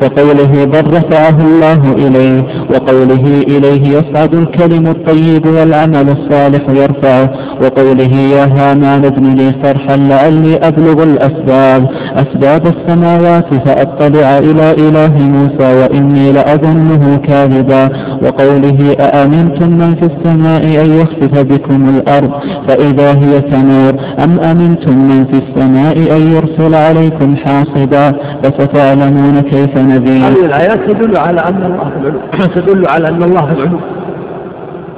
وقوله 0.02 0.66
بل 0.66 0.93
رفعه 0.98 1.38
الله 1.41 1.82
إليه 2.08 2.43
وقوله 2.74 3.41
إليه 3.48 3.98
يصعد 3.98 4.34
الكلم 4.34 4.88
الطيب 4.88 5.45
والعمل 5.45 6.10
الصالح 6.10 6.62
يرفعه 6.70 7.30
وقوله 7.62 8.14
يا 8.16 8.45
هامان 8.45 9.06
ابن 9.06 9.34
لي 9.36 9.52
صرحا 9.64 9.98
لعلي 9.98 10.56
أبلغ 10.56 11.04
الأسباب 11.04 11.88
أسباب 12.16 12.62
السماوات 12.68 13.54
فأطلع 13.66 14.38
إلى 14.38 14.72
إله 14.72 15.18
موسى 15.18 15.74
وإني 15.82 16.32
لأظنه 16.32 17.18
كاذبا 17.18 17.89
وقوله 18.24 18.95
أأمنتم 19.00 19.70
من 19.70 19.95
في 19.95 20.06
السماء 20.06 20.64
أن 20.86 21.00
يخسف 21.02 21.41
بكم 21.43 21.89
الأرض 21.89 22.32
فإذا 22.68 23.12
هي 23.12 23.41
تمور 23.41 23.93
أم 24.24 24.39
أمنتم 24.39 24.95
من 24.98 25.26
في 25.26 25.41
السماء 25.48 25.98
أن 25.98 26.32
يرسل 26.32 26.76
عليكم 26.76 27.36
حاصبا 27.36 28.14
فستعلمون 28.43 29.41
كيف 29.41 29.78
نذير 29.88 30.28
هذه 30.28 30.46
الآيات 30.46 30.92
تدل 30.92 31.18
على 31.18 31.40
أن 31.40 31.64
الله 31.64 31.90
في 31.90 31.98
العلو 31.98 32.20
تدل 32.56 32.88
على 32.88 33.08
أن 33.08 33.24
الله 33.24 33.46
في 33.46 33.54
العلو 33.54 33.80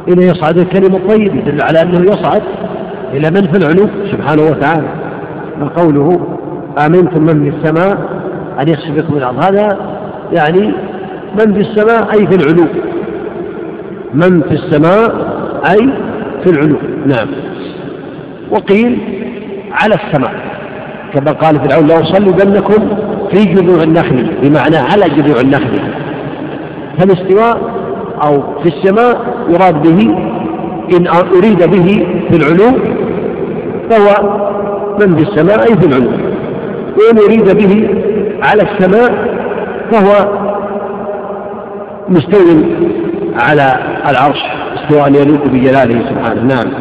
إلى 0.08 0.28
يصعد 0.28 0.58
الكلم 0.58 0.96
الطيب 0.96 1.36
يدل 1.36 1.62
على 1.62 1.82
أنه 1.82 2.02
يصعد 2.02 2.42
إلى 3.14 3.32
من 3.32 3.52
في 3.52 3.58
العلو 3.58 3.90
سبحانه 4.12 4.44
وتعالى. 4.44 4.88
قوله 5.76 6.28
آمنتم 6.86 7.24
من 7.24 7.52
في 7.52 7.58
السماء 7.58 7.98
أن 8.62 8.68
يخسف 8.68 8.92
بكم 8.92 9.18
الأرض. 9.18 9.44
هذا 9.44 9.78
يعني 10.32 10.74
من 11.40 11.54
في 11.54 11.60
السماء 11.60 12.14
أي 12.14 12.28
في 12.28 12.36
العلو. 12.36 12.68
من 14.14 14.42
في 14.42 14.54
السماء 14.54 15.12
أي 15.72 15.90
في 16.44 16.50
العلو. 16.52 16.78
نعم. 17.06 17.28
وقيل 18.52 19.00
على 19.72 19.96
السماء. 19.96 20.34
كما 21.14 21.32
قال 21.32 21.70
فرعون 21.70 21.88
لأصلبنكم 21.88 22.90
في 23.34 23.46
جذوع 23.46 23.84
النخل 23.84 24.32
بمعنى 24.44 24.78
على 24.78 25.06
جذوع 25.10 25.42
النخل. 25.42 25.80
فالاستواء 26.98 27.62
أو 28.24 28.62
في 28.64 28.70
السماء 28.70 29.46
يراد 29.50 29.82
به 29.88 30.16
إن 30.98 31.08
أريد 31.38 31.70
به 31.70 32.08
في 32.30 32.38
العلو 32.38 32.80
فهو 33.90 34.40
من 35.02 35.16
في 35.18 35.24
السماء 35.32 35.62
أي 35.62 35.76
في 35.78 35.86
العلو. 35.88 36.12
وإن 36.98 37.18
أريد 37.26 37.58
به 37.58 37.90
على 38.44 38.62
السماء 38.62 39.12
فهو 39.92 40.40
مستوي 42.10 42.64
على 43.36 43.74
العرش 44.10 44.40
استواء 44.76 45.10
يليق 45.10 45.46
بجلاله 45.46 46.02
سبحانه. 46.10 46.44
نعم. 46.44 46.74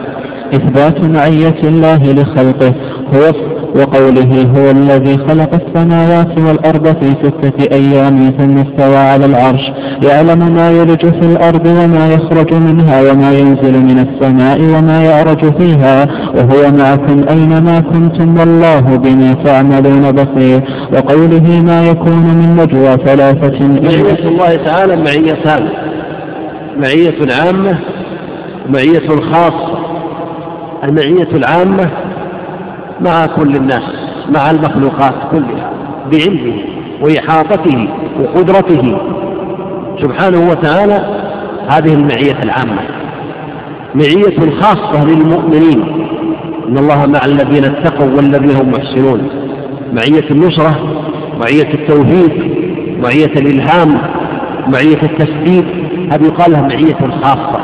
إثبات 0.55 1.05
معية 1.05 1.61
الله 1.65 2.13
لخلقه 2.13 2.75
هو 3.15 3.33
وقوله 3.77 4.43
هو 4.57 4.71
الذي 4.71 5.19
خلق 5.19 5.51
السماوات 5.55 6.39
والأرض 6.39 6.87
في 6.87 7.11
ستة 7.23 7.77
أيام 7.77 8.35
ثم 8.39 8.59
استوى 8.59 8.97
على 8.97 9.25
العرش. 9.25 9.61
يعلم 10.03 10.55
ما 10.55 10.71
يلج 10.71 11.01
في 11.01 11.27
الأرض 11.33 11.66
وما 11.66 12.12
يخرج 12.14 12.55
منها 12.55 13.12
وما 13.12 13.33
ينزل 13.33 13.81
من 13.81 14.07
السماء 14.09 14.61
وما 14.61 15.05
يعرج 15.05 15.59
فيها. 15.59 16.07
وهو 16.35 16.71
معكم 16.79 17.25
أينما 17.31 17.81
كنتم 17.81 18.39
والله 18.39 18.81
بما 18.81 19.33
تعملون 19.45 20.12
بصير. 20.12 20.61
وقوله 20.93 21.62
ما 21.66 21.87
يكون 21.87 22.12
من 22.12 22.57
نجوى 22.61 22.97
ثلاثة 23.07 23.66
معية 23.66 24.29
الله 24.29 24.57
تعالى 24.57 24.97
معيتان. 24.97 25.69
معية 26.77 27.19
عامة 27.41 27.79
ومعية 28.69 29.09
خاصة. 29.33 29.79
المعية 30.85 31.29
العامة 31.33 31.91
مع 33.01 33.27
كل 33.27 33.57
الناس 33.57 33.83
مع 34.35 34.51
المخلوقات 34.51 35.15
كلها 35.31 35.73
بعلمه 36.13 36.55
وإحاطته 37.03 37.89
وقدرته. 38.21 38.99
سبحانه 40.03 40.51
وتعالى 40.51 41.25
هذه 41.69 41.95
المعية 41.95 42.43
العامة 42.43 42.83
معية 43.95 44.61
خاصة 44.61 45.05
للمؤمنين. 45.05 46.09
إن 46.69 46.79
الله 46.79 47.07
مع 47.07 47.21
الذين 47.25 47.65
اتقوا 47.65 48.17
والذين 48.17 48.57
هم 48.57 48.71
محسنون. 48.71 49.29
معية 49.93 50.31
النصرة 50.31 51.05
معية 51.41 51.75
التوحيد 51.75 52.33
معية 53.03 53.33
الإلهام 53.41 53.99
معية 54.69 55.03
التسديد 55.03 55.65
هذه 56.13 56.25
يقال 56.25 56.53
لها 56.53 56.63
معية 56.63 57.21
خاصة. 57.23 57.61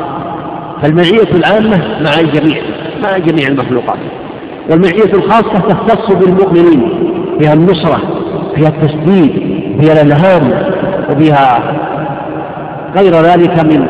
فالمعية 0.82 1.30
العامة 1.34 2.02
مع 2.04 2.20
الجميع 2.20 2.62
مع 3.02 3.18
جميع 3.18 3.48
المخلوقات. 3.48 3.98
والمعية 4.70 5.14
الخاصة 5.14 5.58
تختص 5.68 6.12
بالمؤمنين 6.12 7.12
فيها 7.40 7.52
النصرة 7.52 8.00
فيها 8.54 8.68
التسديد 8.68 9.32
فيها 9.80 9.92
الإلهام 9.92 10.72
وفيها 11.10 11.62
غير 12.96 13.12
ذلك 13.12 13.64
من 13.64 13.86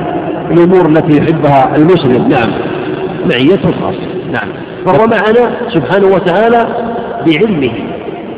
الأمور 0.50 0.88
التي 0.88 1.18
يحبها 1.18 1.76
المسلم. 1.76 2.28
نعم. 2.28 2.50
معية 3.30 3.60
خاصة. 3.80 4.08
نعم. 4.32 4.48
فهو 4.86 5.06
معنا 5.06 5.56
سبحانه 5.68 6.06
وتعالى 6.06 6.66
بعلمه 7.26 7.72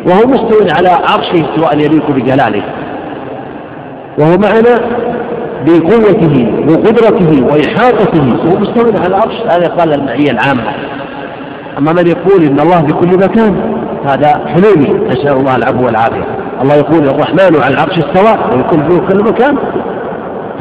وهو 0.07 0.26
مستوى 0.26 0.70
على 0.70 0.89
عرشه 0.89 1.47
سواء 1.57 1.78
يليق 1.78 2.11
بجلاله. 2.11 2.62
وهو 4.18 4.39
معنا 4.39 4.80
بقوته 5.66 6.53
وقدرته 6.68 7.45
وإحاطته 7.45 8.37
وهو 8.45 8.59
مستوى 8.59 8.93
على 8.99 9.07
العرش 9.07 9.34
هذا 9.49 9.68
قال 9.68 9.93
المعية 9.95 10.30
العامة. 10.30 10.62
أما 11.79 11.93
من 11.93 12.07
يقول 12.07 12.45
إن 12.45 12.61
الله 12.61 12.87
في 12.87 12.93
كل 12.93 13.16
مكان 13.16 13.77
هذا 14.07 14.47
حلولي 14.47 15.09
نسأل 15.09 15.33
الله 15.33 15.57
العفو 15.57 15.85
والعافية. 15.85 16.24
الله 16.62 16.74
يقول 16.74 17.09
الرحمن 17.09 17.62
على 17.62 17.74
العرش 17.74 17.99
استوى 17.99 18.39
ويكون 18.57 18.89
في 18.89 19.14
كل 19.14 19.22
مكان. 19.22 19.59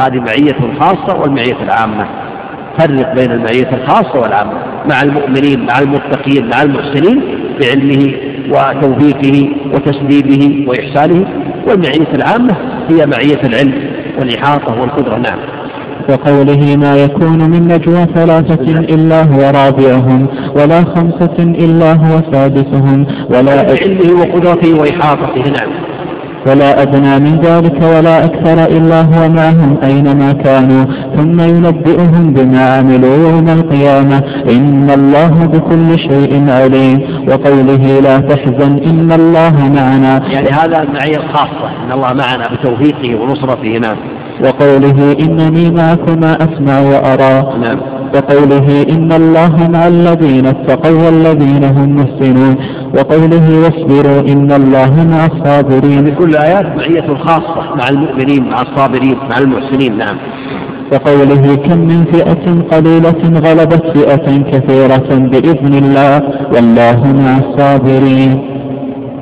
هذه 0.01 0.20
معية 0.20 0.80
خاصة 0.80 1.20
والمعية 1.20 1.63
العامة. 1.63 2.07
فرق 2.80 3.13
بين 3.16 3.32
المعية 3.32 3.70
الخاصة 3.74 4.20
والعامة. 4.20 4.53
مع 4.89 5.01
المؤمنين 5.01 5.66
مع 5.66 5.80
المتقين 5.80 6.49
مع 6.49 6.61
المحسنين 6.61 7.22
بعلمه 7.61 8.13
وتوفيقه 8.49 9.49
وتسديده 9.74 10.70
وإحسانه. 10.70 11.28
والمعية 11.68 12.13
العامة 12.13 12.55
هي 12.89 13.05
معية 13.05 13.41
العلم 13.43 13.91
والإحاطة 14.20 14.82
والقدرة. 14.82 15.18
نعم. 15.18 15.39
وقوله 16.10 16.76
ما 16.76 16.95
يكون 16.95 17.49
من 17.49 17.68
نجوى 17.68 18.06
ثلاثة 18.16 18.80
إلا 18.95 19.24
هو 19.24 19.39
رابعهم 19.39 20.28
ولا 20.56 20.84
خمسة 20.84 21.38
إلا 21.39 21.93
هو 21.93 22.22
سادسهم 22.32 23.06
ولا 23.30 23.64
بعلمه 23.64 24.22
وقدرته 24.22 24.80
وإحاطته 24.80 25.51
نعم. 25.51 25.95
ولا 26.47 26.82
أدنى 26.82 27.20
من 27.20 27.39
ذلك 27.39 27.84
ولا 27.84 28.26
أكثر 28.26 28.78
إلا 28.78 29.01
هو 29.01 29.30
معهم 29.30 29.78
أينما 29.84 30.32
كانوا. 30.32 30.86
ثم 31.16 31.39
ينبئهم 31.41 32.34
بما 32.34 32.70
عملوا 32.78 33.16
يوم 33.30 33.49
القيامة. 33.49 34.18
إن 34.49 34.89
الله 34.89 35.45
بكل 35.45 35.99
شيء 35.99 36.49
عليم. 36.49 37.01
وقوله 37.30 37.99
لا 37.99 38.20
تحزن 38.20 38.78
إن 38.89 39.12
الله 39.12 39.70
معنا. 39.76 40.22
يعني 40.32 40.49
هذا 40.49 40.84
المعية 40.84 41.18
الخاصة 41.18 41.68
إن 41.86 41.91
الله 41.91 42.14
معنا 42.14 42.47
بتوفيقه 42.53 43.16
ونصرته 43.22 43.78
نعم. 43.78 43.97
وقوله 44.43 45.15
إنني 45.19 45.71
معكما 45.71 46.38
أسمع 46.45 46.79
وأرى. 46.79 47.59
نعم. 47.61 47.79
وقوله 48.15 48.86
إن 48.89 49.11
الله 49.11 49.69
مع 49.69 49.88
الذين 49.88 50.45
اتقوا 50.45 51.05
والذين 51.05 51.63
هم 51.63 51.95
محسنون. 51.95 52.55
وقوله 52.97 53.59
واصبروا 53.63 54.21
إن 54.21 54.51
الله 54.51 55.07
مع 55.11 55.25
الصابرين. 55.25 56.15
كل 56.15 56.36
آيات 56.36 56.65
معية 56.65 57.15
خاصة 57.15 57.75
مع 57.75 57.89
المؤمنين 57.89 58.49
مع 58.49 58.61
الصابرين 58.61 59.17
مع 59.29 59.38
المحسنين 59.38 59.97
نعم. 59.97 60.17
وقوله 60.93 61.55
كم 61.55 61.77
من 61.77 62.05
فئة 62.13 62.45
قليلة 62.71 63.39
غلبت 63.39 63.83
فئة 63.97 64.38
كثيرة 64.51 65.09
بإذن 65.31 65.73
الله 65.73 66.21
والله 66.55 67.13
مع 67.13 67.38
الصابرين. 67.38 68.41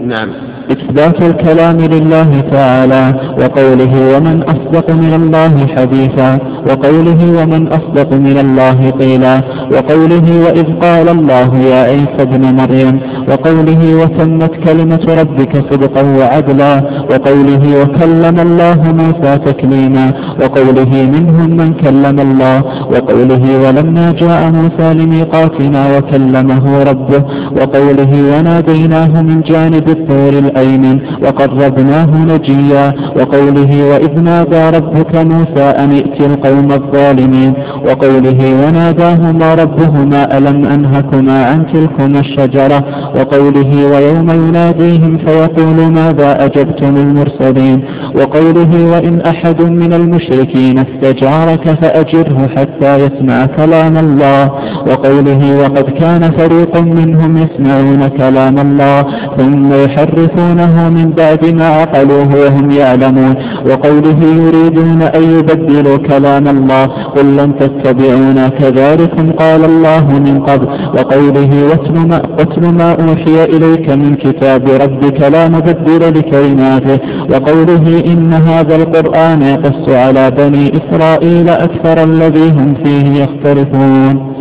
نعم. 0.01 0.52
إثبات 0.71 1.21
الكلام 1.21 1.77
لله 1.77 2.41
تعالى 2.51 3.13
وقوله 3.41 3.93
ومن 4.17 4.43
أصدق 4.43 4.91
من 4.91 5.13
الله 5.13 5.67
حديثا 5.75 6.39
وقوله 6.69 7.41
ومن 7.41 7.67
أصدق 7.67 8.13
من 8.13 8.37
الله 8.37 8.89
قيلا 8.89 9.41
وقوله 9.71 10.25
وإذ 10.45 10.65
قال 10.81 11.09
الله 11.09 11.57
يا 11.57 11.83
عيسى 11.83 12.19
ابن 12.21 12.55
مريم 12.55 12.99
وقوله 13.29 13.81
وتمت 14.01 14.51
كلمة 14.65 15.05
ربك 15.21 15.53
صدقا 15.71 16.01
وعدلا 16.19 16.73
وقوله 17.11 17.63
وكلم 17.81 18.35
الله 18.47 18.79
موسى 19.01 19.31
تكليما 19.47 20.05
وقوله 20.41 20.91
منهم 21.15 21.49
من 21.57 21.73
كلم 21.73 22.17
الله 22.19 22.57
وقوله 22.93 23.43
ولما 23.67 24.11
جاء 24.11 24.41
موسى 24.51 24.87
لميقاتنا 24.99 25.81
وكلمه 25.97 26.83
ربه 26.83 27.21
وقوله 27.61 28.11
وناديناه 28.37 29.21
من 29.21 29.41
جانب 29.41 29.89
الطور 29.89 30.33
الأيمن 30.45 30.99
وقربناه 31.23 32.09
نجيا 32.31 32.93
وقوله 33.17 33.71
وإذ 33.91 34.19
نادى 34.19 34.77
ربك 34.77 35.15
موسى 35.15 35.63
أن 35.81 35.91
ائت 35.91 36.21
القوم 36.21 36.71
الظالمين 36.71 37.53
وقوله 37.87 38.39
وناداهما 38.65 39.53
ربهما 39.53 40.37
ألم 40.37 40.65
أنهكما 40.65 41.45
عن 41.45 41.65
تلكما 41.73 42.19
الشجرة 42.19 42.79
وقوله 43.17 43.71
ويوم 43.93 44.29
يناديهم 44.29 45.17
فيقول 45.17 45.91
ماذا 45.91 46.45
أجبتم 46.45 46.95
المرسلين؟ 46.97 47.85
وقوله 48.15 48.71
وإن 48.93 49.21
أحد 49.21 49.61
من 49.61 49.93
المشركين 49.93 50.79
استجارك 50.79 51.69
فأجره 51.81 52.47
حتى 52.55 52.95
يسمع 52.95 53.45
كلام 53.45 53.97
الله. 53.97 54.51
وقوله 54.87 55.41
وقد 55.61 55.89
كان 56.01 56.31
فريق 56.37 56.77
منهم 56.77 57.37
يسمعون 57.37 58.07
كلام 58.07 58.57
الله 58.59 59.01
ثم 59.37 59.73
يحرفون 59.73 60.59
يعلمونه 60.63 60.89
من 60.89 61.11
بعد 61.11 61.45
ما 61.45 61.67
عقلوه 61.67 62.29
وهم 62.35 62.71
يعلمون. 62.71 63.35
وقوله 63.69 64.19
يريدون 64.23 65.01
أن 65.01 65.23
يبدلوا 65.23 65.97
كلام 65.97 66.47
الله 66.47 66.85
قل 66.85 67.37
لن 67.37 67.55
تتبعونا 67.59 68.49
كذلكم 68.49 69.31
قال 69.31 69.65
الله 69.65 70.19
من 70.19 70.43
قبل. 70.43 70.67
وقوله 70.97 71.51
واتل 71.69 72.73
ما, 72.73 72.91
أوحي 72.91 73.43
إليك 73.43 73.89
من 73.89 74.15
كتاب 74.15 74.63
ربك 74.69 75.21
لا 75.21 75.49
مبدل 75.49 76.19
لكلماته. 76.19 76.99
وقوله 77.31 78.03
إن 78.05 78.33
هذا 78.33 78.75
القرآن 78.75 79.41
يقص 79.41 79.89
على 79.89 80.31
بني 80.31 80.71
إسرائيل 80.79 81.49
أكثر 81.49 82.03
الذي 82.03 82.49
هم 82.49 82.73
فيه 82.83 83.23
يختلفون. 83.23 84.33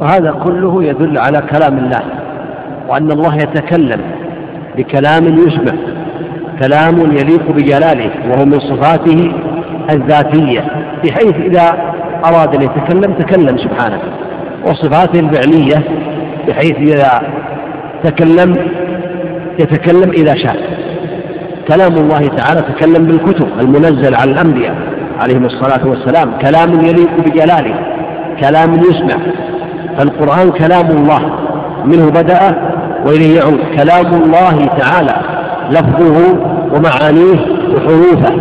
وهذا 0.00 0.30
كله 0.30 0.84
يدل 0.84 1.18
على 1.18 1.42
كلام 1.50 1.78
الله 1.78 2.02
وأن 2.88 3.12
الله 3.12 3.36
يتكلم 3.36 4.00
بكلام 4.76 5.24
يسمع 5.24 5.95
كلام 6.62 6.98
يليق 6.98 7.52
بجلاله 7.52 8.10
وهو 8.30 8.44
من 8.44 8.60
صفاته 8.60 9.32
الذاتية 9.90 10.64
بحيث 11.04 11.34
إذا 11.34 11.92
أراد 12.24 12.54
أن 12.54 12.62
يتكلم 12.62 13.12
تكلم 13.12 13.58
سبحانه 13.58 14.00
وصفاته 14.66 15.20
الفعلية 15.20 15.84
بحيث 16.48 16.76
إذا 16.76 17.22
تكلم 18.04 18.56
يتكلم 19.60 20.10
إذا 20.10 20.34
شاء. 20.34 20.56
كلام 21.68 21.94
الله 21.94 22.20
تعالى 22.20 22.60
تكلم 22.60 23.06
بالكتب 23.06 23.48
المنزل 23.60 24.14
على 24.14 24.30
الأنبياء 24.30 24.74
عليهم 25.20 25.44
الصلاة 25.44 25.88
والسلام. 25.88 26.38
كلام 26.38 26.72
يليق 26.72 27.10
بجلاله 27.26 27.74
كلام 28.40 28.74
يسمع. 28.74 29.22
فالقرآن 29.98 30.50
كلام 30.50 30.90
الله 30.90 31.38
منه 31.84 32.10
بدأ 32.10 32.40
وإليه 33.06 33.36
يعود. 33.36 33.60
كلام 33.76 34.22
الله 34.22 34.66
تعالى 34.66 35.35
لفظه 35.70 36.38
ومعانيه 36.72 37.40
وحروفه 37.74 38.34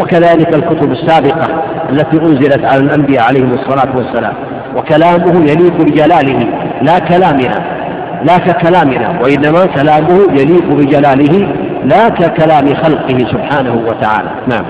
وكذلك 0.00 0.54
الكتب 0.54 0.92
السابقة 0.92 1.48
التي 1.90 2.16
أنزلت 2.16 2.64
على 2.64 2.80
الأنبياء 2.80 3.24
عليهم 3.24 3.54
الصلاة 3.54 3.96
والسلام. 3.96 4.34
وكلامه 4.76 5.50
يليق 5.50 5.76
بجلاله 5.82 6.48
لا 6.82 6.98
كلامنا 6.98 7.76
لا 8.24 8.38
ككلامنا 8.38 9.20
وإنما 9.22 9.66
كلامه 9.66 10.20
يليق 10.32 10.64
بجلاله 10.64 11.48
لا 11.84 12.08
ككلام 12.08 12.74
خلقه 12.74 13.18
سبحانه 13.18 13.74
وتعالى. 13.88 14.30
نعم. 14.48 14.64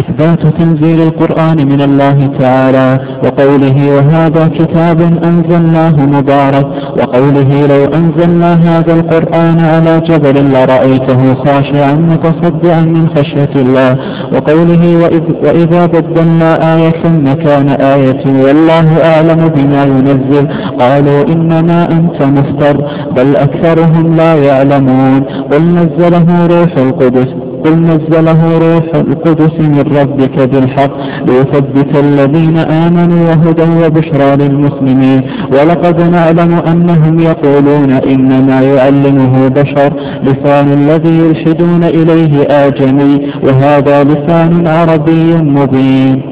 إثبات 0.00 0.42
تنزيل 0.58 1.00
القرآن 1.02 1.56
من 1.72 1.80
الله 1.80 2.18
تعالى 2.40 2.88
وقوله 3.24 3.76
وهذا 3.96 4.44
كتاب 4.58 5.00
أنزلناه 5.00 5.96
مبارك 6.16 6.66
وقوله 6.98 7.50
لو 7.66 7.82
أنزلنا 7.98 8.52
هذا 8.54 8.92
القرآن 8.98 9.58
على 9.72 10.00
جبل 10.08 10.36
لرأيته 10.52 11.34
خاشعا 11.34 11.94
متصدعا 11.94 12.80
من 12.80 13.08
خشية 13.16 13.54
الله 13.56 13.98
وقوله 14.34 14.82
وإذ 15.02 15.22
وإذا 15.44 15.86
بدلنا 15.86 16.50
آية 16.76 17.02
مكان 17.28 17.68
آية 17.68 18.24
والله 18.44 18.88
أعلم 19.10 19.40
بما 19.56 19.82
ينزل 19.84 20.48
قالوا 20.78 21.20
إنما 21.32 21.88
أنت 21.92 22.22
مفتر 22.22 22.74
بل 23.16 23.36
أكثرهم 23.36 24.16
لا 24.16 24.34
يعلمون 24.34 25.20
قل 25.52 25.62
نزله 25.62 26.46
روح 26.46 26.72
القدس. 26.76 27.49
قل 27.64 27.74
نزله 27.76 28.58
روح 28.58 28.94
القدس 28.94 29.60
من 29.60 29.84
ربك 30.00 30.48
بالحق 30.48 30.90
ليثبت 31.26 31.98
الذين 31.98 32.58
آمنوا 32.58 33.28
وهدى 33.28 33.86
وبشرى 33.86 34.36
للمسلمين. 34.36 35.20
ولقد 35.52 36.10
نعلم 36.10 36.52
أنهم 36.72 37.18
يقولون 37.20 37.90
إنما 37.92 38.60
يعلمه 38.62 39.48
بشر 39.48 39.92
لسان 40.22 40.72
الذي 40.72 41.18
يلحدون 41.18 41.84
إليه 41.84 42.42
آجمي 42.42 43.32
وهذا 43.42 44.04
لسان 44.04 44.66
عربي 44.66 45.34
مبين. 45.34 46.22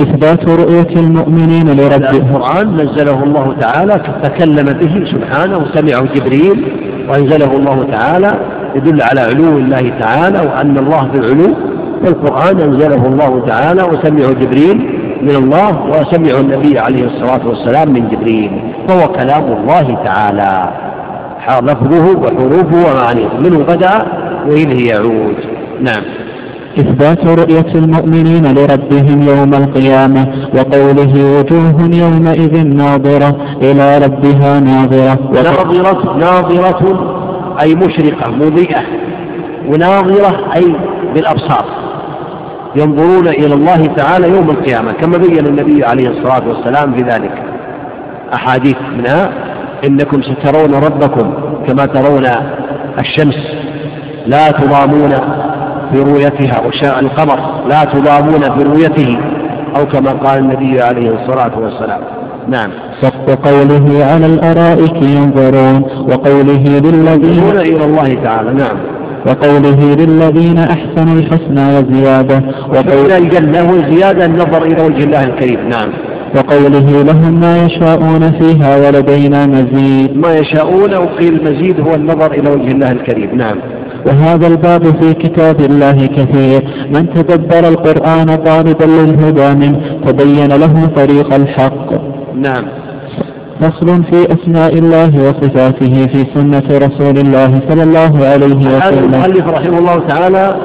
إثبات 0.00 0.48
رؤية 0.48 0.96
المؤمنين 0.96 1.66
لربهم 1.68 2.36
القرآن 2.36 2.74
نزله 2.74 3.24
الله 3.24 3.54
تعالى 3.60 4.02
تكلم 4.22 4.64
به 4.64 5.04
سبحانه 5.12 5.58
وسمعه 5.58 6.14
جبريل 6.14 6.64
وأنزله 7.08 7.56
الله 7.56 7.86
تعالى 7.92 8.59
يدل 8.74 9.02
على 9.02 9.20
علو 9.20 9.58
الله 9.58 9.98
تعالى 10.00 10.38
وأن 10.38 10.78
الله 10.78 11.10
في 11.12 11.18
العلو 11.18 11.54
والقرآن 12.04 12.60
أنزله 12.60 13.06
الله 13.06 13.46
تعالى 13.46 13.82
وسمعه 13.82 14.32
جبريل 14.32 14.76
من 15.22 15.30
الله 15.30 15.86
وسمعه 15.86 16.40
النبي 16.40 16.78
عليه 16.78 17.04
الصلاة 17.04 17.48
والسلام 17.48 17.92
من 17.92 18.08
جبريل 18.08 18.50
فهو 18.88 19.08
كلام 19.12 19.44
الله 19.52 20.04
تعالى. 20.04 20.72
لفظه 21.62 22.18
وحروفه 22.18 22.92
ومعانيه 22.92 23.28
منه 23.38 23.58
بدأ 23.58 24.06
وإليه 24.48 24.88
يعود. 24.88 25.36
نعم. 25.80 26.02
إثبات 26.78 27.26
رؤية 27.26 27.74
المؤمنين 27.74 28.44
لربهم 28.54 29.22
يوم 29.22 29.54
القيامة 29.54 30.26
وقوله 30.54 31.38
وجوه 31.38 31.90
يومئذ 31.94 32.66
ناظرة 32.66 33.36
إلى 33.62 33.98
ربها 33.98 34.60
ناظرة. 34.60 35.18
ناظرة 35.32 36.16
ناظرة 36.16 37.19
أي 37.62 37.74
مشرقة 37.74 38.30
مضيئة 38.30 38.82
وناظرة 39.66 40.52
أي 40.56 40.76
بالأبصار. 41.14 41.64
ينظرون 42.76 43.28
إلى 43.28 43.54
الله 43.54 43.86
تعالى 43.86 44.28
يوم 44.28 44.50
القيامة 44.50 44.92
كما 44.92 45.16
بين 45.18 45.46
النبي 45.46 45.84
عليه 45.84 46.08
الصلاة 46.08 46.48
والسلام 46.48 46.94
في 46.94 47.02
ذلك 47.02 47.42
أحاديث 48.34 48.76
منها 48.98 49.32
إنكم 49.88 50.22
سترون 50.22 50.74
ربكم 50.74 51.34
كما 51.66 51.86
ترون 51.86 52.26
الشمس. 52.98 53.38
لا 54.26 54.50
تضامون 54.50 55.10
في 55.92 56.00
رؤيتها 56.00 56.66
وشاء 56.66 57.00
القمر. 57.00 57.40
لا 57.68 57.84
تضامون 57.84 58.58
في 58.58 58.64
رؤيته 58.64 59.18
أو 59.76 59.86
كما 59.86 60.12
قال 60.12 60.38
النبي 60.38 60.82
عليه 60.82 61.10
الصلاة 61.10 61.58
والسلام. 61.58 62.00
نعم. 62.48 62.70
وقوله 63.28 64.04
على 64.04 64.26
الأرائك 64.26 65.02
ينظرون 65.02 65.82
وقوله 66.10 66.64
للذين 66.84 67.58
إلى 67.60 67.84
الله 67.84 68.14
تعالى 68.24 68.52
نعم. 68.54 68.76
وقوله 69.26 69.94
للذين 69.94 70.58
أحسنوا 70.58 71.14
الحسنى 71.20 71.78
وزيادة 71.78 72.42
وقول 72.68 73.12
الجنة 73.12 73.72
وزيادة 73.72 74.24
النظر 74.24 74.62
إلى 74.62 74.82
وجه 74.82 75.04
الله 75.04 75.24
الكريم 75.24 75.68
نعم. 75.68 75.88
وقوله 76.36 77.02
لهم 77.02 77.40
ما 77.40 77.64
يشاءون 77.64 78.32
فيها 78.40 78.76
ولدينا 78.76 79.46
مزيد. 79.46 80.16
ما 80.16 80.34
يشاءون 80.34 80.94
وقيل 80.94 81.34
المزيد 81.34 81.80
هو 81.80 81.94
النظر 81.94 82.32
إلى 82.32 82.50
وجه 82.50 82.72
الله 82.72 82.92
الكريم 82.92 83.30
نعم. 83.34 83.56
وهذا 84.06 84.46
الباب 84.46 84.82
في 84.84 85.14
كتاب 85.14 85.60
الله 85.60 86.06
كثير. 86.06 86.62
من 86.94 87.10
تدبر 87.14 87.68
القرآن 87.68 88.26
طالبا 88.26 88.84
للهدى 88.84 89.54
منه 89.54 89.80
تبين 90.06 90.48
له 90.48 90.86
طريق 90.96 91.34
الحق. 91.34 91.92
نعم. 92.34 92.64
فصل 93.60 94.04
في 94.04 94.34
أسماء 94.34 94.74
الله 94.74 95.10
وصفاته 95.28 96.06
في 96.06 96.26
سنة 96.34 96.78
رسول 96.86 97.18
الله 97.18 97.60
صلى 97.68 97.82
الله 97.82 98.26
عليه 98.26 98.56
وسلم. 98.56 99.14
المؤلف 99.14 99.48
رحمه 99.48 99.78
الله 99.78 100.08
تعالى 100.08 100.56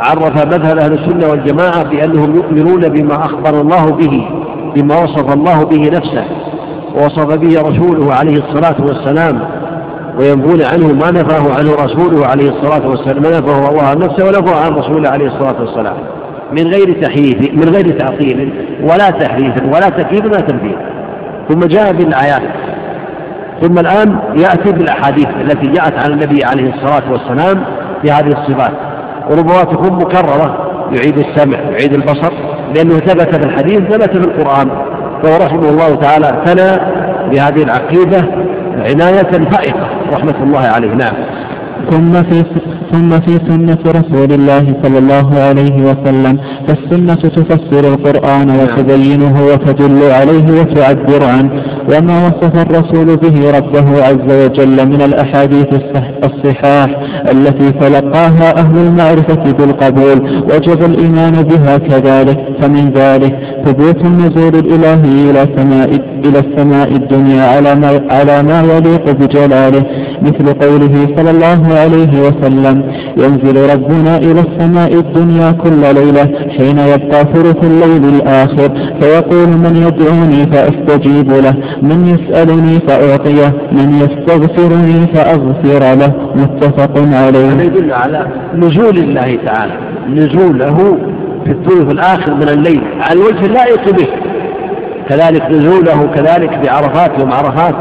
عرف 0.00 0.46
مذهب 0.46 0.78
أهل 0.78 0.92
السنة 0.92 1.30
والجماعة 1.30 1.82
بأنهم 1.82 2.36
يؤمنون 2.36 2.88
بما 2.88 3.14
أخبر 3.14 3.60
الله 3.60 3.84
به 3.86 4.28
بما 4.74 5.02
وصف 5.02 5.34
الله 5.34 5.64
به 5.64 5.90
نفسه 5.90 6.24
ووصف 6.96 7.36
به 7.36 7.60
رسوله 7.60 8.14
عليه 8.14 8.36
الصلاة 8.36 8.76
والسلام 8.80 9.40
وينفون 10.18 10.62
عنه 10.62 10.86
ما 10.86 11.10
نفاه 11.10 11.54
عنه 11.58 11.74
رسوله 11.84 12.26
عليه 12.26 12.50
الصلاة 12.50 12.88
والسلام 12.88 13.22
ما 13.22 13.30
نفاه 13.38 13.70
الله 13.70 13.82
عن 13.82 13.98
نفسه 13.98 14.26
ونفاه 14.26 14.64
عن 14.64 14.72
رسوله 14.72 15.08
عليه 15.08 15.26
الصلاة 15.26 15.60
والسلام. 15.60 15.96
من 16.52 16.66
غير 16.66 17.02
تحريف 17.02 17.54
من 17.54 17.68
غير 17.74 17.98
تعطيل 17.98 18.52
ولا 18.82 19.10
تحريف 19.10 19.54
ولا 19.74 19.88
تكييف 19.88 20.24
ولا 20.24 20.40
تنفيذ 20.40 20.76
ثم 21.52 21.60
جاء 21.60 21.92
بالآيات. 21.92 22.42
ثم 23.62 23.78
الآن 23.78 24.18
يأتي 24.36 24.72
بالأحاديث 24.72 25.28
التي 25.28 25.66
جاءت 25.66 26.04
عن 26.04 26.12
النبي 26.12 26.44
عليه 26.44 26.74
الصلاة 26.74 27.12
والسلام 27.12 27.64
في 28.02 28.10
هذه 28.10 28.28
الصفات. 28.28 28.72
وربما 29.30 29.62
تكون 29.62 29.92
مكررة 29.92 30.68
يعيد 30.92 31.18
السمع 31.18 31.58
يعيد 31.58 31.92
البصر 31.92 32.32
لأنه 32.76 32.94
ثبت 32.94 33.36
في 33.36 33.46
الحديث 33.46 33.80
ثبت 33.80 34.10
في 34.10 34.28
القرآن. 34.28 34.68
فهو 35.22 35.46
رحمه 35.46 35.68
الله 35.68 35.94
تعالى 35.94 36.42
ثنى 36.44 36.92
بهذه 37.30 37.62
العقيدة 37.62 38.18
عناية 38.76 39.50
فائقة. 39.50 39.88
رحمة 40.12 40.42
الله 40.42 40.60
عليه. 40.60 40.88
نعم. 40.88 41.31
ثم 41.92 42.12
في 42.22 42.44
ثم 42.92 43.10
في 43.20 43.38
سنة 43.48 43.78
رسول 43.86 44.32
الله 44.32 44.64
صلى 44.82 44.98
الله 44.98 45.28
عليه 45.46 45.76
وسلم. 45.88 46.38
فالسنة 46.66 47.14
تفسر 47.14 47.94
القرآن 47.94 48.46
نعم. 48.46 48.58
وتبينه 48.58 49.34
وتدل 49.46 50.10
عليه 50.10 50.60
وتعبر 50.60 51.24
عنه. 51.24 51.50
وما 51.90 52.26
وصف 52.26 52.54
الرسول 52.66 53.16
به 53.16 53.58
ربه 53.58 54.04
عز 54.04 54.44
وجل 54.44 54.88
من 54.88 55.02
الأحاديث 55.02 55.66
الصحاح 56.24 56.88
التي 57.30 57.72
تلقاها 57.72 58.58
أهل 58.58 58.76
المعرفة 58.86 59.52
بالقبول. 59.52 60.42
وجب 60.50 60.84
الإيمان 60.84 61.32
بها 61.42 61.78
كذلك. 61.78 62.38
فمن 62.60 62.92
ذلك 62.94 63.38
ثبوت 63.64 64.00
النزول 64.04 64.54
الإلهي 64.54 65.30
إلى 65.30 65.48
سماء 65.56 65.90
إلى 66.24 66.38
السماء 66.38 66.88
الدنيا 66.88 67.42
على 67.42 67.74
ما 67.74 68.00
على 68.10 68.42
ما 68.42 68.62
يليق 68.62 69.10
بجلاله. 69.10 69.84
مثل 70.22 70.52
قوله 70.52 70.94
صلى 71.16 71.30
الله 71.30 71.60
عليه 71.74 71.81
وسلم. 71.86 72.82
ينزل 73.16 73.74
ربنا 73.74 74.16
إلى 74.16 74.40
السماء 74.40 74.94
الدنيا 74.94 75.52
كل 75.52 75.94
ليلة 75.94 76.48
حين 76.58 76.78
يبقى 76.78 77.24
ثلث 77.34 77.64
الليل 77.64 78.04
الآخر 78.14 78.68
فيقول 79.00 79.48
من 79.48 79.76
يدعوني 79.86 80.46
فأستجيب 80.52 81.32
له 81.32 81.54
من 81.82 82.06
يسألني 82.06 82.80
فأعطيه 82.88 83.52
من 83.72 83.88
يستغفرني 84.02 85.06
فأغفر 85.14 85.94
له. 85.98 86.12
متفق 86.34 86.98
عليه. 86.98 87.52
هذا 87.52 87.62
يدل 87.62 87.92
على 87.92 88.26
نزول 88.54 88.98
الله 88.98 89.38
تعالى. 89.46 89.72
نزوله 90.08 90.98
في 91.44 91.50
الثلث 91.50 91.92
الآخر 91.92 92.34
من 92.34 92.48
الليل. 92.48 92.82
على 93.00 93.20
الوجه 93.20 93.46
اللائق 93.46 93.90
به. 93.90 94.06
كذلك 95.08 95.50
نزوله 95.50 96.06
كذلك 96.14 96.58
بعرفات 96.64 97.20
يوم 97.20 97.32
عرفات 97.32 97.74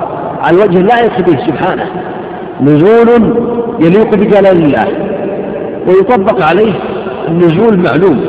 على 0.44 0.58
الوجه 0.58 0.78
اللائق 0.78 1.22
به 1.28 1.38
سبحانه. 1.48 1.86
نزول 2.62 3.10
يليق 3.80 4.16
بجلال 4.16 4.48
الله 4.48 4.88
ويطبق 5.88 6.44
عليه 6.44 6.74
النزول 7.28 7.80
معلوم. 7.80 8.22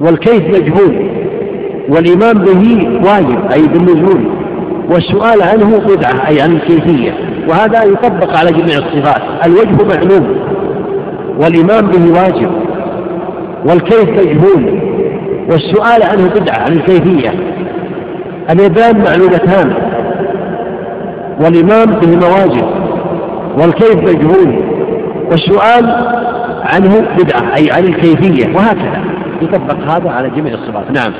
والكيف 0.00 0.48
مجهول 0.48 1.10
والإيمان 1.88 2.32
به 2.32 2.88
واجب 3.04 3.52
أي 3.52 3.68
بالنزول. 3.68 4.24
والسؤال 4.90 5.42
عنه 5.42 5.78
بدعة 5.78 6.28
أي 6.28 6.40
عن 6.40 6.52
الكيفية 6.52 7.12
وهذا 7.48 7.84
يطبق 7.84 8.36
على 8.38 8.50
جميع 8.50 8.78
الصفات. 8.78 9.22
الوجه 9.46 9.96
معلوم 9.96 10.36
والإيمان 11.40 11.86
به 11.86 12.20
واجب 12.20 12.50
والكيف 13.66 14.10
مجهول. 14.10 14.80
والسؤال 15.50 16.02
عنه 16.02 16.30
بدعة 16.34 16.58
عن 16.58 16.72
الكيفية. 16.72 17.30
اليدان 18.50 19.04
معلومتان. 19.04 19.93
والإمام 21.40 21.86
به 21.86 22.28
واجب 22.28 22.66
والكيف 23.60 23.96
مجهول 23.96 24.64
والسؤال 25.30 25.86
عنه 26.74 27.06
بدعة 27.18 27.56
أي 27.56 27.70
عن 27.72 27.84
الكيفية 27.84 28.56
وهكذا. 28.56 29.04
يطبق 29.42 29.94
هذا 29.94 30.10
على 30.10 30.30
جميع 30.30 30.54
الصفات. 30.54 30.90
نعم. 30.90 31.12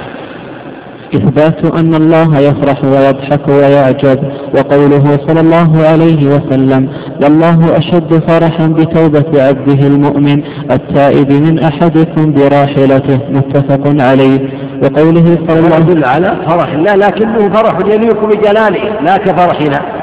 إثبات 1.15 1.79
أن 1.79 1.95
الله 1.95 2.39
يفرح 2.39 2.85
ويضحك 2.85 3.49
ويعجب 3.49 4.19
وقوله 4.57 5.19
صلى 5.27 5.41
الله 5.41 5.87
عليه 5.87 6.27
وسلم 6.27 6.89
والله 7.23 7.79
أشد 7.79 8.23
فرحا 8.29 8.67
بتوبة 8.67 9.43
عبده 9.43 9.87
المؤمن 9.87 10.43
التائب 10.71 11.33
من 11.33 11.59
أحدكم 11.59 12.33
براحلته. 12.33 13.19
متفق 13.31 14.03
عليه. 14.03 14.49
وقوله 14.83 15.39
صلى 15.49 15.59
الله 15.59 15.75
عليه 15.75 15.85
وسلم 15.85 16.05
على 16.05 16.37
فرح. 16.49 16.73
الله 16.73 16.95
لكنه 16.95 17.53
فرح 17.53 17.79
يليق 17.95 18.25
بجلاله 18.25 19.01
لا 19.01 19.17
كفرحنا. 19.17 19.94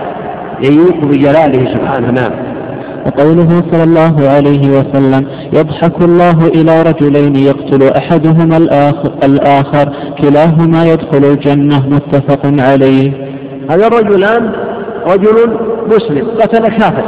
يليق 0.64 1.05
بجلاله 1.05 1.74
سبحانه. 1.74 2.12
نعم. 2.12 2.32
وقوله 3.05 3.64
صلى 3.72 3.84
الله 3.84 4.30
عليه 4.30 4.70
وسلم 4.70 5.28
يضحك 5.53 6.01
الله 6.01 6.47
إلى 6.47 6.82
رجلين 6.82 7.36
يقتل 7.36 7.93
أحدهما 7.97 8.57
الآخر, 8.57 9.12
الآخر 9.24 9.93
كلاهما 10.22 10.86
يدخل 10.86 11.26
الجنة 11.26 11.89
متفق 11.89 12.39
عليه. 12.45 13.14
هذا 13.72 13.88
الرجلان 13.88 14.51
رجل 15.07 15.57
مسلم 15.88 16.28
قتل 16.41 16.68
كافر. 16.68 17.03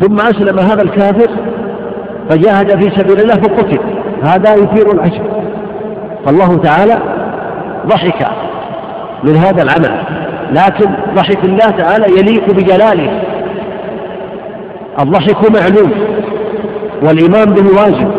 ثم 0.00 0.16
أسلم 0.16 0.58
هذا 0.58 0.82
الكافر 0.82 1.30
فجاهد 2.30 2.82
في 2.82 2.90
سبيل 3.00 3.20
الله 3.20 3.34
فقتل. 3.34 3.78
هذا 4.22 4.54
يثير 4.54 4.92
العجب. 4.92 5.22
فالله 6.26 6.56
تعالى 6.56 6.98
ضحك 7.86 8.26
من 9.24 9.36
هذا 9.36 9.62
العمل. 9.62 10.05
لكن 10.52 10.86
ضحك 11.14 11.44
الله 11.44 11.70
تعالى 11.70 12.18
يليق 12.18 12.52
بجلاله. 12.52 13.22
الضحك 15.00 15.50
معلوم 15.50 15.90
والإيمان 17.02 17.44
به 17.44 17.82
واجب 17.82 18.10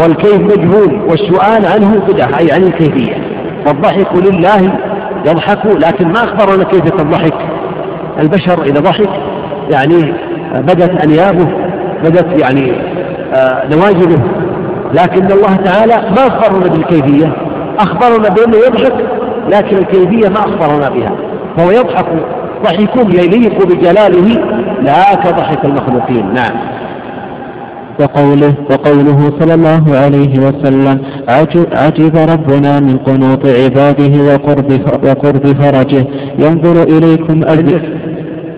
والكيف 0.00 0.40
مجهول 0.40 1.00
والسؤال 1.08 1.66
عنه 1.66 2.02
بدعة 2.08 2.38
أي 2.38 2.52
عن 2.52 2.62
الكيفية. 2.62 3.14
والضحك 3.66 4.16
لله 4.16 4.72
يضحك 5.26 5.66
لكن 5.66 6.08
ما 6.08 6.24
أخبرنا 6.24 6.64
كيفية 6.64 7.02
الضحك 7.02 7.34
البشر 8.18 8.62
إذا 8.62 8.80
ضحك 8.80 9.10
يعني 9.70 10.14
بدت 10.54 11.02
أنيابه 11.04 11.46
بدت 12.04 12.42
يعني 12.42 12.72
آه، 13.34 13.66
نواجذه. 13.70 14.22
لكن 14.94 15.32
الله 15.32 15.56
تعالى 15.56 15.94
ما 15.94 16.26
أخبرنا 16.26 16.68
بالكيفية. 16.68 17.32
أخبرنا 17.78 18.28
بأنه 18.28 18.56
يضحك 18.56 18.94
لكن 19.48 19.76
الكيفية 19.76 20.28
ما 20.28 20.38
أخبرنا 20.38 20.88
بها. 20.88 21.12
فهو 21.56 21.70
يضحك 21.70 22.06
ضحك 22.64 22.96
يليق 22.96 23.66
بجلاله 23.66 24.28
لا 24.82 25.14
كضحك 25.14 25.64
المخلوقين. 25.64 26.34
نعم. 26.34 26.56
وقوله 28.00 28.54
وقوله 28.70 29.32
صلى 29.40 29.54
الله 29.54 29.84
عليه 29.96 30.38
وسلم 30.38 31.00
عجب 31.72 32.16
ربنا 32.16 32.80
من 32.80 32.96
قنوط 32.96 33.46
عباده 33.46 34.14
وقرب 34.22 34.80
وقرب 35.04 35.46
فرجه. 35.46 36.06
ينظر 36.38 36.82
إليكم 36.82 37.44
أجل 37.44 37.80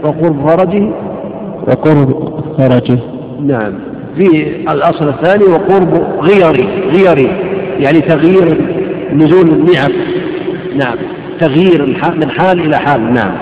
وقرب 0.04 0.48
فرجه؟ 0.48 0.90
وقرب 1.68 2.08
فرجه. 2.58 2.98
نعم. 3.46 3.72
في 4.16 4.56
الأصل 4.72 5.08
الثاني 5.08 5.44
وقرب 5.44 6.02
غيري 6.22 6.68
غيري 6.92 7.30
يعني 7.78 8.00
تغيير 8.00 8.74
نزول 9.12 9.48
النعم. 9.48 9.92
نعم. 10.76 10.96
تغيير 11.40 11.86
من 11.86 12.30
حال 12.30 12.60
إلى 12.60 12.76
حال. 12.76 13.12
نعم. 13.14 13.34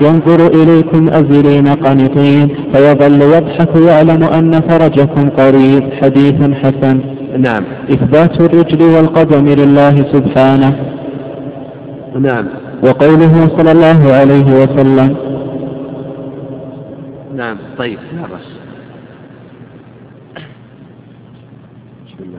ينظر 0.00 0.46
إليكم 0.46 1.08
أزلين 1.08 1.68
قنطين 1.68 2.48
فيظل 2.72 3.22
يضحك 3.22 3.76
ويعلم 3.76 4.22
أن 4.24 4.60
فرجكم 4.60 5.30
قريب. 5.30 5.92
حديث 6.02 6.50
حسن. 6.50 7.00
نعم. 7.38 7.64
إثبات 7.90 8.40
الرجل 8.40 8.82
والقدم 8.82 9.48
لله 9.48 9.96
سبحانه. 10.12 10.76
نعم. 12.20 12.48
وقوله 12.82 13.48
صلى 13.58 13.72
الله 13.72 14.12
عليه 14.12 14.44
وسلم. 14.44 15.16
نعم. 17.36 17.56
طيب 17.78 17.98
لا 18.16 18.22
بسم 22.06 22.18
الله 22.20 22.38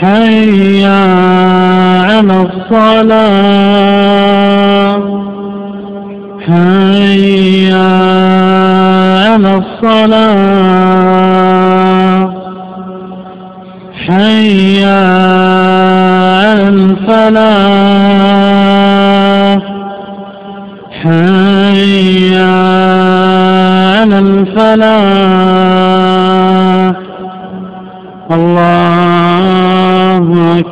حي 0.00 0.84
على 0.86 2.36
الصلاة. 2.42 3.18
حي 6.46 7.72
على 7.72 9.52
الصلاة. 9.56 10.18
حي 14.06 14.84
على 14.84 16.68
الفلاح. 16.68 17.58
حي 21.02 22.36
على 22.36 24.18
الفلاح. 24.18 25.48
الله 28.30 29.17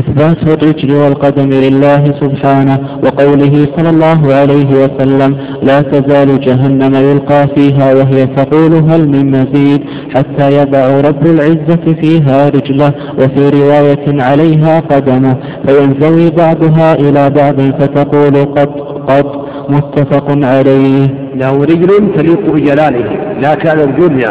إثبات 0.00 0.42
الرجل 0.42 0.92
والقدم 0.92 1.50
لله 1.50 2.04
سبحانه 2.20 2.78
وقوله 3.04 3.66
صلى 3.76 3.90
الله 3.90 4.34
عليه 4.34 4.70
وسلم 4.82 5.36
لا 5.62 5.80
تزال 5.80 6.40
جهنم 6.40 6.94
يلقى 6.94 7.48
فيها 7.54 7.94
وهي 7.94 8.26
تقول 8.26 8.72
هل 8.90 9.08
من 9.08 9.30
مزيد 9.30 9.80
حتى 10.14 10.46
يضع 10.60 11.00
رب 11.00 11.26
العزة 11.26 11.84
فيها 12.00 12.48
رجله 12.48 12.92
وفي 13.18 13.42
رواية 13.60 14.22
عليها 14.22 14.80
قدمه 14.80 15.36
فينزوي 15.66 16.30
بعضها 16.30 16.94
إلى 16.94 17.30
بعض 17.30 17.60
فتقول 17.60 18.34
قد 18.56 18.70
قد 19.08 19.26
متفق 19.68 20.46
عليه. 20.46 21.06
له 21.34 21.52
رجل 21.64 21.90
تليق 22.16 22.50
بجلاله 22.52 23.06
لا 23.40 23.54
كان 23.54 23.78
الرجل 23.80 24.24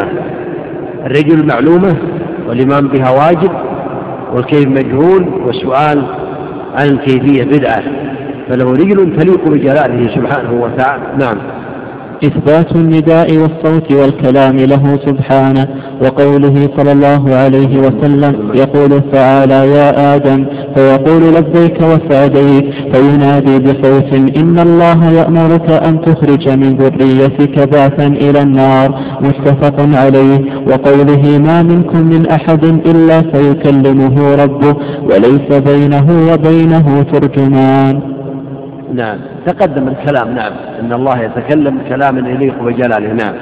الرجل 1.06 1.46
معلومة 1.46 1.96
والإمام 2.48 2.88
بها 2.88 3.10
واجب. 3.10 3.50
والكيف 4.32 4.66
مجهول 4.66 5.28
والسؤال 5.44 6.06
عن 6.74 6.86
الكيفية 6.88 7.44
بدعة. 7.44 7.82
فله 8.48 8.72
رجل 8.72 9.16
تليق 9.16 9.48
بجلاله 9.48 10.14
سبحانه 10.14 10.52
وتعالى 10.52 11.02
نعم. 11.20 11.55
إثبات 12.24 12.76
النداء 12.76 13.28
والصوت 13.32 13.92
والكلام 13.92 14.56
له 14.56 14.98
سبحانه 15.06 15.66
وقوله 16.02 16.68
صلى 16.76 16.92
الله 16.92 17.34
عليه 17.34 17.78
وسلم 17.78 18.50
يقول 18.54 19.02
تعالى 19.12 19.70
يا 19.76 20.16
آدم 20.16 20.46
فيقول 20.74 21.22
لبيك 21.34 21.78
وسعديك 21.80 22.64
فينادي 22.92 23.58
بصوت 23.58 24.12
إن 24.36 24.58
الله 24.58 25.10
يأمرك 25.10 25.70
أن 25.70 26.00
تخرج 26.00 26.48
من 26.48 26.76
ذريتك 26.76 27.68
بعثا 27.68 28.06
إلى 28.06 28.42
النار 28.42 29.00
متفق 29.20 29.96
عليه. 30.02 30.40
وقوله 30.66 31.38
ما 31.38 31.62
منكم 31.62 31.98
من 31.98 32.26
أحد 32.26 32.64
إلا 32.64 33.22
سيكلمه 33.32 34.34
ربه 34.34 34.76
وليس 35.02 35.48
بينه 35.70 36.06
وبينه 36.32 37.02
ترجمان. 37.12 38.00
نعم. 38.94 39.18
تقدم 39.46 39.88
الكلام 39.88 40.34
نعم. 40.34 40.52
إن 40.80 40.92
الله 40.92 41.18
يتكلم 41.22 41.78
كلاما 41.88 42.30
يليق 42.30 42.62
بجلاله 42.62 43.12
نعم. 43.12 43.34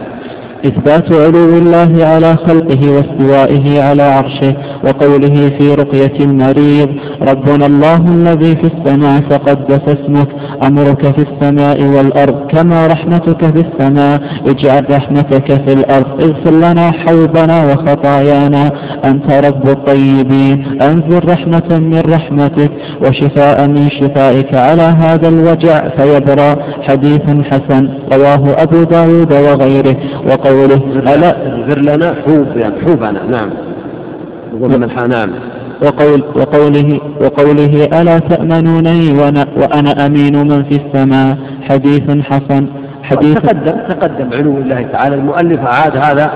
إثبات 0.66 1.12
علو 1.12 1.59
الله 1.59 2.05
على 2.05 2.36
خلقه 2.36 2.80
واستوائه 2.90 3.82
على 3.82 4.02
عرشه 4.02 4.55
وقوله 4.84 5.50
في 5.59 5.74
رقية 5.74 6.24
المريض 6.24 6.88
ربنا 7.22 7.66
الله 7.66 7.96
الذي 8.09 8.57
في 8.57 8.70
السماء 8.74 9.20
تقدس 9.20 9.80
اسمك 9.88 10.28
أمرك 10.66 11.02
في 11.16 11.26
السماء 11.30 11.82
والأرض 11.82 12.46
كما 12.50 12.86
رحمتك 12.86 13.44
في 13.44 13.64
السماء 13.66 14.20
اجعل 14.46 14.90
رحمتك 14.90 15.52
في 15.64 15.72
الأرض 15.72 16.22
اغفر 16.22 16.50
لنا 16.50 16.90
حوبنا 16.90 17.72
وخطايانا 17.72 18.70
أنت 19.05 19.32
رب 19.32 19.68
الطيبين 19.68 20.82
أنزل 20.82 21.28
رحمة 21.28 21.78
من 21.78 22.02
رحمتك 22.14 22.70
وشفاء 23.07 23.68
من 23.68 23.90
شفائك 23.90 24.55
على 24.55 24.82
هذا 24.82 25.28
الوجع 25.28 25.88
فيبرى 25.96 26.57
حديث 26.82 27.22
حسن 27.50 27.88
رواه 28.12 28.62
أبو 28.62 28.82
داود 28.82 29.32
وغيره 29.32 29.96
وقول 30.28 30.53
قوله 30.55 31.14
ألا 31.14 31.30
اغفر 31.46 31.78
لنا 31.78 32.14
حوب 32.26 32.57
يعني 32.57 32.74
حوبنا 32.86 33.22
نعم. 33.30 33.50
من 34.52 35.09
نعم 35.09 35.30
وقول 35.82 36.24
وقوله 36.36 37.00
وقوله 37.20 37.84
ألا 38.00 38.18
تأمنونني 38.18 39.12
وأنا, 39.20 39.46
وأنا 39.57 40.07
أمين 40.07 40.36
من 40.36 40.62
في 40.64 40.80
السماء؟ 40.82 41.36
حديث 41.68 42.11
حسن 42.22 42.66
حديث 43.02 43.34
تقدم 43.34 43.78
تقدم 43.88 44.32
علو 44.32 44.59
الله 44.59 44.82
تعالى. 44.92 45.14
المؤلف 45.14 45.61
أعاد 45.61 45.96
هذا 45.96 46.32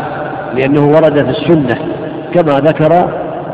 لأنه 0.55 0.87
ورد 0.87 1.17
في 1.25 1.31
السنة 1.31 1.79
كما 2.35 2.61
ذكر 2.61 2.93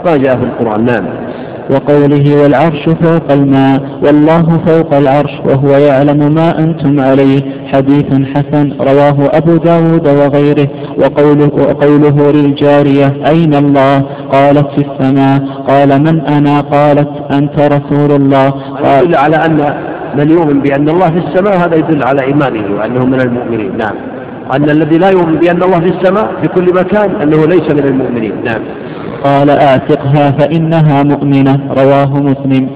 ما 0.06 0.16
جاء 0.16 0.36
في 0.36 0.44
القرآن. 0.44 0.84
نعم. 0.84 1.23
وقوله 1.70 2.42
والعرش 2.42 2.88
فوق 3.02 3.32
الماء 3.32 3.80
والله 4.02 4.42
فوق 4.66 4.94
العرش 4.94 5.32
وهو 5.44 5.68
يعلم 5.68 6.34
ما 6.34 6.58
أنتم 6.58 7.00
عليه. 7.00 7.40
حديث 7.72 8.04
حسن 8.04 8.72
رواه 8.80 9.16
أبو 9.32 9.56
داود 9.56 10.08
وغيره. 10.08 10.68
وقوله, 10.98 11.50
وقوله 11.54 12.30
للجارية 12.30 13.16
أين 13.26 13.54
الله؟ 13.54 14.02
قالت 14.32 14.66
في 14.74 14.86
السماء. 14.90 15.40
قال 15.68 15.88
من 16.02 16.20
أنا؟ 16.20 16.60
قالت 16.60 17.08
أنت 17.32 17.60
رسول 17.60 18.12
الله. 18.12 18.50
قال 18.84 19.16
على 19.16 19.36
أن 19.36 19.74
من 20.18 20.30
يؤمن 20.30 20.60
بأن 20.60 20.88
الله 20.88 21.10
في 21.10 21.18
السماء 21.18 21.56
هذا 21.56 21.76
يدل 21.76 22.02
على 22.02 22.22
إيمانه 22.22 22.76
وأنه 22.78 23.04
من 23.04 23.20
المؤمنين. 23.20 23.76
نعم. 23.76 23.94
أن 24.56 24.70
الذي 24.70 24.98
لا 24.98 25.10
يؤمن 25.10 25.34
بأن 25.34 25.62
الله 25.62 25.80
في 25.80 25.88
السماء 25.88 26.28
في 26.42 26.48
كل 26.48 26.74
مكان 26.74 27.10
أنه 27.22 27.46
ليس 27.46 27.70
من 27.70 27.84
المؤمنين. 27.84 28.32
نعم. 28.44 28.60
قال 29.24 29.50
اعتقها 29.50 30.30
فإنها 30.30 31.02
مؤمنة 31.02 31.72
رواه 31.72 32.12
مسلم. 32.20 32.70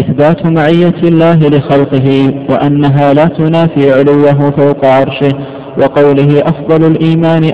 إثبات 0.00 0.46
معية 0.46 0.98
الله 1.02 1.34
لخلقه 1.34 2.34
وأنها 2.50 3.14
لا 3.14 3.24
تنافي 3.24 3.92
علوه 3.92 4.50
فوق 4.50 4.84
عرشه. 4.84 5.32
وقوله 5.82 6.40
أفضل 6.40 6.84
الإيمان 6.86 7.44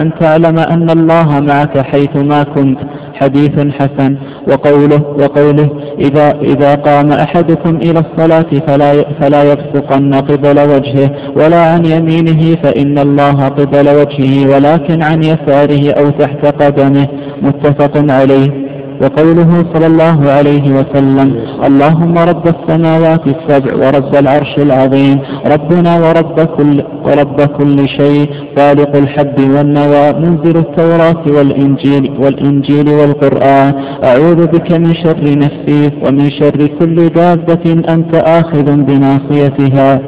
أن 0.00 0.10
تعلم 0.20 0.58
أن 0.58 0.90
الله 0.90 1.40
معك 1.40 1.78
حيثما 1.78 2.42
كنت 2.42 2.78
حديث 3.14 3.58
حسن. 3.78 4.16
وقوله 4.48 5.02
وقوله 5.20 5.70
إذا 5.98 6.40
إذا 6.40 6.74
قام 6.74 7.12
أحدكم 7.12 7.76
إلى 7.76 7.98
الصلاة 8.04 8.50
فلا 8.66 9.04
فلا 9.20 9.42
يبصقن 9.52 10.14
قبل 10.14 10.60
وجهه 10.60 11.10
ولا 11.36 11.62
عن 11.72 11.84
يمينه 11.84 12.56
فإن 12.62 12.98
الله 12.98 13.48
قبل 13.48 13.88
وجهه 13.88 14.54
ولكن 14.54 15.02
عن 15.02 15.22
يساره 15.22 15.92
أو 15.92 16.10
تحت 16.10 16.46
قدمه. 16.62 17.08
متفق 17.42 18.12
عليه. 18.12 18.71
وقوله 19.02 19.64
صلى 19.74 19.86
الله 19.86 20.30
عليه 20.30 20.66
وسلم 20.78 21.28
اللهم 21.66 22.18
رب 22.18 22.46
السماوات 22.54 23.24
السبع 23.26 23.72
ورب 23.74 24.14
العرش 24.16 24.54
العظيم 24.58 25.18
ربنا 25.46 25.92
ورب 26.04 26.40
كل, 26.56 26.82
ورب 27.04 27.40
كل 27.40 27.88
شيء 27.88 28.30
خالق 28.56 28.96
الحب 28.96 29.38
والنوى 29.54 30.12
منزل 30.12 30.56
التوراة 30.56 31.22
والإنجيل, 31.26 32.04
والإنجيل 32.20 32.88
والقرآن 32.88 33.72
أعوذ 34.04 34.46
بك 34.46 34.72
من 34.72 34.94
شر 34.94 35.38
نفسي 35.38 35.90
ومن 36.06 36.30
شر 36.30 36.66
كل 36.80 37.08
دابة 37.08 37.64
أنت 37.94 38.14
آخذ 38.14 38.76
بناصيتها 38.76 40.00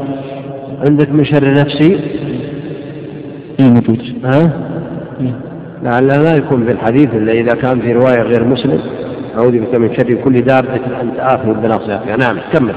عندك 0.89 1.11
من 1.11 1.24
شر 1.24 1.51
نفسي؟ 1.53 1.97
اي 3.61 3.70
موجود 3.70 3.99
ها؟ 4.24 4.53
لعل 5.85 6.22
ما 6.22 6.37
يكون 6.37 6.64
في 6.64 6.72
الحديث 6.72 7.14
إلا 7.14 7.32
إذا 7.32 7.55
كان 7.55 7.80
في 7.80 7.93
رواية 7.93 8.22
غير 8.22 8.45
مسلم. 8.45 8.80
أعوذ 9.39 9.59
بك 9.59 9.78
من 9.78 9.95
شر 9.95 10.14
كل 10.14 10.41
دابة. 10.41 10.74
أنت 10.74 11.18
آخذ 11.18 11.55
بناصيتها 11.55 12.16
نعم 12.16 12.37
كمل. 12.53 12.74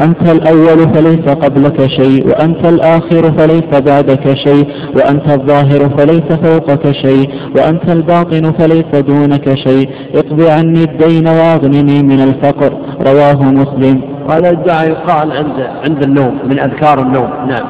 أنت 0.00 0.30
الأول 0.30 0.94
فليس 0.94 1.28
قبلك 1.28 1.86
شيء 1.86 2.26
وأنت 2.26 2.66
الآخر 2.66 3.22
فليس 3.38 3.80
بعدك 3.86 4.34
شيء 4.34 4.68
وأنت 4.96 5.30
الظاهر 5.30 5.88
فليس 5.98 6.32
فوقك 6.44 6.92
شيء 6.92 7.30
وأنت 7.56 7.90
الباطن 7.90 8.52
فليس 8.52 9.02
دونك 9.02 9.54
شيء. 9.54 9.88
اقض 10.14 10.40
عني 10.50 10.84
الدين 10.84 11.28
وأغنني 11.28 12.02
من 12.02 12.20
الفقر. 12.20 12.72
رواه 13.06 13.42
مسلم. 13.42 14.00
هذا 14.30 14.50
الدعاء 14.50 14.90
يقال 14.90 15.32
عند 15.32 15.68
عند 15.84 16.02
النوم 16.02 16.38
من 16.44 16.58
أذكار 16.58 16.98
النوم. 17.00 17.30
نعم. 17.48 17.66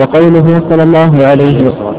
وقوله 0.00 0.60
صلى 0.70 0.82
الله 0.82 1.26
عليه 1.26 1.56
وسلم. 1.56 1.93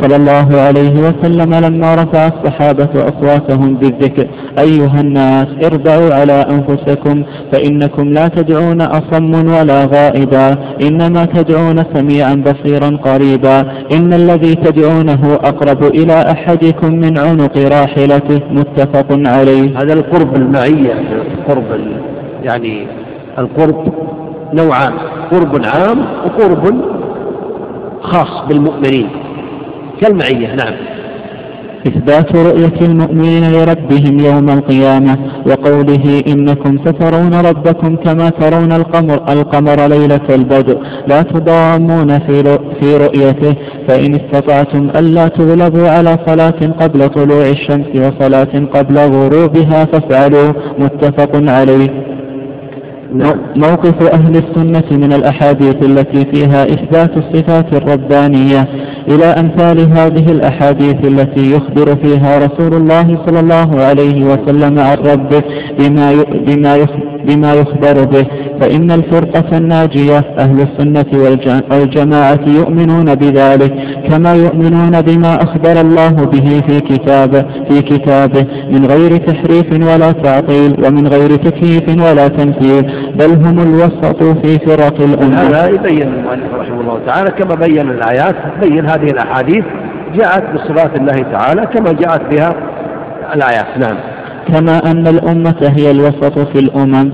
صلى 0.00 0.16
الله 0.16 0.60
عليه 0.60 0.94
وسلم 1.06 1.54
لما 1.54 1.94
رفع 1.94 2.26
الصحابة 2.26 2.88
أصواتهم 2.94 3.74
بالذكر. 3.74 4.26
أيها 4.58 5.00
الناس 5.00 5.46
اربعوا 5.64 6.14
على 6.14 6.46
أنفسكم 6.50 7.22
فإنكم 7.52 8.08
لا 8.08 8.28
تدعون 8.28 8.80
أصم 8.80 9.32
ولا 9.34 9.84
غائبا. 9.84 10.56
إنما 10.82 11.24
تدعون 11.24 11.84
سميعا 11.94 12.34
بصيرا 12.34 12.90
قريبا. 12.96 13.60
إن 13.92 14.12
الذي 14.12 14.54
تدعونه 14.54 15.34
أقرب 15.34 15.82
إلى 15.82 16.16
أحدكم 16.30 16.94
من 16.94 17.18
عنق 17.18 17.58
راحلته. 17.58 18.40
متفق 18.50 19.06
عليه. 19.10 19.78
هذا 19.78 19.92
القرب 19.92 20.36
المعية 20.36 20.92
القرب 21.38 21.64
يعني 22.42 22.86
القرب 23.38 23.92
نوعان. 24.54 24.92
قرب 25.32 25.62
عام 25.64 25.98
وقرب 26.24 26.64
خاص 28.02 28.48
بالمؤمنين. 28.48 29.08
كالمعية 30.04 30.54
نعم 30.54 30.74
إثبات 31.86 32.36
رؤية 32.36 32.78
المؤمنين 32.80 33.52
لربهم 33.52 34.18
يوم 34.18 34.50
القيامة 34.50 35.18
وقوله 35.46 36.22
إنكم 36.26 36.78
سترون 36.86 37.34
ربكم 37.34 37.96
كما 37.96 38.28
ترون 38.30 38.72
القمر 38.72 39.32
القمر 39.32 39.86
ليلة 39.86 40.26
البدر 40.30 40.78
لا 41.06 41.22
تضامون 41.22 42.18
في, 42.18 42.58
في 42.80 42.96
رؤيته 42.96 43.54
فإن 43.88 44.14
استطعتم 44.14 44.90
ألا 44.98 45.28
تغلبوا 45.28 45.88
على 45.88 46.18
صلاة 46.26 46.60
قبل 46.80 47.08
طلوع 47.08 47.46
الشمس 47.48 47.86
وصلاة 47.96 48.54
قبل 48.74 48.98
غروبها 48.98 49.84
فافعلوا 49.84 50.52
متفق 50.78 51.30
عليه. 51.50 52.13
موقف 53.56 54.12
أهل 54.12 54.36
السنة 54.36 54.98
من 54.98 55.12
الأحاديث 55.12 55.74
التي 55.82 56.24
فيها 56.32 56.64
إثبات 56.64 57.10
الصفات 57.16 57.74
الربانية 57.74 58.68
إلى 59.08 59.24
أمثال 59.24 59.80
هذه 59.80 60.32
الأحاديث 60.32 61.04
التي 61.04 61.52
يخبر 61.52 61.96
فيها 61.96 62.38
رسول 62.38 62.74
الله 62.74 63.18
صلى 63.26 63.40
الله 63.40 63.82
عليه 63.82 64.24
وسلم 64.24 64.78
عن 64.78 64.96
ربه 64.96 65.42
بما 65.78 66.24
بما 66.46 66.76
بما 67.28 67.54
يخبر 67.54 68.04
به 68.04 68.26
فإن 68.60 68.90
الفرقة 68.90 69.58
الناجية 69.58 70.24
أهل 70.38 70.60
السنة 70.60 71.04
والجماعة 71.70 72.40
يؤمنون 72.46 73.14
بذلك 73.14 73.72
كما 74.10 74.34
يؤمنون 74.34 75.00
بما 75.00 75.42
أخبر 75.42 75.80
الله 75.80 76.10
به 76.10 76.60
في 76.68 76.80
كتابه 76.80 77.44
في 77.68 77.82
كتابه 77.82 78.46
من 78.70 78.86
غير 78.86 79.16
تحريف 79.16 79.72
ولا 79.72 80.12
تعطيل 80.12 80.76
ومن 80.86 81.06
غير 81.06 81.36
تكييف 81.36 81.88
ولا 81.88 82.28
تمثيل 82.28 82.82
بل 83.14 83.46
هم 83.46 83.60
الوسط 83.60 84.22
في 84.22 84.58
فرق 84.58 85.00
الأمة. 85.00 85.42
هذا 85.42 85.68
يبين 85.68 86.08
المؤلف 86.08 86.54
رحمه 86.54 86.80
الله 86.80 87.00
تعالى 87.06 87.30
كما 87.30 87.54
بين 87.54 87.90
الآيات 87.90 88.34
بين 88.62 88.86
هذه 88.86 89.10
الأحاديث 89.10 89.64
جاءت 90.14 90.44
بصفات 90.54 90.96
الله 90.96 91.32
تعالى 91.32 91.66
كما 91.66 91.92
جاءت 91.92 92.22
بها 92.30 92.54
الآيات. 93.34 93.78
نعم. 93.78 93.96
كما 94.48 94.90
أن 94.90 95.06
الأمة 95.06 95.72
هي 95.76 95.90
الوسط 95.90 96.38
في 96.38 96.58
الأمم. 96.58 97.12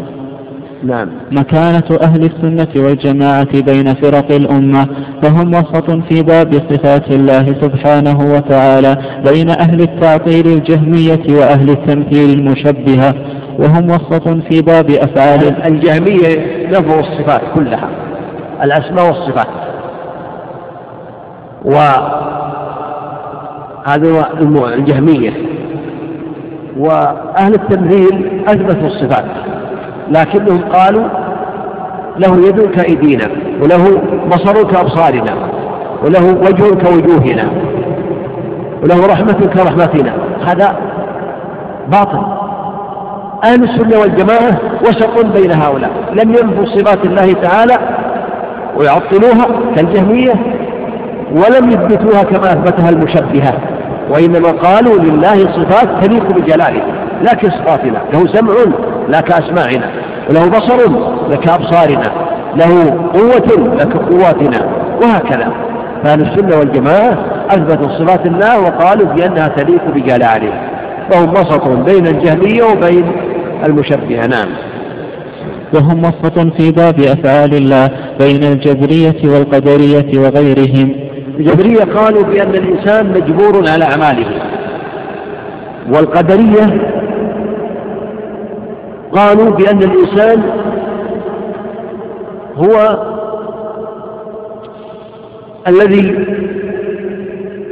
نعم. 0.85 1.09
مكانة 1.31 1.99
أهل 2.03 2.25
السنة 2.25 2.85
والجماعة 2.85 3.61
بين 3.63 3.95
فرق 3.95 4.33
الأمة 4.33 4.87
فهم 5.23 5.55
وسط 5.55 5.91
في 5.91 6.23
باب 6.23 6.53
صفات 6.55 7.11
الله 7.11 7.47
سبحانه 7.61 8.35
وتعالى 8.35 8.97
بين 9.33 9.51
أهل 9.51 9.81
التعطيل 9.81 10.47
الجهمية 10.47 11.39
وأهل 11.39 11.71
التمثيل 11.71 12.39
المشبهة 12.39 13.15
وهم 13.59 13.91
وسط 13.91 14.29
في 14.29 14.63
باب 14.63 14.91
أفعال 14.91 15.63
الجهمية 15.67 16.67
نفوا 16.71 17.01
الصفات 17.01 17.43
كلها 17.55 17.89
الأسماء 18.63 19.07
والصفات. 19.07 19.47
وهذا 21.65 22.27
الجهمية. 24.75 25.50
وأهل 26.79 27.55
التمثيل 27.55 28.43
أثبتوا 28.49 28.87
الصفات 28.87 29.25
لكنهم 30.09 30.61
قالوا 30.73 31.05
له 32.19 32.49
يد 32.49 32.61
كأيدينا 32.61 33.27
وله 33.63 34.03
بصر 34.29 34.71
كأبصارنا 34.71 35.35
وله 36.05 36.35
وجه 36.41 36.75
كوجوهنا 36.75 37.51
وله 38.83 39.07
رحمة 39.07 39.47
كرحمتنا 39.55 40.13
هذا 40.47 40.77
باطل. 41.89 42.23
أهل 43.45 43.65
السنة 43.65 44.01
والجماعة 44.01 44.59
وسط 44.83 45.27
بين 45.27 45.53
هؤلاء 45.53 45.91
لم 46.13 46.31
ينفوا 46.31 46.65
صفات 46.65 47.05
الله 47.05 47.33
تعالى 47.33 47.75
ويعطلوها 48.77 49.47
كالجهمية 49.77 50.33
ولم 51.33 51.71
يثبتوها 51.71 52.23
كما 52.23 52.53
أثبتها 52.53 52.91
المشبهة 52.91 53.55
وإنما 54.11 54.51
قالوا 54.51 54.99
لله 54.99 55.37
صفات 55.37 56.05
تليق 56.05 56.33
بجلاله 56.33 56.83
لا 57.23 57.35
كصفاتنا 57.35 58.03
له 58.13 58.27
سمع 58.35 58.55
لا 59.09 59.21
كأسماعنا 59.21 59.91
وله 60.31 60.49
بصر 60.49 60.91
لا 61.31 61.37
كأبصارنا 61.37 62.13
له 62.57 62.91
قوة 63.15 63.77
لا 63.79 63.85
كقواتنا 63.85 64.67
وهكذا. 65.03 65.53
فأهل 66.05 66.21
السنة 66.21 66.59
والجماعة 66.59 67.19
أثبتوا 67.51 67.89
صفات 67.99 68.27
الله 68.27 68.61
وقالوا 68.61 69.07
بأنها 69.15 69.49
تليق 69.49 69.85
بجلاله 69.95 70.53
فهم 71.11 71.31
وسط 71.31 71.69
بين 71.69 72.07
الجهمية 72.07 72.63
وبين 72.63 73.13
المشبهة. 73.67 74.27
نعم. 74.27 74.49
وهم 75.75 76.01
وسط 76.01 76.39
في 76.39 76.71
باب 76.71 77.01
أفعال 77.01 77.55
الله 77.55 77.91
بين 78.21 78.45
الجبرية 78.45 79.21
والقدرية 79.25 80.19
وغيرهم. 80.19 81.10
الجبرية 81.41 81.85
قالوا 81.85 82.23
بأن 82.23 82.55
الإنسان 82.55 83.13
مجبور 83.13 83.71
على 83.71 83.85
أعماله. 83.85 84.27
والقدرية 85.93 86.81
قالوا 89.13 89.51
بأن 89.51 89.79
الإنسان 89.79 90.43
هو 92.57 92.99
الذي 95.69 96.27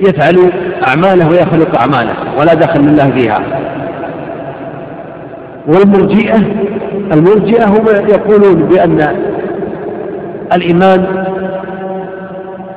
يفعل 0.08 0.50
أعماله 0.88 1.28
ويخلق 1.28 1.80
أعماله 1.80 2.14
ولا 2.38 2.54
دخل 2.54 2.80
لله 2.80 3.10
فيها. 3.10 3.42
والمرجئة 5.66 6.36
المرجئة 7.12 7.64
هم 7.64 7.86
يقولون 8.08 8.54
بأن 8.54 9.16
الإيمان 10.52 11.27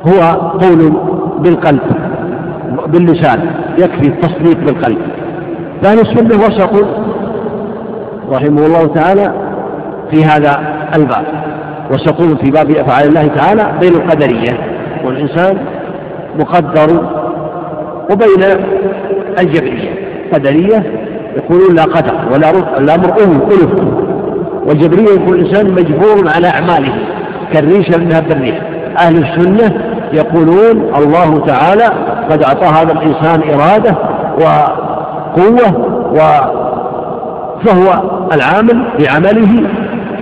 هو 0.07 0.21
قول 0.39 0.93
بالقلب 1.39 1.81
باللسان 2.87 3.39
يكفي 3.77 4.07
التصديق 4.07 4.57
بالقلب. 4.65 4.97
فأهل 5.83 5.99
السنة 5.99 6.45
وسط 6.45 6.85
رحمه 8.29 8.65
الله 8.65 8.87
تعالى 8.87 9.33
في 10.11 10.25
هذا 10.25 10.59
الباب. 10.95 11.25
وسطون 11.91 12.35
في 12.35 12.51
باب 12.51 12.71
أفعال 12.71 13.07
الله 13.07 13.27
تعالى 13.27 13.79
بين 13.79 13.93
القدرية. 13.93 14.57
والإنسان 15.05 15.57
مقدر 16.39 17.09
وبين 18.11 18.43
الجبرية. 19.39 19.89
قدرية 20.33 20.83
يقولون 21.37 21.75
لا 21.75 21.83
قدر 21.83 22.13
ولا 22.33 22.49
الأمر 22.77 23.13
ألف 23.17 23.83
والجبرية 24.67 25.09
يقول 25.09 25.39
الإنسان 25.39 25.71
مجبور 25.71 26.29
على 26.35 26.47
أعماله 26.47 26.93
كالريشة 27.53 27.97
منها 27.97 28.19
بالريح 28.19 28.61
أهل 28.99 29.23
السنة 29.23 29.90
يقولون 30.13 30.95
الله 30.95 31.45
تعالى 31.45 31.85
قد 32.29 32.43
أعطى 32.43 32.65
هذا 32.65 32.91
الإنسان 32.91 33.41
إرادة 33.53 33.97
وقوة 34.41 35.91
و 36.11 36.19
فهو 37.65 38.01
العامل 38.33 38.85
بعمله 38.99 39.69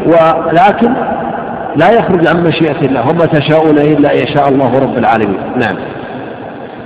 ولكن 0.06 0.94
لا 1.76 1.92
يخرج 1.92 2.28
عن 2.28 2.44
مشيئة 2.44 2.86
الله 2.86 3.10
وما 3.10 3.26
تشاءون 3.26 3.78
إلا 3.78 4.14
أن 4.14 4.18
يشاء 4.18 4.50
الله 4.50 4.80
رب 4.80 4.98
العالمين. 4.98 5.40
نعم. 5.58 5.76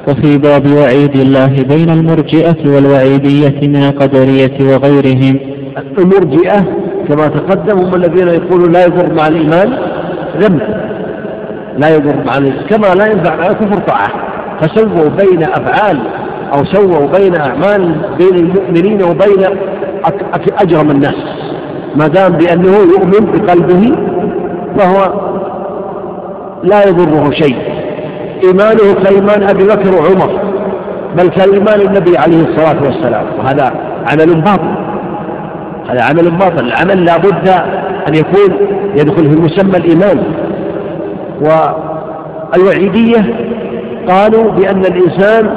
وفي 0.08 0.38
باب 0.38 0.68
وعيد 0.68 1.16
الله 1.16 1.64
بين 1.64 1.90
المرجئة 1.90 2.70
والوعيدية 2.76 3.68
من 3.68 3.84
القدرية 3.84 4.58
وغيرهم. 4.62 5.40
المرجئة 5.98 6.60
كما 7.08 7.28
تقدم 7.28 7.78
هم 7.80 7.96
الذين 7.96 8.28
يقولون 8.28 8.72
لا 8.72 8.86
يضر 8.86 9.14
مع 9.14 9.28
الإيمان 9.28 9.74
ذنب. 10.38 10.62
لا 11.78 11.96
يضر 11.96 12.16
مع 12.26 12.34
كما 12.70 12.96
لا 12.96 13.12
ينفع 13.12 13.36
مع 13.36 13.48
الكفر 13.48 13.78
طاعة. 13.78 14.10
فسووا 14.62 15.10
بين 15.10 15.44
أفعال 15.44 16.00
أو 16.54 16.66
سووا 16.66 17.08
بين 17.18 17.36
أعمال 17.36 17.96
بين 18.18 18.36
المؤمنين 18.36 19.04
وبين 19.04 19.46
أجرم 20.62 20.92
الناس. 20.92 21.16
ما 21.96 22.08
دام 22.08 22.32
بأنه 22.32 22.78
يؤمن 22.78 23.32
بقلبه 23.32 23.96
فهو 24.78 25.14
لا 26.64 26.88
يضره 26.88 27.32
شيء. 27.32 27.58
إيمانه 28.44 29.04
كإيمان 29.04 29.50
أبي 29.50 29.64
بكر 29.64 29.96
وعمر 29.96 30.40
بل 31.18 31.28
كإيمان 31.28 31.82
النبي 31.82 32.18
عليه 32.18 32.44
الصلاة 32.44 32.84
والسلام. 32.84 33.26
وهذا 33.40 33.74
عمل 34.12 34.42
باطل. 34.42 34.76
هذا 35.90 36.04
عمل 36.04 36.32
باطل. 36.32 36.66
العمل 36.66 37.06
لا 37.06 37.18
بد 37.18 37.50
أن 38.08 38.16
يكون 38.16 38.58
يدخل 38.96 39.32
في 39.32 39.42
مسمى 39.42 39.78
الإيمان. 39.78 40.24
والوعيدية 41.44 43.36
قالوا 44.08 44.52
بأن 44.52 44.80
الإنسان 44.80 45.56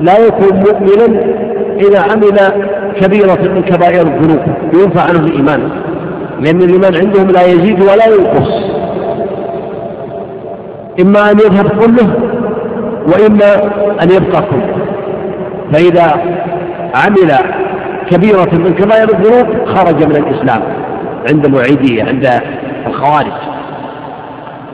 لا 0.00 0.18
يكون 0.26 0.56
مؤمنا 0.56 1.20
إذا 1.80 2.00
عمل 2.00 2.38
كبيرة 3.00 3.52
من 3.54 3.62
كبائر 3.62 4.06
الذنوب 4.06 4.40
ينفع 4.74 5.02
عنه 5.02 5.18
الإيمان 5.18 5.68
لأن 6.40 6.62
الإيمان 6.62 6.96
عندهم 6.96 7.30
لا 7.30 7.42
يزيد 7.42 7.80
ولا 7.80 8.06
ينقص. 8.06 8.50
إما 11.00 11.30
أن 11.30 11.38
يذهب 11.38 11.68
كله 11.68 12.14
وإما 13.06 13.64
أن 14.02 14.10
يبقى 14.10 14.42
كله. 14.42 14.76
فإذا 15.72 16.22
عمل 16.94 17.32
كبيرة 18.10 18.54
من 18.54 18.74
كبائر 18.74 19.08
الذنوب 19.10 19.66
خرج 19.66 20.04
من 20.04 20.16
الإسلام 20.16 20.62
عند 21.30 21.46
الوعيدية 21.46 22.04
عند 22.04 22.28
الخوارج. 22.86 23.51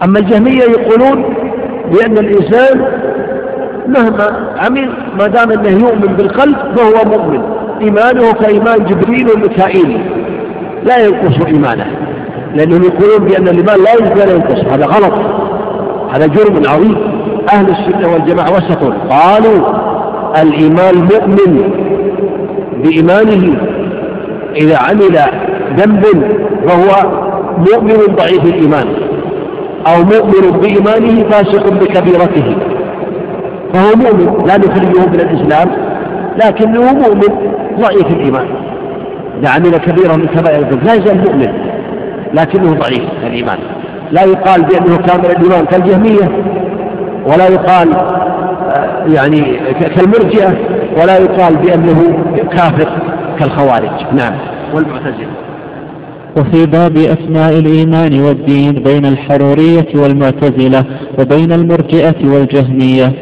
أما 0.04 0.18
الجهمية 0.18 0.62
يقولون 0.62 1.34
بأن 1.92 2.18
الإنسان 2.18 2.84
مهما 3.88 4.54
عمل 4.58 4.88
ما 5.18 5.26
دام 5.26 5.52
أنه 5.52 5.70
يؤمن 5.70 6.16
بالقلب 6.16 6.56
فهو 6.76 7.10
مؤمن. 7.10 7.42
إيمانه 7.80 8.32
كإيمان 8.32 8.84
جبريل 8.84 9.30
وميكائيل. 9.30 10.00
لا 10.84 11.06
ينقص 11.06 11.46
إيمانه. 11.46 11.86
لأنهم 12.54 12.82
يقولون 12.82 13.28
بأن 13.28 13.48
الإيمان 13.48 13.84
لا 13.84 13.92
يزيد 13.92 14.12
ولا 14.12 14.34
ينقص. 14.34 14.72
هذا 14.72 14.86
غلط. 14.86 15.14
هذا 16.10 16.26
جرم 16.26 16.62
عظيم. 16.68 16.96
أهل 17.52 17.70
السنة 17.70 18.12
والجماعة 18.12 18.50
وسط. 18.50 18.82
قالوا 19.10 19.74
الإيمان 20.42 20.94
مؤمن 20.94 21.70
بإيمانه. 22.82 23.56
إذا 24.56 24.78
عمل 24.78 25.18
ذنب 25.76 26.04
فهو 26.68 27.10
مؤمن 27.58 28.14
ضعيف 28.16 28.44
الإيمان. 28.44 28.86
أو 29.86 30.04
مؤمن 30.04 30.60
بإيمانه 30.60 31.28
فاسق 31.30 31.72
بكبيرته. 31.72 32.56
فهو 33.72 33.96
مؤمن 33.96 34.46
لا 34.46 34.56
نخرجه 34.56 35.06
من 35.06 35.20
الإسلام 35.20 35.68
لكنه 36.44 36.92
مؤمن 36.92 37.52
ضعيف 37.80 38.06
الإيمان. 38.06 38.46
إذا 39.40 39.50
عمل 39.50 39.76
كبيرة 39.76 40.16
من 40.16 40.26
كبائر 40.26 40.58
الذنوب 40.58 40.84
لا 40.84 40.94
يزال 40.94 41.18
مؤمن 41.18 41.52
لكنه 42.34 42.72
ضعيف 42.72 43.02
الإيمان. 43.26 43.58
لا 44.10 44.24
يقال 44.24 44.62
بأنه 44.62 44.96
كامل 44.96 45.26
الإيمان 45.26 45.64
كالجهمية 45.64 46.28
ولا 47.26 47.48
يقال 47.48 47.94
آه، 47.96 49.04
يعني 49.14 49.60
كالمرجئة 49.96 50.56
ولا 51.02 51.18
يقال 51.18 51.56
بأنه 51.56 52.18
كافر 52.50 52.88
كالخوارج. 53.38 53.90
نعم. 54.12 54.34
والمعتزلة. 54.74 55.47
وفي 56.36 56.66
باب 56.66 56.96
أسماء 56.96 57.58
الإيمان 57.58 58.20
والدين 58.20 58.72
بين 58.72 59.06
الحرورية 59.06 59.86
والمعتزلة 59.94 60.84
وبين 61.18 61.52
المرجئة 61.52 62.28
والجهمية 62.32 63.12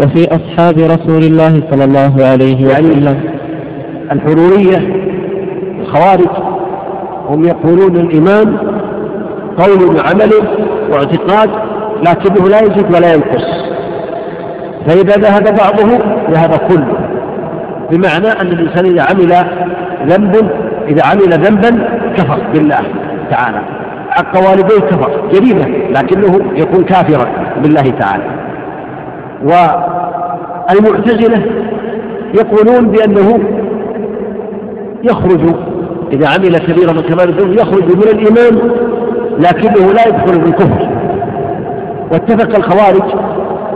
وفي 0.00 0.28
أصحاب 0.30 0.78
رسول 0.78 1.22
الله 1.22 1.62
صلى 1.70 1.84
الله 1.84 2.24
عليه 2.24 2.68
يعني 2.68 2.86
وسلم 2.86 3.20
الحرورية 4.12 5.06
الخوارج 5.80 6.28
هم 7.28 7.44
يقولون 7.44 7.96
الإيمان 7.96 8.56
قول 9.58 9.96
وعمل 9.96 10.32
واعتقاد 10.90 11.50
لكنه 12.06 12.48
لا 12.48 12.60
يزيد 12.60 12.94
ولا 12.94 13.14
ينقص. 13.14 13.44
فإذا 14.86 15.16
ذهب 15.16 15.44
بعضه 15.44 15.98
ذهب 16.30 16.50
كله. 16.68 16.98
بمعنى 17.90 18.40
أن 18.40 18.46
الإنسان 18.46 18.84
إذا 18.86 19.02
عمل 19.02 19.32
ذنب 20.08 20.65
إذا 20.88 21.02
عمل 21.06 21.30
ذنبا 21.30 21.70
كفر 22.16 22.38
بالله 22.52 22.82
تعالى. 23.30 23.60
حق 24.10 24.36
والديه 24.36 24.80
كفر 24.80 25.10
جريمة 25.32 25.66
لكنه 25.90 26.40
يكون 26.54 26.84
كافرا 26.84 27.26
بالله 27.62 27.82
تعالى. 27.82 28.24
والمعتزلة 30.70 31.42
يقولون 32.34 32.88
بأنه 32.88 33.40
يخرج 35.04 35.54
إذا 36.12 36.28
عمل 36.28 36.58
كبيرة 36.58 36.92
من 36.92 37.00
كبائر 37.00 37.28
الذنوب 37.28 37.54
يخرج 37.54 37.84
من 37.96 38.02
الإيمان 38.02 38.70
لكنه 39.38 39.92
لا 39.92 40.08
يدخل 40.08 40.40
في 40.40 40.48
الكفر. 40.48 40.88
واتفق 42.12 42.56
الخوارج 42.56 43.25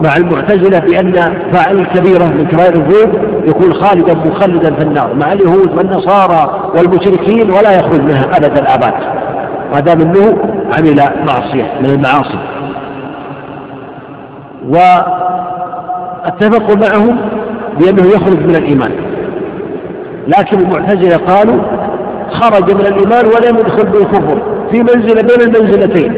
مع 0.05 0.17
المعتزلة 0.17 0.79
بأن 0.79 1.13
فاعل 1.53 1.79
الكبيرة 1.79 2.25
من 2.25 2.47
كبائر 2.47 2.75
الذنوب 2.75 3.15
يكون 3.49 3.75
خالدا 3.75 4.15
مخلدا 4.15 4.75
في 4.75 4.83
النار 4.83 5.15
مع 5.15 5.33
اليهود 5.33 5.77
والنصارى 5.77 6.71
والمشركين 6.77 7.51
ولا 7.51 7.77
يخرج 7.79 8.01
منها 8.01 8.25
أبد 8.37 8.59
الآباد 8.59 8.95
ما 9.73 9.81
دام 9.81 10.01
أنه 10.01 10.39
عمل 10.79 11.01
معصية 11.27 11.73
من 11.81 11.91
المعاصي. 11.91 12.39
واتفقوا 16.29 16.77
معهم 16.77 17.17
بأنه 17.79 18.07
يخرج 18.07 18.47
من 18.47 18.57
الإيمان. 18.57 18.93
لكن 20.29 20.59
المعتزلة 20.59 21.17
قالوا 21.17 21.63
خرج 22.31 22.75
من 22.75 22.81
الإيمان 22.81 23.27
ولم 23.27 23.59
يدخل 23.59 23.87
بالكفر 23.87 24.43
في 24.71 24.83
منزلة 24.83 25.23
بين 25.23 25.41
المنزلتين. 25.41 26.15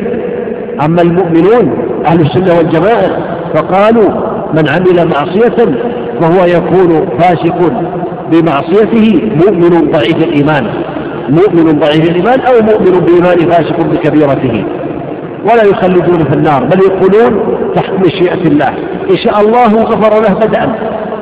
أما 0.84 1.02
المؤمنون 1.02 1.88
أهل 2.06 2.20
السنة 2.20 2.58
والجماعة 2.58 3.31
فقالوا 3.54 4.08
من 4.54 4.68
عمل 4.68 5.08
معصية 5.08 5.56
فهو 6.20 6.44
يكون 6.44 7.18
فاسق 7.18 7.72
بمعصيته 8.32 9.30
مؤمن 9.46 9.90
ضعيف 9.90 10.16
الإيمان 10.16 10.66
مؤمن 11.28 11.78
ضعيف 11.78 12.10
الإيمان 12.10 12.40
أو 12.40 12.62
مؤمن 12.62 13.00
بإيمان 13.00 13.50
فاسق 13.50 13.80
بكبيرته. 13.80 14.64
ولا 15.44 15.64
يخلدون 15.64 16.24
في 16.24 16.34
النار 16.36 16.64
بل 16.64 16.80
يقولون 16.80 17.56
تحت 17.74 17.92
مشيئة 18.06 18.42
الله. 18.46 18.68
إن 19.10 19.16
شاء 19.16 19.40
الله 19.40 19.82
غفر 19.82 20.22
له 20.22 20.34
بدءا 20.46 20.74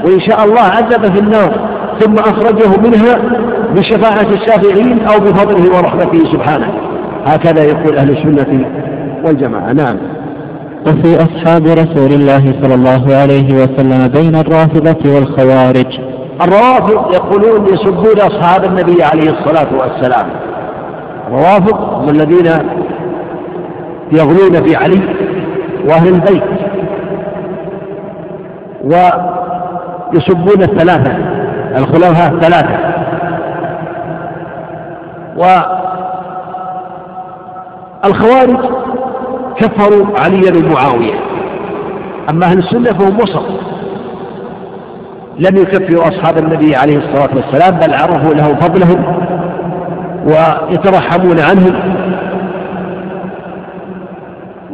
وإن 0.04 0.20
شاء 0.20 0.44
الله 0.44 0.60
عذب 0.60 1.14
في 1.14 1.20
النار 1.20 1.68
ثم 2.00 2.14
أخرجه 2.14 2.80
منها 2.80 3.16
بشفاعة 3.76 4.32
الشافعين 4.32 5.00
أو 5.02 5.20
بفضله 5.20 5.76
ورحمته 5.76 6.32
سبحانه. 6.32 6.74
هكذا 7.26 7.64
يقول 7.64 7.96
أهل 7.96 8.10
السنة 8.10 8.66
والجماعة. 9.24 9.72
نعم. 9.72 10.19
وفي 10.86 11.16
أصحاب 11.16 11.66
رسول 11.66 12.12
الله 12.12 12.54
صلى 12.62 12.74
الله 12.74 13.16
عليه 13.16 13.54
وسلم 13.54 14.08
بين 14.08 14.36
الرافضة 14.36 15.14
والخوارج. 15.14 16.00
الروافض 16.42 17.14
يقولون 17.14 17.64
يسبون 17.64 18.20
أصحاب 18.20 18.64
النبي 18.64 19.02
عليه 19.02 19.30
الصلاة 19.30 19.68
والسلام. 19.80 20.26
الروافض 21.28 21.74
هم 21.74 22.08
الذين 22.08 22.46
يغلون 24.12 24.66
في 24.66 24.76
علي 24.76 25.00
وأهل 25.88 26.08
البيت. 26.08 26.42
ويسبون 28.84 30.62
الثلاثة 30.62 31.12
الخلفاء 31.78 32.34
الثلاثة. 32.34 32.78
والخوارج 38.04 38.79
كفروا 39.60 40.06
عليا 40.18 40.52
ومعاوية 40.56 41.14
أما 42.30 42.46
أهل 42.46 42.58
السنة 42.58 42.92
فهم 42.98 43.16
وسط. 43.16 43.44
لم 45.38 45.56
يكفروا 45.56 46.08
أصحاب 46.08 46.38
النبي 46.38 46.76
عليه 46.76 46.96
الصلاة 46.98 47.28
والسلام 47.34 47.78
بل 47.78 47.94
عرفوا 47.94 48.34
له 48.34 48.54
فضلهم 48.54 49.04
ويترحمون 50.24 51.40
عنهم. 51.40 51.74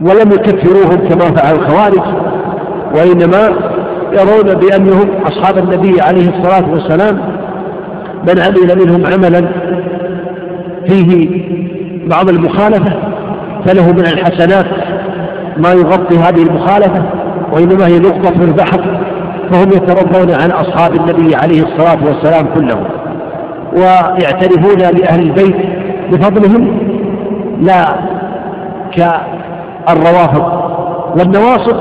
ولم 0.01 0.33
يكفروهم 0.33 1.09
كما 1.09 1.35
فعل 1.35 1.55
الخوارج 1.55 2.03
وإنما 2.95 3.49
يرون 4.13 4.55
بأنهم 4.55 5.09
أصحاب 5.27 5.59
النبي 5.59 6.01
عليه 6.01 6.29
الصلاة 6.29 6.71
والسلام. 6.71 7.19
من 8.29 8.39
عمل 8.41 8.79
منهم 8.85 9.07
عملا 9.07 9.49
فيه 10.87 11.41
بعض 12.09 12.29
المخالفة. 12.29 13.16
فله 13.67 13.93
من 13.93 14.01
الحسنات 14.07 14.67
ما 15.57 15.73
يغطي 15.73 16.19
هذه 16.19 16.43
المخالفة 16.43 17.03
وإنما 17.53 17.87
هي 17.87 17.99
نقطة 17.99 18.31
في 18.31 18.45
البحر 18.45 19.01
فهم 19.53 19.69
يترضون 19.69 20.31
عن 20.43 20.51
أصحاب 20.51 20.95
النبي 20.95 21.37
عليه 21.37 21.63
الصلاة 21.63 21.99
والسلام 22.07 22.47
كلهم 22.55 22.85
ويعترفون 23.73 24.79
لأهل 24.79 25.21
البيت 25.23 25.57
بفضلهم 26.11 26.79
لا 27.61 27.87
كالروافض. 28.97 30.67
والنواصب 31.19 31.77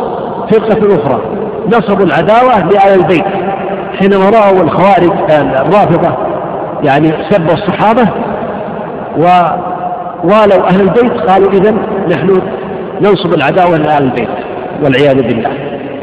فرقة 0.52 0.96
أخرى 0.96 1.22
نصبوا 1.68 2.06
العداوة 2.06 2.70
لأهل 2.70 3.00
البيت 3.00 3.26
حينما 4.00 4.30
رأوا 4.30 4.64
الخوارج 4.64 5.12
الرافضة 5.32 6.18
يعني 6.84 7.14
سبوا 7.30 7.54
الصحابة 7.54 8.08
ووالوا 10.26 10.70
أهل 10.70 10.82
البيت 10.82 11.12
قالوا 11.12 11.52
إذا 11.52 11.74
نحن 12.10 12.42
ننصب 13.02 13.34
العداوة 13.34 13.78
لأهل 13.78 14.04
البيت 14.04 14.30
والعياذ 14.84 15.22
بالله. 15.22 15.50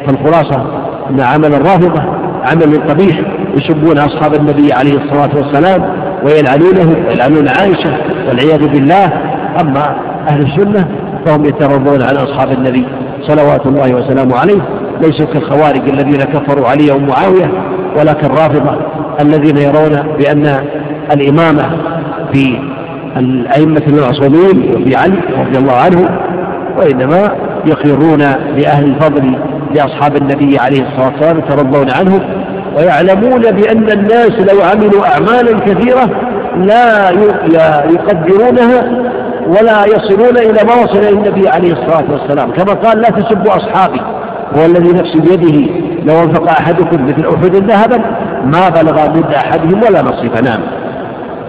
فالخلاصة 0.07 0.67
أن 1.11 1.21
عمل 1.21 1.55
الرافضة 1.55 2.03
عمل 2.45 2.89
قبيح 2.89 3.21
يسبون 3.57 3.99
أصحاب 3.99 4.35
النبي 4.35 4.73
عليه 4.73 4.95
الصلاة 4.95 5.31
والسلام 5.37 5.95
ويلعنونه 6.25 7.09
ويلعنون 7.09 7.49
عائشة 7.49 7.97
والعياذ 8.29 8.69
بالله. 8.69 9.13
أما 9.61 9.97
أهل 10.29 10.43
السنة 10.43 10.89
فهم 11.27 11.45
يترضون 11.45 12.03
عن 12.03 12.17
أصحاب 12.17 12.53
النبي 12.53 12.87
صلوات 13.23 13.67
الله 13.67 13.95
وسلامه 13.95 14.37
عليه. 14.37 14.63
ليسوا 15.01 15.27
كالخوارج 15.27 15.89
الذين 15.89 16.21
كفروا 16.21 16.69
علي 16.69 16.91
ومعاوية 16.91 17.51
ولا 17.99 18.13
كالرافضة 18.13 18.77
الذين 19.21 19.57
يرون 19.57 20.17
بأن 20.19 20.65
الإمامة 21.13 21.63
في 22.33 22.72
الأئمة 23.17 23.83
المعصومين 23.89 24.75
وفي 24.75 24.97
علي 24.97 25.19
رضي 25.39 25.59
الله 25.59 25.73
عنه 25.73 26.09
وإنما 26.79 27.37
يقرون 27.67 28.19
لأهل 28.57 28.85
الفضل 28.85 29.39
لأصحاب 29.75 30.17
النبي 30.17 30.59
عليه 30.59 30.83
الصلاة 30.83 31.13
والسلام 31.13 31.39
يترضون 31.39 31.91
عنهم 31.91 32.21
ويعلمون 32.77 33.41
بأن 33.43 33.91
الناس 33.91 34.31
لو 34.31 34.63
عملوا 34.63 35.07
أعمالا 35.07 35.59
كثيرة 35.59 36.11
لا 36.57 37.11
يقدرونها 37.91 38.83
ولا 39.47 39.85
يصلون 39.87 40.39
إلى 40.39 40.65
ما 40.69 40.75
وصل 40.85 40.99
إلى 40.99 41.09
النبي 41.09 41.49
عليه 41.49 41.73
الصلاة 41.73 42.05
والسلام. 42.13 42.51
كما 42.51 42.75
قال 42.75 42.99
لا 42.99 43.11
تسبوا 43.11 43.57
أصحابي 43.57 44.01
هو 44.57 44.67
الذي 44.67 44.93
نفسي 44.93 45.21
بيده 45.21 45.73
لو 46.05 46.23
أنفق 46.23 46.51
أحدكم 46.51 47.07
مثل 47.07 47.27
أحد 47.35 47.57
ذهبا 47.57 47.99
ما 48.45 48.69
بلغ 48.69 49.11
مد 49.11 49.35
أحدهم 49.35 49.81
ولا 49.89 50.03
نصيف 50.03 50.43
نعم 50.43 50.61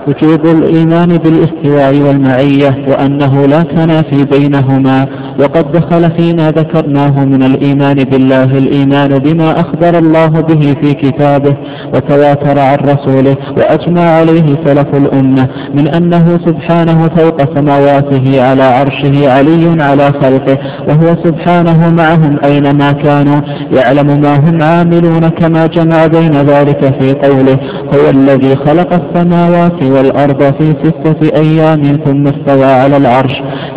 وجوب 0.08 0.46
الإيمان 0.46 1.18
بالاستواء 1.18 1.96
والمعية 2.08 2.86
وأنه 2.88 3.46
لا 3.46 3.64
تنافي 3.64 4.26
بينهما 4.26 5.08
وقد 5.40 5.72
دخل 5.72 6.12
فيما 6.18 6.52
ذكرناه 6.52 7.26
من 7.26 7.44
الإيمان 7.44 7.96
بالله 7.96 8.44
الإيمان 8.44 9.20
بما 9.20 9.60
أخبر 9.60 9.98
الله 10.00 10.28
به 10.28 10.76
في 10.82 10.94
كتابه 10.94 11.58
وتواتر 11.94 12.60
عن 12.60 12.78
رسوله 12.78 13.36
وأجمع 13.58 14.02
عليه 14.02 14.56
سلف 14.66 14.96
الأمة 14.96 15.48
من 15.74 15.88
أنه 15.88 16.40
سبحانه 16.46 17.08
فوق 17.18 17.56
سماواته 17.56 18.42
على 18.44 18.64
عرشه 18.64 19.32
علي 19.32 19.84
على 19.84 20.12
خلقه 20.22 20.58
وهو 20.88 21.16
سبحانه 21.24 21.90
معهم 21.90 22.38
أينما 22.46 22.92
كانوا 22.92 23.42
يعلم 23.72 24.22
ما 24.22 24.36
هم 24.50 24.62
عاملون 24.64 25.30
كما 25.30 25.66
جمع 25.68 26.08
بين 26.08 26.32
ذلك 26.34 26.94
في 27.00 27.14
قوله 27.14 27.58
هو 27.96 28.10
الذي 28.10 28.56
خلق 28.56 28.94
السماوات 28.94 29.84
والأرض 29.94 30.44
في 30.44 30.76
ستة 30.84 31.38
أيام 31.38 31.82
ثم 32.06 32.28
استوى 32.28 32.66
على 32.66 32.98
العرش. 32.98 33.34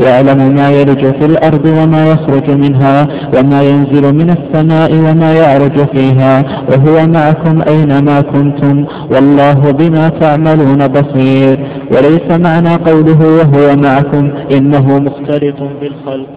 يعلم 0.07 0.55
ما 0.55 0.71
يلج 0.71 1.01
في 1.01 1.25
الأرض 1.25 1.67
وما 1.67 2.07
يخرج 2.07 2.51
منها 2.51 3.07
وما 3.39 3.63
ينزل 3.63 4.15
من 4.15 4.31
السماء 4.31 4.93
وما 4.95 5.33
يعرج 5.35 5.97
فيها. 5.97 6.43
وهو 6.71 7.07
معكم 7.07 7.63
أينما 7.69 8.21
كنتم. 8.21 8.87
والله 9.13 9.71
بما 9.71 10.09
تعملون 10.09 10.89
بصير. 10.89 11.67
وليس 11.93 12.39
معنى 12.41 12.75
قوله 12.75 13.19
وهو 13.21 13.77
معكم 13.77 14.31
إنه 14.53 14.99
مختلط 14.99 15.61
بالخلق. 15.81 16.29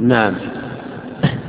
نعم. 0.00 0.34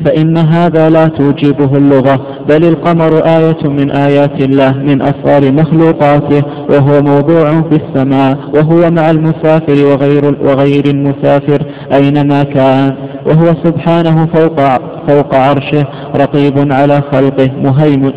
فإن 0.05 0.37
هذا 0.37 0.89
لا 0.89 1.07
توجبه 1.07 1.77
اللغة 1.77 2.19
بل 2.49 2.65
القمر 2.65 3.17
آية 3.25 3.69
من 3.69 3.91
آيات 3.91 4.41
الله 4.41 4.71
من 4.71 5.01
أسرار 5.01 5.51
مخلوقاته 5.51 6.43
وهو 6.69 7.01
موضوع 7.01 7.61
في 7.61 7.79
السماء 7.83 8.37
وهو 8.55 8.91
مع 8.91 9.09
المسافر 9.09 9.85
وغير, 9.85 10.35
وغير 10.41 10.85
المسافر. 10.85 11.65
أينما 11.93 12.43
كان 12.43 12.95
وهو 13.25 13.45
سبحانه 13.63 14.25
فوق, 14.25 14.59
فوق 15.07 15.35
عرشه 15.35 15.85
رقيب 16.15 16.71
على 16.73 17.01
خلقه 17.11 17.49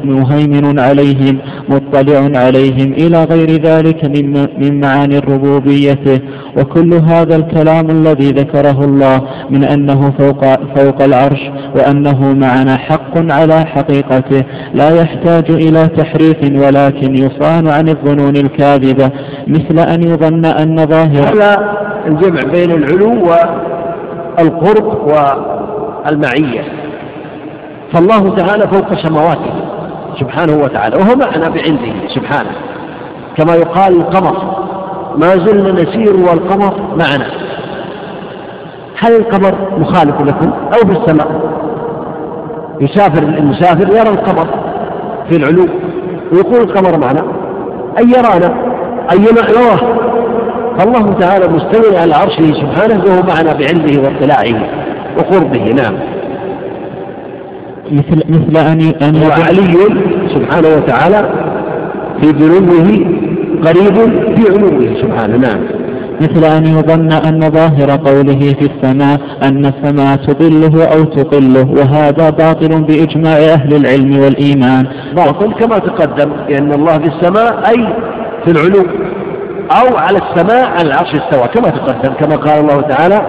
مهيمن 0.05 0.79
عليهم 0.79 1.39
مطلع 1.69 2.39
عليهم 2.39 2.93
إلى 2.93 3.25
غير 3.25 3.63
ذلك 3.63 4.05
من, 4.05 4.47
من 4.59 4.81
معاني 4.81 5.19
ربوبيته 5.19 6.21
وكل 6.57 6.95
هذا 6.95 7.37
الكلام 7.37 7.91
الذي 7.91 8.31
ذكره 8.31 8.85
الله 8.85 9.23
من 9.51 9.65
أنه 9.65 10.11
فوق, 10.19 10.45
فوق 10.77 11.03
العرش 11.03 11.41
وأنه 11.77 12.33
معنا 12.33 12.77
حق 12.77 13.33
على 13.33 13.65
حقيقته 13.67 14.45
لا 14.75 14.91
يحتاج 15.01 15.51
إلى 15.51 15.89
تحريف 15.89 16.63
ولكن 16.63 17.17
يصان 17.17 17.69
عن 17.69 17.89
الظنون 17.89 18.37
الكاذبة 18.37 19.11
مثل 19.47 19.79
أن 19.79 20.03
يظن 20.03 20.45
أن 20.45 20.87
ظاهر 20.87 21.35
الجمع 22.09 22.41
بين 22.53 22.71
العلو 22.71 23.29
والقرب 24.39 24.87
والمعية. 25.09 26.63
فالله 27.93 28.37
تعالى 28.37 28.69
فوق 28.69 28.95
سماواته 28.95 29.53
سبحانه 30.21 30.57
وتعالى 30.65 30.97
وهو 30.97 31.17
معنا 31.17 31.49
بعلمه 31.49 32.09
سبحانه. 32.09 32.51
كما 33.37 33.55
يقال 33.55 33.97
القمر 33.97 34.37
ما 35.17 35.29
زلنا 35.29 35.73
نسير 35.73 36.17
والقمر 36.17 36.75
معنا. 36.91 37.31
هل 38.99 39.13
القمر 39.17 39.55
مخالف 39.79 40.21
لكم 40.21 40.51
أو 40.53 40.89
في 40.89 40.99
السماء؟ 41.01 41.59
يسافر 42.81 43.23
المسافر 43.23 43.89
يرى 43.89 44.09
القمر 44.09 44.47
في 45.29 45.37
العلو 45.37 45.67
ويقول 46.33 46.61
القمر 46.61 46.99
معنا. 46.99 47.23
أي 47.99 48.05
يرانا؟ 48.05 48.55
أي 49.13 49.19
معناه 49.19 50.08
فالله 50.79 51.13
تعالى 51.21 51.49
مستوي 51.49 51.97
على 51.97 52.15
عرشه 52.15 52.53
سبحانه 52.53 53.05
وهو 53.05 53.23
معنا 53.23 53.53
بعلمه 53.53 54.03
واطلاعه 54.03 54.63
وقربه. 55.19 55.73
نعم. 55.73 55.95
مثل 57.93 58.23
مثل 58.29 58.57
أن 58.67 58.81
أن 59.03 59.23
علي 59.31 59.75
سبحانه 60.35 60.69
وتعالى 60.77 61.31
في 62.21 62.27
ذنوبه 62.27 63.07
قريب 63.67 63.97
في 64.37 64.43
علوه 64.53 65.03
سبحانه. 65.03 65.37
نعم. 65.37 65.61
مثل 66.21 66.45
أن 66.45 66.67
يظن 66.67 67.13
أن 67.13 67.41
ظاهر 67.41 67.91
قوله 67.91 68.39
في 68.39 68.71
السماء 68.75 69.21
أن 69.43 69.67
السماء 69.67 70.17
تظله 70.17 70.85
أو 70.85 71.05
تقله 71.05 71.71
وهذا 71.71 72.31
باطل 72.31 72.83
بإجماع 72.83 73.37
أهل 73.37 73.75
العلم 73.77 74.19
والإيمان. 74.19 74.87
باطل 75.17 75.53
كما 75.53 75.79
تقدم 75.79 76.31
لأن 76.49 76.73
الله 76.73 76.99
في 76.99 77.07
السماء 77.07 77.71
أي 77.71 77.89
في 78.45 78.51
العلو. 78.51 78.85
أو 79.71 79.97
على 79.97 80.19
السماء 80.19 80.67
على 80.67 80.89
العرش 80.89 81.15
استوى 81.15 81.49
كما 81.49 81.71
تقدم 81.71 82.13
كما 82.15 82.37
قال 82.37 82.61
الله 82.61 82.81
تعالى 82.81 83.21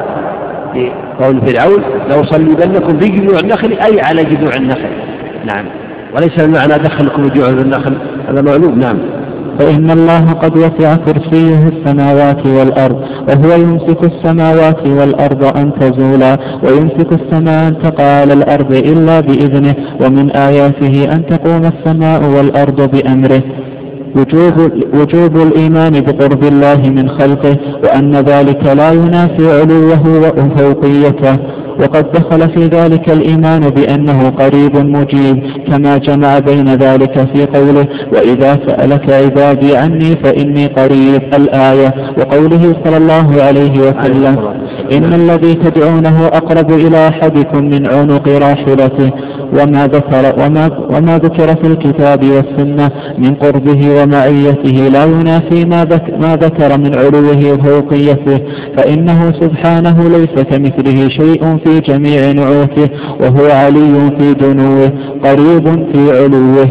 في 0.73 0.91
قول 1.23 1.41
فرعون 1.47 1.83
لو 2.09 2.23
صلبنكم 2.23 2.99
في 2.99 3.07
جذوع 3.09 3.39
النخل 3.39 3.71
أي 3.71 4.01
على 4.01 4.23
جذوع 4.23 4.55
النخل. 4.55 4.89
نعم. 5.45 5.65
وليس 6.15 6.39
المعنى 6.39 6.83
دخلكم 6.83 7.27
جذوع 7.27 7.49
النخل 7.49 7.97
هذا 8.29 8.41
معلوم 8.41 8.79
نعم. 8.79 8.97
فإن 9.59 9.91
الله 9.91 10.33
قد 10.33 10.57
وسع 10.57 10.95
كرسيه 10.95 11.67
السماوات 11.67 12.45
والأرض 12.45 13.01
وهو 13.29 13.61
يمسك 13.61 14.03
السماوات 14.03 14.87
والأرض 14.87 15.57
أن 15.57 15.71
تزولا 15.79 16.37
ويمسك 16.63 17.13
السماء 17.13 17.67
أن 17.67 17.79
تقع 17.79 18.03
على 18.03 18.33
الأرض 18.33 18.71
إلا 18.71 19.19
بإذنه 19.19 19.75
ومن 20.01 20.31
آياته 20.31 21.13
أن 21.13 21.25
تقوم 21.25 21.65
السماء 21.65 22.23
والأرض 22.23 22.91
بأمره. 22.91 23.41
وجوب, 24.15 24.71
وجوب 24.93 25.37
الإيمان 25.37 26.01
بقرب 26.01 26.43
الله 26.43 26.89
من 26.89 27.09
خلقه 27.09 27.57
وأن 27.83 28.15
ذلك 28.15 28.63
لا 28.65 28.91
ينافي 28.91 29.51
علوه 29.61 30.03
وفوقيته. 30.37 31.37
وقد 31.79 32.11
دخل 32.11 32.49
في 32.49 32.65
ذلك 32.65 33.09
الإيمان 33.09 33.59
بأنه 33.69 34.29
قريب 34.29 34.75
مجيب 34.75 35.43
كما 35.67 35.97
جمع 35.97 36.39
بين 36.39 36.67
ذلك 36.67 37.27
في 37.33 37.45
قوله 37.45 37.87
وإذا 38.13 38.59
سألك 38.67 39.09
عبادي 39.09 39.77
عني 39.77 40.15
فإني 40.23 40.65
قريب 40.67 41.21
الآية 41.35 41.93
وقوله 42.17 42.75
صلى 42.85 42.97
الله 42.97 43.43
عليه 43.43 43.71
وسلم 43.79 44.35
إن 44.91 45.13
الذي 45.13 45.53
تدعونه 45.53 46.25
أقرب 46.27 46.71
إلى 46.71 47.07
أحدكم 47.07 47.63
من 47.65 47.87
عنق 47.87 48.27
راحلته 48.27 49.11
وما 49.53 49.87
ذكر 49.87 50.45
وما, 50.45 50.69
وما 50.89 51.17
ذكر 51.17 51.55
في 51.55 51.67
الكتاب 51.67 52.23
والسنة 52.23 52.91
من 53.17 53.35
قربه 53.35 54.01
ومعيته. 54.01 54.89
لا 54.93 55.05
ينافي 55.05 55.65
ما, 55.65 55.85
ما 56.19 56.35
ذكر 56.35 56.77
من 56.77 56.95
علوه 56.97 57.53
وفوقيته. 57.53 58.39
فإنه 58.77 59.31
سبحانه 59.31 60.09
ليس 60.09 60.43
كمثله 60.43 61.09
شيء 61.09 61.57
في 61.57 61.79
جميع 61.79 62.31
نعوته 62.31 62.89
وهو 63.19 63.45
علي 63.51 64.11
في 64.19 64.33
دنوه 64.33 64.91
قريب 65.23 65.65
في 65.93 66.19
علوه. 66.19 66.67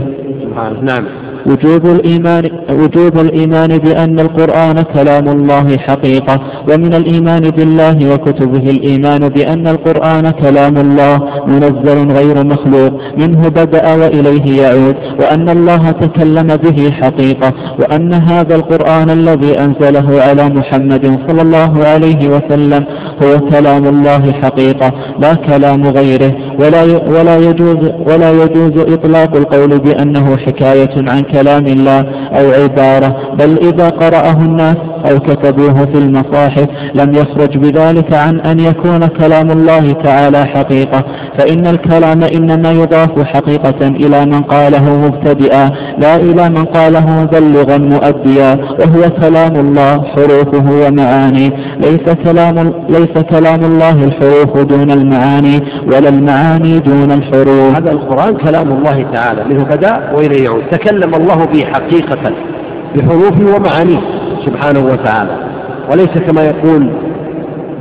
نعم. 0.83 1.05
وجوب 1.49 1.87
الإيمان, 1.87 2.51
وجوب 2.71 3.19
الإيمان 3.19 3.79
بأن 3.79 4.21
القرآن 4.21 4.83
كلام 4.83 5.29
الله 5.29 5.77
حقيقة 5.77 6.41
ومن 6.71 6.95
الإيمان 6.95 7.41
بالله 7.41 8.15
وكتبه 8.15 8.71
الإيمان 8.71 9.29
بأن 9.29 9.67
القرآن 9.67 10.31
كلام 10.31 10.77
الله 10.77 11.21
منزل 11.47 12.13
غير 12.13 12.45
مخلوق 12.45 12.93
منه 13.19 13.49
بدأ 13.49 13.95
وإليه 13.95 14.63
يعود 14.63 14.97
وأن 15.21 15.49
الله 15.49 15.91
تكلم 15.91 16.57
به 16.57 16.91
حقيقة 16.91 17.53
وأن 17.81 18.13
هذا 18.15 18.55
القرآن 18.55 19.11
الذي 19.11 19.61
أنزله 19.61 20.23
على 20.23 20.49
محمد 20.49 21.19
صلى 21.29 21.43
الله 21.43 21.85
عليه 21.85 22.29
وسلم 22.29 22.85
هو 23.23 23.41
كلام 23.51 23.87
الله 23.87 24.33
حقيقة 24.33 24.93
لا 25.21 25.35
كلام 25.35 25.87
غيره. 25.87 26.33
ولا 26.59 26.83
ولا 27.07 27.37
يجوز 27.37 27.91
ولا 28.07 28.31
يجوز 28.31 28.93
إطلاق 28.93 29.37
القول 29.37 29.79
بأنه 29.79 30.37
حكاية 30.37 30.95
عن 30.97 31.21
كلام 31.21 31.67
الله 31.67 32.01
أو 32.33 32.63
عبارة 32.63 33.17
بل 33.39 33.59
إذا 33.59 33.89
قرأه 33.89 34.33
الناس 34.33 34.77
أو 35.11 35.19
كتبوه 35.21 35.85
في 35.85 35.99
المصاحف 35.99 36.67
لم 36.95 37.15
يخرج 37.15 37.59
بذلك 37.59 38.15
عن 38.15 38.41
أن 38.41 38.61
يكون 38.61 39.07
كلام 39.07 39.51
الله 39.51 39.93
تعالى 39.93 40.45
حقيقة. 40.45 41.05
فإن 41.39 41.67
الكلام 41.67 42.23
إنما 42.23 42.73
يضاف 42.73 43.23
حقيقة 43.23 43.89
إلى 43.89 44.27
من 44.27 44.43
قاله 44.43 44.99
مبتدئا 44.99 45.71
لا 45.99 46.17
إلى 46.17 46.49
من 46.49 46.65
قاله 46.65 47.23
مبلغا 47.23 47.79
مؤديا 47.79 48.55
وهو 48.55 49.11
كلام 49.21 49.57
الله 49.57 50.03
حروفه 50.05 50.87
ومعاني. 50.87 51.53
ليس 51.81 52.15
كلام 52.25 52.73
ليس 52.89 53.25
كلام 53.31 53.65
الله 53.65 54.05
الحروف 54.05 54.59
دون 54.59 54.91
المعاني 54.91 55.61
ولا 55.87 56.09
المعاني 56.09 56.48
دون 56.57 57.13
الحروف. 57.13 57.77
هذا 57.77 57.93
القرآن 57.93 58.37
كلام 58.37 58.73
الله 58.73 59.07
تعالى 59.15 59.45
منه 59.45 59.65
بدأ 59.65 60.13
وإليه 60.15 60.45
يعود. 60.45 60.63
تكلم 60.71 61.15
الله 61.15 61.45
به 61.45 61.65
حقيقة 61.65 62.33
بحروفه 62.97 63.57
ومعانيه 63.57 64.01
سبحانه 64.47 64.81
وتعالى. 64.81 65.37
وليس 65.91 66.19
كما 66.27 66.43
يقول 66.43 66.91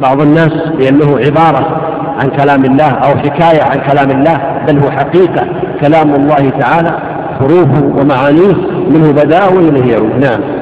بعض 0.01 0.21
الناس 0.21 0.51
بأنه 0.77 1.19
عبارة 1.25 1.81
عن 2.19 2.29
كلام 2.29 2.65
الله 2.65 2.89
أو 2.89 3.17
حكاية 3.17 3.63
عن 3.63 3.91
كلام 3.91 4.11
الله 4.11 4.41
بل 4.67 4.79
هو 4.79 4.91
حقيقة. 4.91 5.47
كلام 5.81 6.15
الله 6.15 6.49
تعالى 6.59 6.99
حروفه 7.39 7.83
ومعانيه 7.85 8.53
منه 8.89 9.11
بدأ 9.11 9.45
وإليه 9.45 9.93
يعود. 9.93 10.11
نعم. 10.19 10.56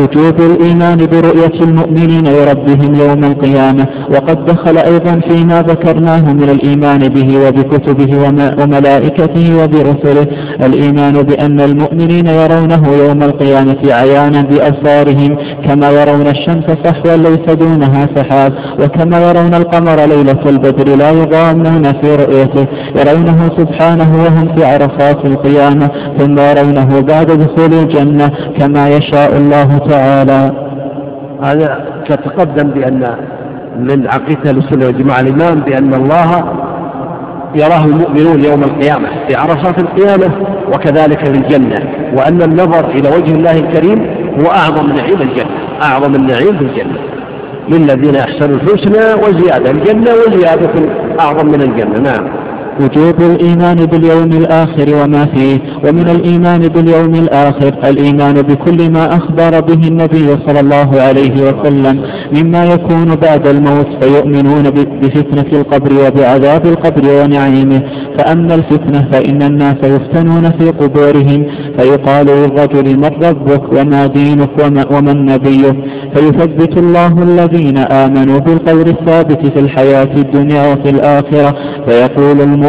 وجوب 0.00 0.40
الإيمان 0.40 0.98
برؤية 1.06 1.56
المؤمنين 1.60 2.26
وربهم 2.26 2.94
يوم 2.94 3.24
القيامة. 3.24 3.86
وقد 4.10 4.44
دخل 4.44 4.78
أيضا 4.78 5.20
فيما 5.28 5.62
ذكرناه 5.62 6.32
من 6.32 6.48
الإيمان 6.50 6.98
به 6.98 7.46
وبكتبه 7.46 8.12
وملائكته 8.60 9.62
وبرسله. 9.62 10.26
الإيمان 10.66 11.22
بأن 11.22 11.60
المؤمنين 11.60 12.26
يرونه 12.26 12.82
يوم 13.04 13.22
القيامة 13.22 13.82
عيانا 13.84 14.42
بأبصارهم 14.42 15.36
كما 15.66 15.90
يرون 15.90 16.26
الشمس 16.26 16.64
صحوا 16.84 17.16
ليس 17.16 17.56
دونها 17.56 18.08
سحاب. 18.16 18.52
وكما 18.80 19.18
يرون 19.28 19.54
القمر 19.54 19.96
ليلة 19.96 20.42
البدر 20.46 20.96
لا 20.96 21.10
يضامون 21.10 21.84
في 21.92 22.16
رؤيته. 22.16 22.66
يرونه 22.96 23.50
سبحانه 23.58 24.10
وهم 24.24 24.56
في 24.56 24.64
عرفات 24.64 25.24
القيامة. 25.24 25.90
ثم 26.18 26.38
يرونه 26.38 27.00
بعد 27.00 27.26
دخول 27.26 27.74
الجنة 27.74 28.30
كما 28.58 28.88
يشاء 28.88 29.36
الله 29.36 29.78
تعالى 29.88 30.52
هذا 31.42 31.84
تتقدم 32.08 32.70
بأن 32.70 33.16
من 33.78 34.06
عقيدة 34.06 34.50
السنة 34.50 34.86
والجماعة 34.86 35.20
الإمام 35.20 35.60
بأن 35.60 35.94
الله 35.94 36.44
يراه 37.54 37.84
المؤمنون 37.84 38.44
يوم 38.44 38.62
القيامة 38.62 39.08
في 39.28 39.34
عرصات 39.34 39.82
القيامة 39.82 40.34
وكذلك 40.74 41.24
في 41.24 41.30
الجنة 41.30 41.80
وأن 42.16 42.42
النظر 42.42 42.90
إلى 42.90 43.08
وجه 43.08 43.32
الله 43.32 43.58
الكريم 43.58 44.06
هو 44.40 44.50
أعظم 44.50 44.92
نعيم 44.92 45.22
الجنة 45.22 45.50
أعظم 45.82 46.14
النعيم 46.14 46.58
في 46.58 46.64
الجنة. 46.64 46.98
للذين 47.68 48.16
أحسنوا 48.16 48.56
الحسنى 48.56 49.22
وزيادة 49.22 49.70
الجنة 49.70 50.10
وزيادة 50.26 50.70
أعظم 51.20 51.46
من 51.46 51.62
الجنة. 51.62 51.98
نعم. 51.98 52.43
وجوب 52.80 53.20
الإيمان 53.20 53.76
باليوم 53.76 54.30
الآخر 54.32 55.04
وما 55.04 55.24
فيه 55.26 55.58
ومن 55.88 56.08
الإيمان 56.08 56.60
باليوم 56.60 57.14
الآخر 57.14 57.74
الإيمان 57.84 58.34
بكل 58.34 58.90
ما 58.90 59.16
أخبر 59.16 59.60
به 59.60 59.88
النبي 59.88 60.26
صلى 60.46 60.60
الله 60.60 61.00
عليه 61.00 61.34
وسلم 61.42 62.02
مما 62.32 62.64
يكون 62.64 63.14
بعد 63.14 63.46
الموت 63.46 63.86
فيؤمنون 64.00 64.62
بفتنة 65.02 65.60
القبر 65.60 65.92
وبعذاب 66.06 66.66
القبر 66.66 67.22
ونعيمه. 67.22 67.82
فأما 68.18 68.54
الفتنة 68.54 69.08
فإن 69.12 69.42
الناس 69.42 69.76
يفتنون 69.84 70.50
في 70.58 70.70
قبورهم 70.70 71.46
فيقال 71.78 72.26
للرجل 72.26 72.96
من 72.96 73.10
ربك 73.24 73.72
وما 73.72 74.06
دينك 74.06 74.50
ومن 74.90 75.24
نبيك 75.24 75.76
فيثبت 76.14 76.78
الله 76.78 77.22
الذين 77.22 77.78
آمنوا 77.78 78.38
بالقول 78.38 78.88
الثابت 78.88 79.46
في 79.46 79.60
الحياة 79.60 80.08
الدنيا 80.16 80.72
وفي 80.72 80.90
الآخرة 80.90 81.54
فيقول 81.88 82.40
المؤمن 82.40 82.63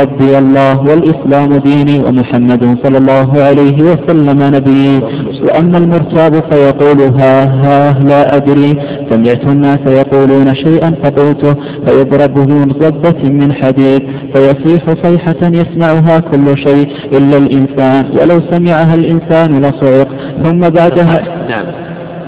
ربي 0.00 0.38
الله 0.38 0.80
والإسلام 0.80 1.56
ديني 1.56 2.04
ومحمد 2.04 2.76
صلى 2.82 2.98
الله 2.98 3.42
عليه 3.42 3.82
وسلم 3.82 4.54
نبي. 4.56 5.00
وأما 5.44 5.78
المرتاب 5.78 6.34
فيقول 6.50 7.00
ها 7.20 7.44
ها 7.44 7.98
لا 8.00 8.36
أدري. 8.36 8.74
سمعت 9.10 9.44
الناس 9.44 9.78
يقولون 9.86 10.54
شيئا 10.54 10.94
فقلته 11.02 11.54
فيضرب 11.86 12.34
ضبة 12.82 13.30
من 13.30 13.52
حديد. 13.52 14.02
فيصيح 14.34 14.82
صيحة 15.02 15.42
يسمعها 15.42 16.18
كل 16.18 16.58
شيء 16.58 16.88
إلا 17.12 17.36
الإنسان. 17.36 18.04
ولو 18.20 18.40
سمعها 18.50 18.94
الإنسان 18.94 19.60
لصعق. 19.62 20.08
ثم 20.44 20.60
بعدها 20.60 21.22
نعم. 21.48 21.64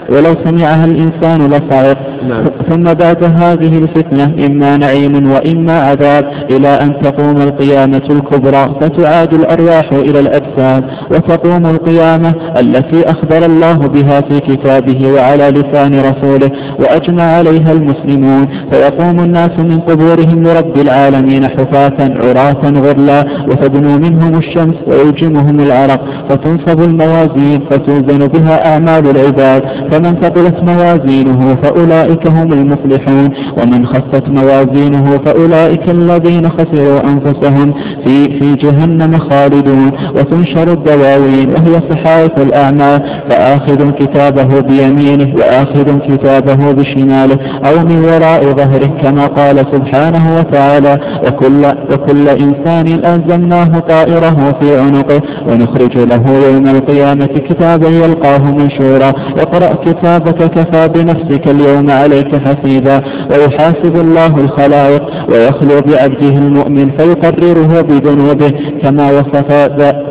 ولو 0.09 0.35
سمعها 0.45 0.85
الإنسان 0.85 1.47
لصعق. 1.47 1.97
نعم. 2.29 2.45
ثم 2.69 2.83
بعد 2.83 3.23
هذه 3.23 3.77
الفتنة 3.77 4.45
إما 4.45 4.77
نعيم 4.77 5.31
وإما 5.31 5.79
عذاب 5.79 6.31
إلى 6.51 6.67
أن 6.67 7.01
تقوم 7.01 7.37
القيامة 7.41 8.01
الكبرى 8.09 8.75
فتعاد 8.81 9.33
الأرواح 9.33 9.91
إلى 9.91 10.19
الأجساد 10.19 10.83
وتقوم 11.11 11.65
القيامة 11.65 12.33
التي 12.59 13.09
أخبر 13.09 13.45
الله 13.45 13.77
بها 13.77 14.21
في 14.21 14.39
كتابه 14.39 15.13
وعلى 15.13 15.49
لسان 15.49 15.99
رسوله 15.99 16.51
وأجمع 16.79 17.23
عليها 17.23 17.71
المسلمون. 17.71 18.47
فيقوم 18.71 19.19
الناس 19.19 19.59
من 19.59 19.79
قبورهم 19.79 20.43
لرب 20.43 20.77
العالمين 20.77 21.47
حفاة 21.47 21.97
عراة 21.99 22.63
غرلا 22.85 23.25
وتدنو 23.49 23.97
منهم 23.97 24.37
الشمس 24.37 24.75
ويلجمهم 24.87 25.59
العرق 25.59 26.01
فتنصب 26.29 26.81
الموازين 26.83 27.59
فتوزن 27.69 28.27
بها 28.27 28.73
أعمال 28.73 29.09
العباد. 29.09 29.63
فمن 29.91 30.15
ثقلت 30.21 30.55
موازينه 30.63 31.55
فأولئك 31.55 32.27
هم 32.27 32.53
المفلحون 32.55 33.29
ومن 33.61 33.85
خفت 33.85 34.29
موازينه 34.29 35.17
فأولئك 35.25 35.89
الذين 35.89 36.49
خسروا 36.49 36.99
أنفسهم 37.03 37.73
في, 38.05 38.39
في 38.39 38.55
جهنم 38.55 39.17
خالدون. 39.17 39.91
وتنشر 40.15 40.71
الدواوين 40.71 41.49
وهي 41.49 41.81
صحائف 41.91 42.31
الأعمال 42.37 43.21
فآخذ 43.29 43.91
كتابه 43.91 44.59
بيمينه 44.59 45.35
وآخذ 45.35 45.99
كتابه 45.99 46.71
بشماله 46.71 47.37
أو 47.65 47.85
من 47.85 48.05
وراء 48.05 48.43
ظهره 48.43 49.01
كما 49.03 49.25
قال 49.27 49.57
سبحانه 49.57 50.37
وتعالى 50.39 50.97
وكل, 51.27 51.65
وكل 51.93 52.29
إنسان 52.29 52.87
ألزمناه 52.87 53.79
طائره 53.79 54.57
في 54.61 54.79
عنقه 54.79 55.21
ونخرج 55.47 55.97
له 55.97 56.23
يوم 56.47 56.67
القيامة 56.67 57.25
كتابا 57.25 57.87
يلقاه 57.89 58.51
منشورا. 58.51 59.13
اقرأ 59.39 59.75
كتابك 59.85 60.51
كفى 60.51 60.87
بنفسك 60.87 61.47
اليوم 61.47 61.91
عليك 61.91 62.35
حسيبا 62.45 63.01
ويحاسب 63.31 63.95
الله 63.95 64.37
الخلائق 64.37 65.03
ويخلو 65.29 65.81
بعبده 65.81 66.37
المؤمن 66.37 66.91
فيقرره 66.97 67.81
بذنوبه 67.81 68.51
كما 68.81 69.11
وصف, 69.11 69.51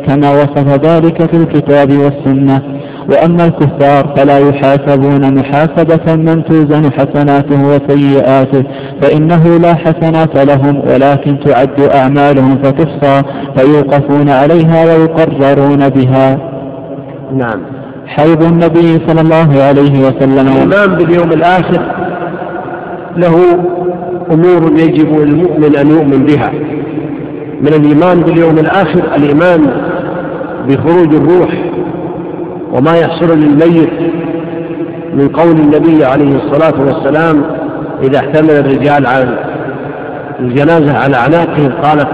كما 0.07 0.31
وصف 0.31 0.67
ذلك 0.85 1.31
في 1.31 1.37
الكتاب 1.37 1.91
والسنة. 1.91 2.61
وأما 3.09 3.45
الكفار 3.45 4.13
فلا 4.17 4.39
يحاسبون 4.39 5.35
محاسبة 5.35 6.15
من 6.15 6.43
توزن 6.45 6.91
حسناته 6.91 7.67
وسيئاته 7.67 8.63
فإنه 9.01 9.57
لا 9.57 9.73
حسنات 9.73 10.37
لهم 10.37 10.81
ولكن 10.89 11.39
تعد 11.39 11.81
أعمالهم 11.81 12.57
فتحصى 12.63 13.21
فيوقفون 13.57 14.29
عليها 14.29 14.85
ويقررون 14.85 15.89
بها. 15.89 16.37
نعم. 17.33 17.61
حيض 18.07 18.43
النبي 18.43 18.99
صلى 19.07 19.21
الله 19.21 19.63
عليه 19.63 19.99
وسلم. 19.99 20.47
الإيمان 20.47 20.95
باليوم 20.95 21.31
الآخر 21.31 21.81
له 23.17 23.35
أمور 24.31 24.79
يجب 24.79 25.19
للمؤمن 25.19 25.75
أن 25.75 25.87
يؤمن 25.87 26.25
بها. 26.25 26.51
من 27.61 27.67
الإيمان 27.67 28.21
باليوم 28.21 28.57
الآخر 28.57 29.01
الإيمان 29.15 29.61
بخروج 30.67 31.15
الروح 31.15 31.49
وما 32.71 32.97
يحصل 32.97 33.39
للميت 33.39 33.89
من 35.13 35.27
قول 35.27 35.55
النبي 35.59 36.05
عليه 36.05 36.35
الصلاة 36.35 36.81
والسلام 36.81 37.43
إذا 38.03 38.19
احتمل 38.19 38.49
الرجال 38.49 39.07
على 39.07 39.39
الجنازة 40.39 40.97
على 40.97 41.15
أعناقهم 41.15 41.71
قالت 41.83 42.07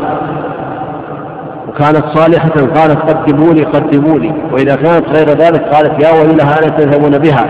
وكانت 1.67 2.03
صالحة 2.13 2.49
قالت 2.49 2.97
قدموا 2.97 3.53
لي 3.53 3.63
قدموا 3.63 4.19
لي 4.19 4.33
وإذا 4.51 4.75
كانت 4.75 5.05
غير 5.07 5.27
ذلك 5.29 5.61
قالت 5.61 6.03
يا 6.03 6.11
ويلها 6.11 6.59
ألا 6.59 6.69
تذهبون 6.69 7.17
بها. 7.17 7.49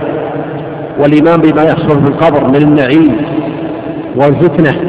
والإيمان 0.99 1.41
بما 1.41 1.63
يحصل 1.63 2.03
في 2.03 2.09
القبر 2.09 2.47
من 2.47 2.55
النعيم. 2.55 3.40
والفتنة 4.15 4.79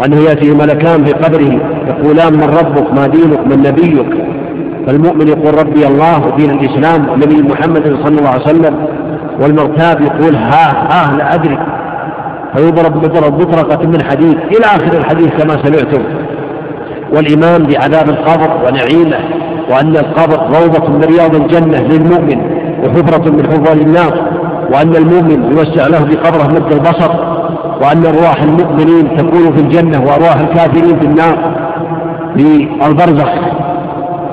وأنه 0.00 0.16
يأتي 0.20 0.50
ملكان 0.54 1.04
في 1.04 1.12
قبره 1.12 1.60
يقولان 1.88 2.32
من 2.32 2.42
ربك 2.60 2.92
ما 2.92 3.06
دينك 3.06 3.46
من 3.46 3.62
نبيك؟ 3.62 4.06
فالمؤمن 4.86 5.28
يقول 5.28 5.58
ربي 5.58 5.86
الله 5.86 6.26
ودين 6.26 6.50
الإسلام 6.50 7.06
نبي 7.16 7.42
محمد 7.42 7.96
صلى 8.04 8.18
الله 8.18 8.28
عليه 8.28 8.42
وسلم 8.42 8.74
والمرتاب 9.40 10.00
يقول 10.00 10.34
ها 10.36 10.92
ها 10.92 11.16
لا 11.16 11.34
أدري. 11.34 11.58
فيضرب 12.56 12.96
مضرب 12.96 13.38
بطرقة 13.38 13.88
من 13.88 14.02
حديد 14.02 14.36
إلى 14.38 14.64
آخر 14.64 14.98
الحديث 14.98 15.28
كما 15.28 15.64
سمعتم. 15.64 16.02
والإيمان 17.14 17.62
بعذاب 17.62 18.08
القبر 18.08 18.50
ونعيمه 18.66 19.18
وأن 19.70 19.96
القبر 19.96 20.60
روضة 20.60 20.88
من 20.88 21.04
رياض 21.04 21.34
الجنة 21.34 21.80
للمؤمن 21.80 22.40
وحفرة 22.84 23.30
من 23.30 23.46
حفر 23.46 23.72
النار 23.72 24.30
وأن 24.72 24.96
المؤمن 24.96 25.52
يوسع 25.52 25.86
له 25.86 26.04
بقبره 26.04 26.46
مد 26.48 26.72
البصر 26.72 27.29
وأن 27.82 28.06
أرواح 28.06 28.42
المؤمنين 28.42 29.16
تكون 29.16 29.56
في 29.56 29.60
الجنة 29.62 30.04
وأرواح 30.06 30.36
الكافرين 30.36 30.98
في 30.98 31.06
النار. 31.06 31.60
في 32.36 32.68
البرزخ 32.86 33.28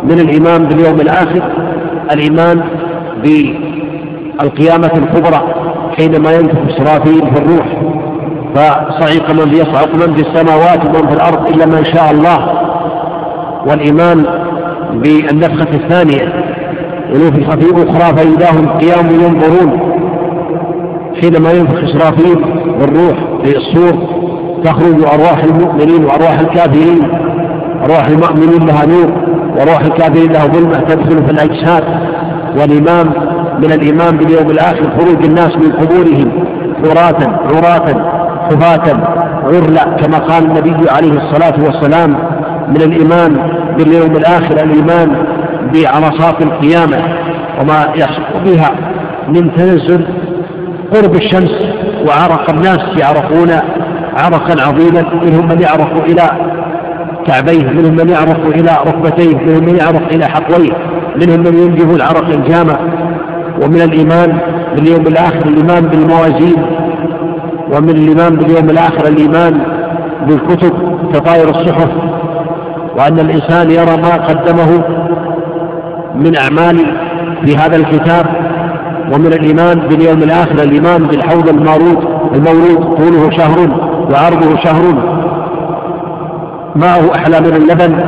من 0.03 0.19
الإيمان 0.19 0.65
باليوم 0.65 1.01
الآخر 1.01 1.41
الإيمان 2.11 2.63
بالقيامة 3.23 4.91
الكبرى 4.95 5.41
حينما 5.97 6.31
ينفخ 6.31 6.57
إسرافيل 6.69 7.21
في 7.33 7.41
الروح. 7.41 7.67
فصعق 8.55 9.31
من 9.31 9.53
يصعق 9.53 9.95
من 9.95 10.15
في 10.15 10.21
السماوات 10.21 10.85
ومن 10.85 11.07
في 11.07 11.13
الأرض 11.13 11.47
إلا 11.49 11.65
من 11.65 11.85
شاء 11.85 12.11
الله. 12.11 12.67
والإيمان 13.67 14.25
بالنفخة 14.93 15.73
الثانية 15.73 16.33
ونفخ 17.09 17.55
في 17.55 17.71
أخرى 17.71 18.17
فإذا 18.17 18.51
هم 18.51 18.69
قيام 18.69 19.05
ينظرون. 19.09 19.79
حينما 21.21 21.51
ينفخ 21.51 21.83
إسرافيل 21.83 22.56
بالروح 22.79 23.17
في 23.43 23.57
الصور 23.57 24.17
تخرج 24.63 25.03
أرواح 25.13 25.43
المؤمنين 25.43 26.05
وأرواح 26.05 26.39
الكافرين. 26.39 27.01
أرواح 27.83 28.05
المؤمنين 28.07 28.67
لها 28.67 28.85
نور 28.85 29.11
وروح 29.59 29.81
الكافرين 29.81 30.31
له 30.31 30.47
ظلمة 30.47 30.77
تدخل 30.77 31.25
في 31.25 31.31
الأجساد. 31.31 31.83
والإمام 32.59 33.13
من 33.57 33.71
الإمام 33.71 34.17
باليوم 34.17 34.51
الآخر 34.51 34.89
خروج 34.99 35.25
الناس 35.25 35.55
من 35.55 35.71
قبورهم 35.71 36.31
عراة 36.85 37.39
عراة 37.55 37.87
حفاة 38.43 38.97
غرلا 39.45 39.83
كما 39.83 40.17
قال 40.17 40.45
النبي 40.45 40.89
عليه 40.89 41.11
الصلاة 41.11 41.63
والسلام. 41.65 42.17
من 42.67 42.81
الإيمان 42.81 43.37
باليوم 43.77 44.11
الآخر 44.11 44.63
الإيمان 44.63 45.25
بعرصات 45.73 46.41
القيامة. 46.41 47.03
وما 47.61 47.87
يحصل 47.95 48.43
بها 48.45 48.71
من 49.27 49.55
تنزل 49.55 50.07
قرب 50.93 51.15
الشمس. 51.15 51.76
وعرق 52.07 52.49
الناس 52.49 52.79
يعرقون 52.99 53.51
عرقا 54.17 54.67
عظيما 54.67 55.03
منهم 55.23 55.47
من 55.47 55.61
يعرق 55.61 56.03
إلى 56.05 56.23
كعبيه 57.27 57.69
منهم 57.69 57.95
من 57.95 58.09
يعرق 58.09 58.45
إلى 58.45 58.71
ركبتيه 58.87 59.37
منهم 59.37 59.63
من 59.63 59.75
يعرق 59.75 60.13
إلى 60.13 60.25
حقويه 60.25 60.73
منهم 61.15 61.39
من 61.39 61.57
ينجب 61.57 61.95
العرق 61.95 62.29
الجامع. 62.29 62.77
ومن 63.63 63.81
الإيمان 63.81 64.37
باليوم 64.75 65.07
الآخر 65.07 65.45
الإيمان 65.45 65.87
بالموازين. 65.87 66.65
ومن 67.73 67.89
الإيمان 67.89 68.35
باليوم 68.35 68.69
الآخر 68.69 69.07
الإيمان 69.07 69.61
بالكتب 70.27 70.73
كطائر 71.13 71.49
الصحف. 71.49 71.89
وأن 72.97 73.19
الإنسان 73.19 73.71
يرى 73.71 73.97
ما 73.97 74.15
قدمه 74.15 74.83
من 76.15 76.37
أعمال 76.37 76.77
في 77.45 77.57
هذا 77.57 77.75
الكتاب. 77.75 78.25
ومن 79.13 79.27
الإيمان 79.27 79.79
باليوم 79.79 80.23
الآخر 80.23 80.63
الإيمان 80.63 81.07
بالحوض 81.07 81.49
المارود 81.49 81.97
المورود 82.35 82.97
طوله 82.97 83.29
شهر 83.37 83.59
وعرضه 84.11 84.57
شهر. 84.63 84.83
ماءه 86.75 87.15
أحلى 87.15 87.39
من 87.39 87.55
اللبن 87.55 87.99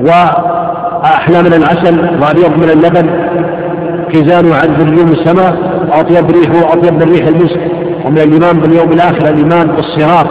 وأحلى 0.00 1.42
من 1.42 1.52
العسل 1.52 2.00
وأبيض 2.22 2.56
من 2.56 2.70
اللبن. 2.70 3.10
كيزانه 4.12 4.54
عند 4.54 4.82
نجوم 4.82 5.08
السماء 5.08 5.56
أطيب 5.92 6.30
ريحه 6.30 6.72
أطيب 6.72 6.94
من 6.94 7.12
ريح 7.12 7.26
المسك. 7.26 7.60
ومن 8.04 8.18
الإيمان 8.18 8.60
باليوم 8.60 8.92
الآخر 8.92 9.28
الإيمان 9.28 9.66
بالصراط 9.66 10.26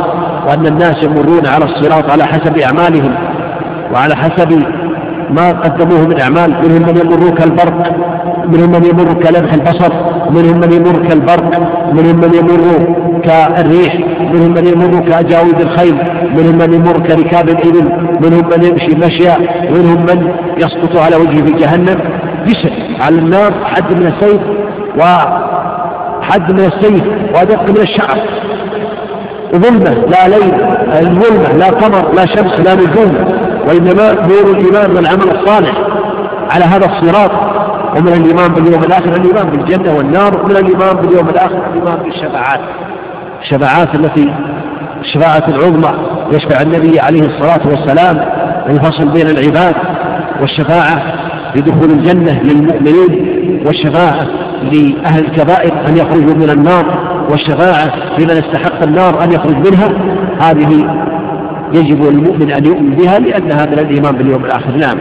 وأن 0.47 0.67
الناس 0.67 1.03
يمرون 1.03 1.47
على 1.47 1.65
الصراط 1.65 2.11
على 2.11 2.23
حسب 2.23 2.57
أعمالهم 2.57 3.13
وعلى 3.93 4.15
حسب 4.15 4.63
ما 5.31 5.51
قدموه 5.51 6.07
من 6.07 6.21
أعمال 6.21 6.49
منهم 6.63 6.81
من 6.81 6.97
يمر 7.01 7.35
كالبرق 7.37 7.95
منهم 8.47 8.71
من 8.71 8.85
يمر 8.85 9.13
كلمح 9.13 9.53
البصر 9.53 9.93
منهم 10.29 10.59
من 10.59 10.71
يمر 10.73 11.07
كالبرق 11.07 11.59
منهم 11.93 12.15
من 12.15 12.33
يمر 12.33 12.95
كالريح 13.23 13.95
منهم 14.33 14.53
من 14.53 14.65
يمر 14.67 15.09
كأجاويد 15.09 15.61
الخيل 15.61 15.95
منهم 16.37 16.57
من 16.57 16.73
يمر 16.73 16.99
كركاب 16.99 17.49
الإبل 17.49 17.85
منهم 18.21 18.49
من 18.49 18.63
يمشي 18.63 18.95
مشيا 18.95 19.37
منهم 19.71 20.01
من 20.01 20.31
يسقط 20.57 20.97
على 20.97 21.15
وجهه 21.15 21.45
في 21.45 21.51
جهنم. 21.51 21.97
جسر 22.47 22.71
على 23.01 23.15
النار 23.15 23.53
حد 23.63 23.93
من 23.99 24.07
السيف 24.07 24.41
وحد 24.97 26.51
من 26.51 26.59
السيف 26.59 27.03
وأدق 27.35 27.69
من 27.69 27.77
الشعر. 27.77 28.19
ظلمة 29.55 29.93
لا 29.93 30.27
ليل 30.27 30.53
الظلمة 31.01 31.57
لا 31.57 31.69
قمر 31.69 32.13
لا 32.13 32.25
شمس 32.25 32.59
لا 32.59 32.75
نجوم. 32.75 33.40
وإنما 33.67 34.13
نور 34.13 34.57
الإيمان 34.57 34.91
والعمل 34.95 35.39
الصالح 35.39 35.73
على 36.51 36.65
هذا 36.65 36.85
الصراط 36.85 37.31
ومن 37.97 38.07
الإيمان 38.07 38.53
باليوم 38.53 38.83
الآخر 38.83 39.15
الإيمان 39.15 39.49
بالجنة 39.49 39.97
والنار 39.97 40.41
ومن 40.43 40.51
الإيمان 40.51 40.95
باليوم 40.95 41.29
الآخر 41.29 41.61
الإيمان 41.67 41.97
بالشفاعات. 42.03 42.61
الشفاعات 43.41 43.95
التي 43.95 44.33
الشفاعة 45.01 45.43
العظمى 45.47 45.91
يشفع 46.31 46.61
النبي 46.61 46.99
عليه 46.99 47.21
الصلاة 47.21 47.67
والسلام 47.67 48.17
الفصل 48.69 49.09
بين 49.09 49.27
العباد 49.27 49.75
والشفاعة 50.41 51.01
لدخول 51.55 51.91
الجنة 51.91 52.41
للمؤمنين 52.43 53.63
والشفاعة 53.67 54.27
لأهل 54.63 55.25
الكبائر 55.25 55.73
أن 55.87 55.97
يخرجوا 55.97 56.35
من 56.35 56.49
النار 56.49 56.85
والشفاعة 57.29 57.91
لمن 58.19 58.31
استحق 58.31 58.83
النار 58.83 59.23
أن 59.23 59.31
يخرج 59.31 59.55
منها. 59.55 59.89
هذه 60.41 61.01
يجب 61.73 62.07
المؤمن 62.07 62.51
أن 62.51 62.65
يؤمن 62.65 62.95
بها 62.95 63.19
لأنها 63.19 63.65
من 63.65 63.79
الإيمان 63.79 64.15
باليوم 64.15 64.45
الآخر. 64.45 64.77
نعم. 64.77 64.97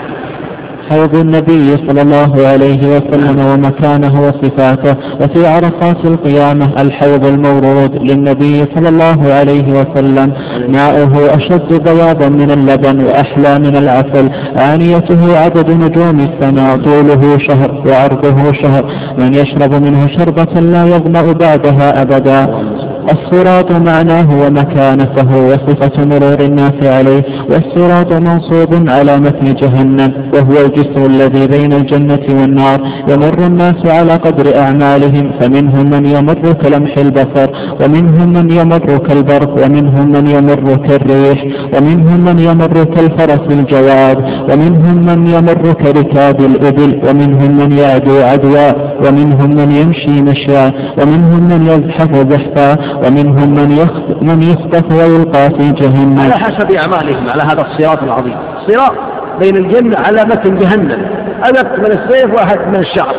حوض 0.90 1.14
النبي 1.14 1.76
صلى 1.88 2.02
الله 2.02 2.46
عليه 2.46 2.96
وسلم 2.96 3.46
ومكانه 3.46 4.20
وصفاته 4.20 4.96
وفي 5.20 5.46
عرفات 5.46 6.04
القيامة 6.04 6.82
الحوض 6.82 7.26
المورود 7.26 8.10
للنبي 8.10 8.64
صلى 8.74 8.88
الله 8.88 9.32
عليه 9.32 9.68
وسلم. 9.68 10.32
ماؤه 10.68 11.36
أشد 11.36 11.82
بياضا 11.84 12.28
من 12.28 12.50
اللبن 12.50 13.04
وأحلى 13.04 13.58
من 13.58 13.76
العسل. 13.76 14.30
آنيته 14.56 15.38
عدد 15.38 15.70
نجوم 15.70 16.20
السماء. 16.20 16.76
طوله 16.76 17.38
شهر 17.38 17.82
وعرضه 17.86 18.52
شهر. 18.52 18.84
من 19.18 19.34
يشرب 19.34 19.74
منه 19.74 20.06
شربة 20.18 20.60
لا 20.60 20.86
يظمأ 20.86 21.32
بعدها 21.32 22.02
أبدا. 22.02 22.69
الصراط 23.14 23.72
معناه 23.72 24.28
ومكانته 24.46 25.30
وصفة 25.50 26.04
مرور 26.04 26.40
الناس 26.40 26.78
عليه 26.82 27.22
والصراط 27.50 28.12
منصوب 28.12 28.88
على 28.88 29.16
متن 29.24 29.54
جهنم 29.54 30.12
وهو 30.34 30.56
الجسر 30.66 31.06
الذي 31.06 31.46
بين 31.46 31.72
الجنة 31.72 32.26
والنار 32.40 32.78
يمر 33.08 33.38
الناس 33.46 33.86
على 33.86 34.12
قدر 34.12 34.46
أعمالهم 34.58 35.32
فمنهم 35.40 35.90
من 35.90 36.06
يمر 36.06 36.52
كلمح 36.62 36.92
البصر 36.98 37.48
ومنهم 37.80 38.28
من 38.32 38.50
يمر 38.50 38.98
كالبرق 38.98 39.64
ومنهم 39.64 40.12
من 40.12 40.26
يمر 40.26 40.76
كالريح 40.86 41.38
ومنهم 41.74 42.20
من 42.24 42.38
يمر 42.38 42.84
كالفرس 42.94 43.44
الجواد 43.58 44.18
ومنهم 44.52 44.96
من 45.08 45.26
يمر 45.26 45.72
كركاب 45.72 46.40
الإبل 46.40 47.00
ومنهم 47.08 47.50
من 47.56 47.72
يعدو 47.78 48.16
عدوا 48.30 48.70
ومنهم 49.04 49.50
من 49.50 49.70
يمشي 49.80 50.22
مشيا 50.22 50.72
ومنهم 50.98 51.42
من 51.50 51.60
يزحف 51.66 52.10
زحفا 52.30 52.76
ومنهم 53.06 53.54
من 53.54 53.72
يخطف, 53.72 54.22
من 54.22 54.42
يخطف 54.42 54.92
ويلقى 54.92 55.50
في 55.50 55.72
جهنم. 55.72 56.20
على 56.20 56.32
حسب 56.32 56.72
أعمالهم 56.72 57.30
على 57.30 57.42
هذا 57.42 57.60
الصراط 57.60 58.02
العظيم. 58.02 58.36
صراط 58.68 58.92
بين 59.40 59.56
الجنة 59.56 59.96
على 59.98 60.24
متن 60.24 60.58
جهنم. 60.58 61.06
أدق 61.44 61.78
من 61.78 61.86
السيف 61.86 62.34
واحد 62.34 62.58
من 62.68 62.76
الشعر. 62.76 63.14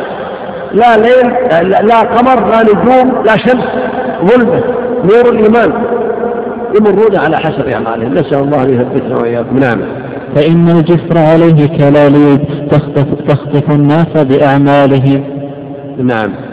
لا 0.72 0.96
ليل 0.96 1.32
لا 1.86 2.00
قمر 2.00 2.50
لا 2.50 2.62
نجوم 2.62 3.22
لا 3.26 3.36
شمس. 3.36 3.64
ظلمة 4.24 4.62
نور 5.04 5.32
الإيمان. 5.32 5.72
يمرون 6.80 7.16
على 7.16 7.36
حسب 7.36 7.68
أعمالهم. 7.68 8.14
نسأل 8.14 8.38
الله 8.38 8.62
أن 8.62 8.70
يثبتنا 8.70 9.16
وإياكم. 9.16 9.58
نعم. 9.58 9.78
فإن 10.34 10.68
الجسر 10.68 11.18
عليه 11.18 11.66
كلاليب 11.66 12.68
تخطف, 12.70 13.06
تخطف 13.28 13.70
الناس 13.70 14.16
بأعمالهم. 14.16 15.24
نعم. 15.98 16.51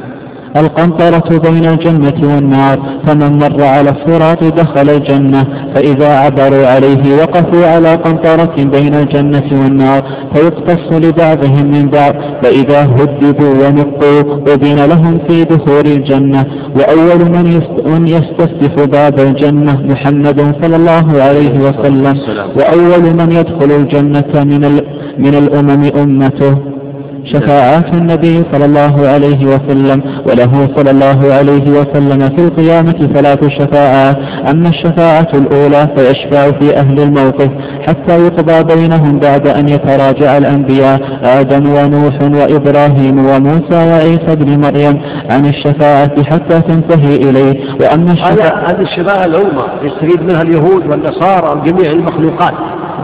القنطرة 0.57 1.37
بين 1.49 1.65
الجنة 1.65 2.35
والنار 2.35 2.79
فمن 3.05 3.37
مر 3.39 3.63
على 3.63 3.89
الصراط 3.89 4.43
دخل 4.43 4.89
الجنة 4.89 5.43
فإذا 5.75 6.09
عبروا 6.19 6.67
عليه 6.67 7.15
وقفوا 7.21 7.65
على 7.67 7.95
قنطرة 7.95 8.55
بين 8.57 8.93
الجنة 8.95 9.43
والنار 9.51 10.03
فيقتص 10.33 10.91
لبعضهم 10.91 11.71
من 11.71 11.89
بعض 11.89 12.13
فإذا 12.43 12.85
هدبوا 12.85 13.67
ونقوا 13.67 14.21
أذن 14.53 14.85
لهم 14.89 15.19
في 15.27 15.43
دخول 15.43 15.85
الجنة. 15.85 16.45
وأول 16.75 17.29
من, 17.31 17.61
من 17.85 18.07
يستفتح 18.07 18.85
باب 18.85 19.19
الجنة 19.19 19.81
محمد 19.81 20.55
صلى 20.61 20.75
الله 20.75 21.21
عليه 21.23 21.59
وسلم 21.59 22.17
وأول 22.57 23.13
من 23.15 23.31
يدخل 23.31 23.71
الجنة 23.71 24.43
من, 24.43 24.81
من 25.17 25.35
الأمم 25.35 25.83
أمته. 26.01 26.78
شفاعات 27.23 27.93
النبي 27.93 28.43
صلى 28.51 28.65
الله 28.65 29.07
عليه 29.07 29.45
وسلم 29.45 30.01
وله 30.27 30.69
صلى 30.75 30.91
الله 30.91 31.33
عليه 31.33 31.69
وسلم 31.71 32.19
في 32.19 32.41
القيامة 32.45 33.09
ثلاث 33.13 33.47
شفاعات 33.47 34.17
أما 34.51 34.69
الشفاعة 34.69 35.27
الأولى 35.33 35.87
فيشفع 35.95 36.51
في 36.51 36.77
أهل 36.77 36.99
الموقف 36.99 37.49
حتى 37.87 38.19
يقضى 38.25 38.75
بينهم 38.75 39.19
بعد 39.19 39.47
أن 39.47 39.69
يتراجع 39.69 40.37
الأنبياء 40.37 41.19
آدم 41.23 41.69
ونوح 41.69 42.21
وإبراهيم 42.21 43.19
وموسى 43.25 43.89
وعيسى 43.91 44.35
بن 44.35 44.59
مريم 44.59 45.01
عن 45.29 45.45
الشفاعة 45.45 46.23
حتى 46.23 46.61
تنتهي 46.61 47.15
إليه. 47.15 47.53
وأما 47.81 48.11
الشفاعة 48.11 48.69
هذه 48.69 48.81
الشفاعة 48.81 49.25
العظمى 49.25 49.63
يستفيد 49.83 50.21
منها 50.21 50.41
اليهود 50.41 50.87
والنصارى 50.87 51.59
وجميع 51.59 51.91
المخلوقات 51.91 52.53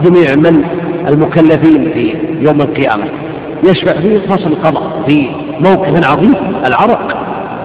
جميع 0.04 0.34
من 0.36 0.64
المكلفين 1.08 1.92
في 1.92 2.14
يوم 2.40 2.60
القيامة. 2.60 3.25
يشفع 3.64 4.00
فيه 4.00 4.18
فصل 4.18 4.46
القضاء 4.46 5.02
في 5.08 5.28
موقف 5.60 6.12
عظيم 6.12 6.34
العرق 6.66 7.16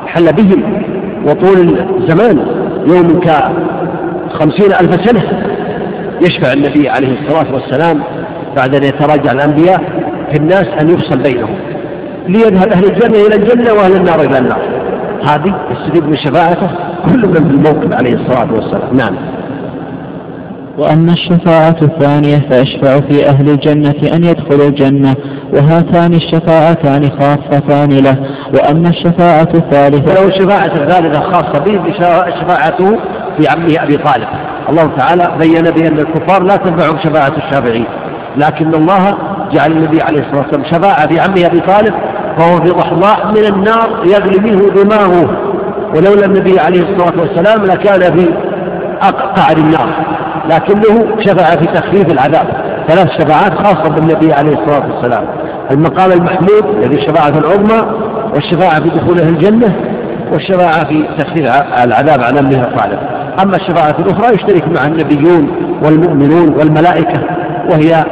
حل 0.08 0.34
بهم 0.34 0.84
وطول 1.26 1.80
الزمان 2.00 2.38
يوم 2.88 3.20
كخمسين 3.20 4.72
ألف 4.82 5.06
سنة. 5.06 5.24
يشفع 6.22 6.54
النبي 6.54 6.90
عليه 6.90 7.22
الصلاة 7.22 7.54
والسلام 7.54 8.04
بعد 8.58 8.76
أن 8.76 8.84
يتراجع 8.84 9.32
الأنبياء 9.32 9.82
في 10.32 10.38
الناس 10.38 10.68
أن 10.82 10.90
يفصل 10.90 11.22
بينهم. 11.24 11.56
ليذهب 12.28 12.72
أهل 12.72 12.86
الجنة 12.86 13.28
إلى 13.28 13.36
الجنة 13.36 13.74
وأهل 13.74 13.96
النار 13.96 14.22
إلى 14.22 14.38
النار. 14.38 14.62
هذه 15.24 15.56
يستفيد 15.72 16.04
من 16.04 16.18
شفاعته 16.18 16.70
كل 17.06 17.28
من 17.28 17.34
في 17.34 17.40
الموقف 17.40 17.96
عليه 17.96 18.14
الصلاة 18.14 18.54
والسلام. 18.54 18.98
نعم. 18.98 19.16
وأما 20.78 21.14
الشفاعة 21.14 21.76
الثانية 21.82 22.38
فأشفع 22.50 23.00
في 23.00 23.30
أهل 23.30 23.50
الجنة 23.50 24.16
أن 24.16 24.24
يدخلوا 24.24 24.68
الجنة 24.68 25.16
وهاتان 25.54 26.14
الشفاعتان 26.14 27.10
خاصتان 27.20 27.90
له 27.90 28.18
وأما 28.54 28.90
الشفاعة 28.90 29.48
الثالثة 29.54 30.22
ولو 30.22 30.30
الشفاعة 30.30 30.66
الثالثة 30.66 31.22
خاصة 31.22 31.60
به 31.60 31.94
شفاعته 32.42 33.00
في 33.38 33.48
عمه 33.50 33.84
أبي 33.84 33.98
طالب. 33.98 34.28
الله 34.70 34.92
تعالى 34.98 35.38
بين 35.40 35.62
بأن 35.62 36.00
الكفار 36.00 36.44
لا 36.44 36.56
تنفعهم 36.56 36.98
شفاعة 37.04 37.34
الشافعين 37.38 37.86
لكن 38.38 38.74
الله 38.76 39.18
جعل 39.52 39.72
النبي 39.72 40.02
عليه 40.02 40.20
الصلاة 40.20 40.46
والسلام 40.46 40.66
شفاعة 40.72 41.08
في 41.08 41.20
عمه 41.20 41.46
أبي 41.46 41.60
طالب 41.60 41.94
فهو 42.38 42.58
في 42.58 42.70
ضحضاء 42.70 43.28
من 43.32 43.46
النار 43.46 44.04
يغلي 44.06 44.40
منه 44.40 44.70
دماغه. 44.70 45.52
ولولا 45.96 46.26
النبي 46.26 46.60
عليه 46.60 46.82
الصلاة 46.82 47.22
والسلام 47.22 47.66
لكان 47.66 48.18
في 48.18 48.34
قعر 49.36 49.58
النار. 49.58 50.21
لكنه 50.50 51.16
شفع 51.20 51.46
في 51.46 51.66
تخفيف 51.66 52.14
العذاب. 52.14 52.48
ثلاث 52.88 53.08
شفاعات 53.22 53.54
خاصة 53.54 53.90
بالنبي 53.90 54.34
عليه 54.34 54.54
الصلاة 54.54 54.94
والسلام. 54.94 55.26
المقام 55.72 56.12
المحمود 56.12 56.66
الذي 56.66 56.98
الشفاعة 56.98 57.38
العظمى 57.38 58.12
والشفاعة 58.34 58.84
في 58.84 58.90
دخوله 58.90 59.30
الجنة 59.30 59.76
والشفاعة 60.32 60.88
في 60.88 61.04
تخفيف 61.18 61.52
العذاب 61.84 62.24
عن 62.24 62.38
أمها 62.38 62.64
طالب 62.64 63.00
أما 63.44 63.56
الشفاعة 63.56 63.96
الأخرى 64.00 64.36
يشترك 64.36 64.68
مع 64.68 64.86
النبيون 64.86 65.52
والمؤمنون 65.84 66.56
والملائكة 66.56 67.24
وهي 67.72 68.06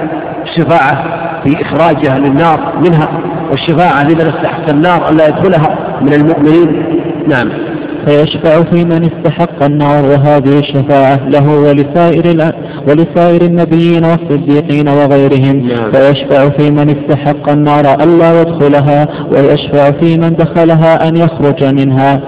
الشفاعة 0.44 1.04
في 1.44 1.62
إخراج 1.62 2.08
أهل 2.08 2.26
النار 2.26 2.74
منها 2.86 3.10
والشفاعة 3.52 4.04
لمن 4.04 4.22
استحق 4.22 4.70
النار 4.70 5.10
ألا 5.10 5.28
يدخلها 5.28 5.78
من 6.02 6.14
المؤمنين. 6.14 6.86
نعم. 7.28 7.69
فيشفع 8.06 8.64
في 8.64 8.86
من 8.86 9.10
استحق 9.12 9.64
النار 9.64 10.06
وهذه 10.06 10.60
الشفاعة 10.60 11.30
له 11.30 11.60
ولسائر 11.60 12.54
ولسائر 12.88 13.42
النبيين 13.42 14.06
والصديقين 14.06 14.90
وغيرهم. 14.90 15.68
نعم. 15.68 15.92
فيشفع 15.92 16.50
في 16.50 16.72
من 16.72 16.90
استحق 16.90 17.50
النار 17.50 18.04
ألا 18.04 18.42
يدخلها 18.42 19.08
ويشفع 19.32 19.92
في 19.92 20.18
من 20.18 20.36
دخلها 20.36 21.08
أن 21.08 21.16
يخرج 21.18 21.64
منها. 21.64 22.22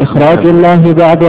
إخراج 0.00 0.46
الله 0.46 0.92
بعض 0.92 1.24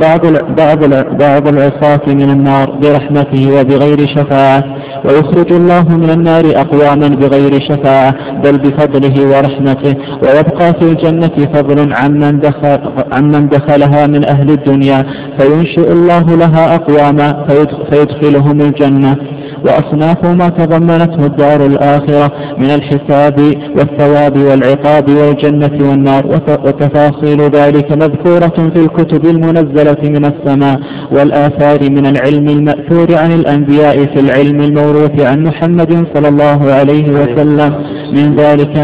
بعض 0.00 0.26
بعض 0.56 0.84
بعض 1.18 1.48
العصاة 1.48 2.00
من 2.06 2.30
النار 2.30 2.70
برحمته 2.70 3.60
وبغير 3.60 4.06
شفاعة. 4.16 4.79
ويخرج 5.04 5.52
الله 5.52 5.96
من 5.96 6.10
النار 6.10 6.44
أقواما 6.46 7.08
بغير 7.08 7.60
شفاعة 7.60 8.14
بل 8.44 8.58
بفضله 8.58 9.16
ورحمته 9.28 9.94
ويبقى 10.22 10.74
في 10.74 10.82
الجنة 10.82 11.46
فضل 11.54 11.92
عمن 11.94 12.40
دخل 12.40 12.78
عمن 13.12 13.48
دخلها 13.48 14.06
من 14.06 14.28
أهل 14.28 14.50
الدنيا 14.50 15.06
فينشئ 15.38 15.92
الله 15.92 16.36
لها 16.36 16.74
أقواما 16.74 17.46
فيدخلهم 17.90 18.60
الجنة. 18.60 19.16
وأصناف 19.64 20.26
ما 20.26 20.48
تضمنته 20.48 21.26
الدار 21.26 21.66
الآخرة 21.66 22.32
من 22.58 22.70
الحساب 22.70 23.40
والثواب 23.76 24.38
والعقاب 24.38 25.08
والجنة 25.08 25.88
والنار. 25.88 26.26
وتفاصيل 26.66 27.40
ذلك 27.40 27.92
مذكورة 27.92 28.70
في 28.72 28.78
الكتب 28.84 29.24
المنزلة 29.24 29.96
من 30.02 30.24
السماء 30.24 30.80
والآثار 31.12 31.90
من 31.90 32.06
العلم 32.06 32.48
المأثور 32.48 33.16
عن 33.16 33.32
الأنبياء 33.32 34.06
في 34.06 34.20
العلم 34.20 34.60
الموروث 34.60 35.20
عن 35.20 35.42
محمد 35.44 36.06
صلى 36.14 36.28
الله 36.28 36.72
عليه 36.72 37.08
وسلم. 37.10 37.74
من 38.12 38.36
ذلك 38.36 38.76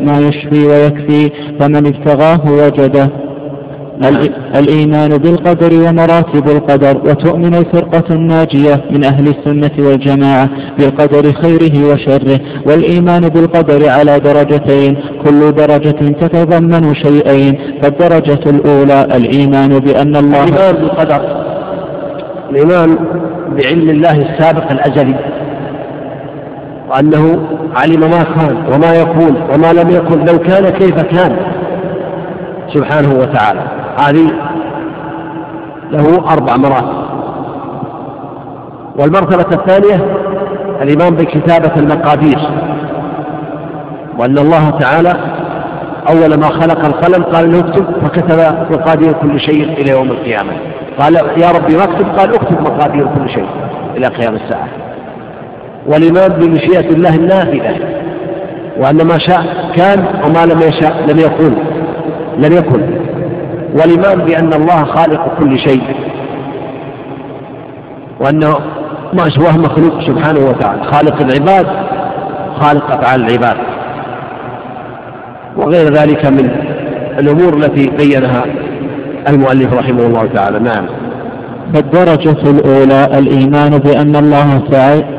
ما 0.00 0.18
يشفي 0.18 0.66
ويكفي 0.66 1.30
فمن 1.60 1.86
ابتغاه 1.86 2.40
وجده. 2.52 3.08
الإيمان 4.56 5.08
بالقدر 5.08 5.88
ومراتب 5.88 6.48
القدر 6.48 6.96
وتؤمن 6.96 7.54
الفرقة 7.54 8.14
الناجية 8.14 8.84
من 8.90 9.04
أهل 9.04 9.28
السنة 9.28 9.86
والجماعة 9.88 10.48
بالقدر 10.78 11.32
خيره 11.32 11.92
وشره 11.92 12.40
والإيمان 12.66 13.20
بالقدر 13.20 13.88
على 13.90 14.20
درجتين 14.20 14.96
كل 15.24 15.52
درجة 15.52 16.12
تتضمن 16.20 16.94
شيئين 16.94 17.58
فالدرجة 17.82 18.50
الأولى 18.50 19.04
الإيمان 19.16 19.78
بأن 19.78 20.16
الله 20.16 20.44
الإيمان 20.44 20.74
بالقدر. 20.74 21.44
الإيمان 22.50 22.96
بعلم 23.56 23.90
الله 23.90 24.12
السابق 24.12 24.70
الأزلي. 24.70 25.14
وأنه 26.90 27.46
علم 27.76 28.00
ما 28.00 28.22
كان 28.22 28.56
وما 28.72 28.94
يكون 28.94 29.34
وما 29.54 29.72
لم 29.72 29.90
يكن 29.90 30.24
لو 30.24 30.38
كان 30.38 30.68
كيف 30.68 31.00
كان. 31.02 31.36
سبحانه 32.74 33.18
وتعالى. 33.20 33.83
هذه 33.98 34.30
له 35.90 36.32
أربع 36.32 36.56
مراتب. 36.56 37.04
والمرتبة 38.98 39.56
الثانية 39.56 40.04
الإيمان 40.82 41.14
بكتابة 41.14 41.76
المقادير 41.76 42.38
وأن 44.18 44.38
الله 44.38 44.70
تعالى 44.70 45.12
أول 46.08 46.34
ما 46.40 46.46
خلق 46.46 46.84
القلم 46.84 47.24
قال 47.24 47.52
له 47.52 47.58
اكتب 47.58 47.84
فكتب 48.02 48.38
مقادير 48.70 49.12
كل 49.12 49.40
شيء 49.40 49.62
إلى 49.62 49.90
يوم 49.90 50.08
القيامة. 50.08 50.52
قال 50.98 51.14
يا 51.14 51.50
ربي 51.50 51.76
ما 51.76 51.84
اكتب؟ 51.84 52.18
قال 52.18 52.34
اكتب 52.34 52.60
مقادير 52.60 53.06
كل 53.06 53.28
شيء 53.28 53.46
إلى 53.96 54.06
قيام 54.06 54.34
الساعة. 54.34 54.68
والإيمان 55.86 56.28
بمشيئة 56.28 56.90
الله 56.90 57.14
النافذة 57.16 57.76
وأن 58.78 58.96
ما 58.96 59.18
شاء 59.18 59.72
كان 59.76 60.06
وما 60.24 60.46
لم 60.46 60.58
يشاء 60.58 61.06
لم 61.08 61.18
يكن 61.18 61.54
لم 62.38 62.52
يكن. 62.52 62.93
والإيمان 63.74 64.18
بأن 64.26 64.52
الله 64.52 64.84
خالق 64.84 65.38
كل 65.38 65.58
شيء 65.58 65.82
وأنه 68.20 68.54
ما 69.12 69.24
سواه 69.28 69.58
مخلوق 69.58 70.00
سبحانه 70.00 70.40
وتعالى. 70.48 70.84
خالق 70.92 71.20
العباد 71.20 71.66
خالق 72.60 72.90
أفعال 72.90 73.20
العباد. 73.20 73.56
وغير 75.56 75.92
ذلك 75.92 76.26
من 76.26 76.50
الأمور 77.18 77.56
التي 77.56 77.90
بينها 77.90 78.44
المؤلف 79.28 79.72
رحمه 79.72 80.06
الله 80.06 80.26
تعالى. 80.34 80.58
نعم. 80.58 81.03
فالدرجة 81.74 82.50
الأولى 82.50 83.18
الإيمان 83.18 83.78
بأن 83.78 84.16
الله 84.16 84.62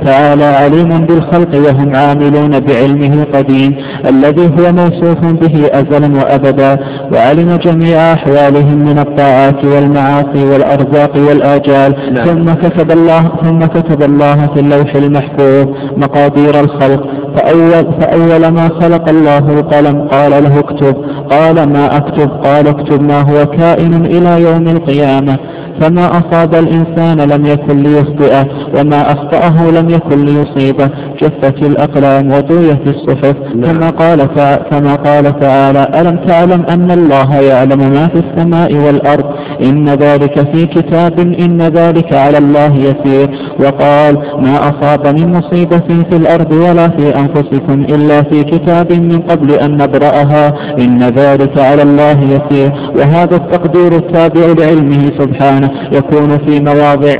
تعالى 0.06 0.44
عليم 0.46 0.90
بالخلق 1.06 1.56
وهم 1.56 1.96
عاملون 1.96 2.60
بعلمه 2.60 3.14
القديم 3.24 3.76
الذي 4.10 4.42
هو 4.42 4.72
موصوف 4.72 5.20
به 5.26 5.66
أزلا 5.72 6.20
وأبدا 6.20 6.78
وعلم 7.14 7.56
جميع 7.56 8.14
أحوالهم 8.14 8.78
من 8.78 9.00
الطاعات 9.00 9.66
والمعاصي 9.66 10.46
والأرزاق 10.46 11.18
والآجال. 11.28 12.14
نعم. 12.14 12.26
ثم 12.26 12.54
كتب 12.54 12.92
الله 12.92 13.32
ثم 13.44 13.60
كتب 13.60 14.04
الله 14.04 14.48
في 14.54 14.60
اللوح 14.60 14.96
المحفوظ 14.96 15.68
مقادير 15.98 16.60
الخلق. 16.60 17.08
فأول, 17.36 18.02
فأول 18.02 18.48
ما 18.48 18.70
خلق 18.82 19.10
الله 19.10 19.38
القلم 19.38 20.08
قال 20.08 20.32
له 20.32 20.60
اكتب. 20.60 20.96
قال 21.32 21.70
ما 21.70 21.98
أكتب؟ 21.98 22.30
قال 22.30 22.68
اكتب 22.68 23.02
ما 23.02 23.22
هو 23.22 23.46
كائن 23.46 24.06
إلى 24.06 24.42
يوم 24.42 24.68
القيامة. 24.68 25.38
فما 25.81 26.11
أصاب 26.11 26.56
الإنسان 26.56 27.22
لم 27.22 27.45
يكن 27.45 27.84
ليخطئه 27.84 28.47
وما 28.80 29.11
أخطأه 29.11 29.72
لم 29.72 29.89
يكن 29.89 30.26
ليصيبه 30.26 30.89
جفت 31.22 31.64
الأقلام 31.65 32.31
وطويت 32.31 32.88
الصحف. 32.88 33.35
نعم. 33.56 33.77
كما 33.77 33.89
قال 33.89 34.26
كما 34.72 34.95
قال 34.95 35.39
تعالى 35.39 35.88
ألم 36.02 36.18
تعلم 36.27 36.65
أن 36.69 36.91
الله 36.91 37.35
يعلم 37.35 37.80
ما 37.80 38.07
في 38.07 38.23
السماء 38.26 38.73
والأرض؟ 38.73 39.26
إن 39.64 39.89
ذلك 39.89 40.56
في 40.56 40.65
كتاب 40.65 41.19
إن 41.19 41.61
ذلك 41.61 42.14
على 42.14 42.38
الله 42.38 42.76
يسير. 42.76 43.30
وقال 43.60 44.18
ما 44.39 44.69
أصاب 44.69 45.19
من 45.19 45.31
مصيبة 45.31 46.03
في 46.10 46.15
الأرض 46.15 46.52
ولا 46.52 46.88
في 46.88 47.15
أنفسكم 47.19 47.81
إلا 47.81 48.22
في 48.22 48.43
كتاب 48.43 48.93
من 48.93 49.19
قبل 49.19 49.52
أن 49.52 49.77
نبرأها. 49.77 50.53
إن 50.80 51.03
ذلك 51.03 51.60
على 51.60 51.81
الله 51.81 52.19
يسير. 52.22 52.72
وهذا 52.97 53.35
التقدير 53.35 53.95
التابع 53.95 54.45
لعلمه 54.60 55.11
سبحانه 55.19 55.65
يكون 55.92 56.38
في 56.38 56.60
مواضع 56.60 57.16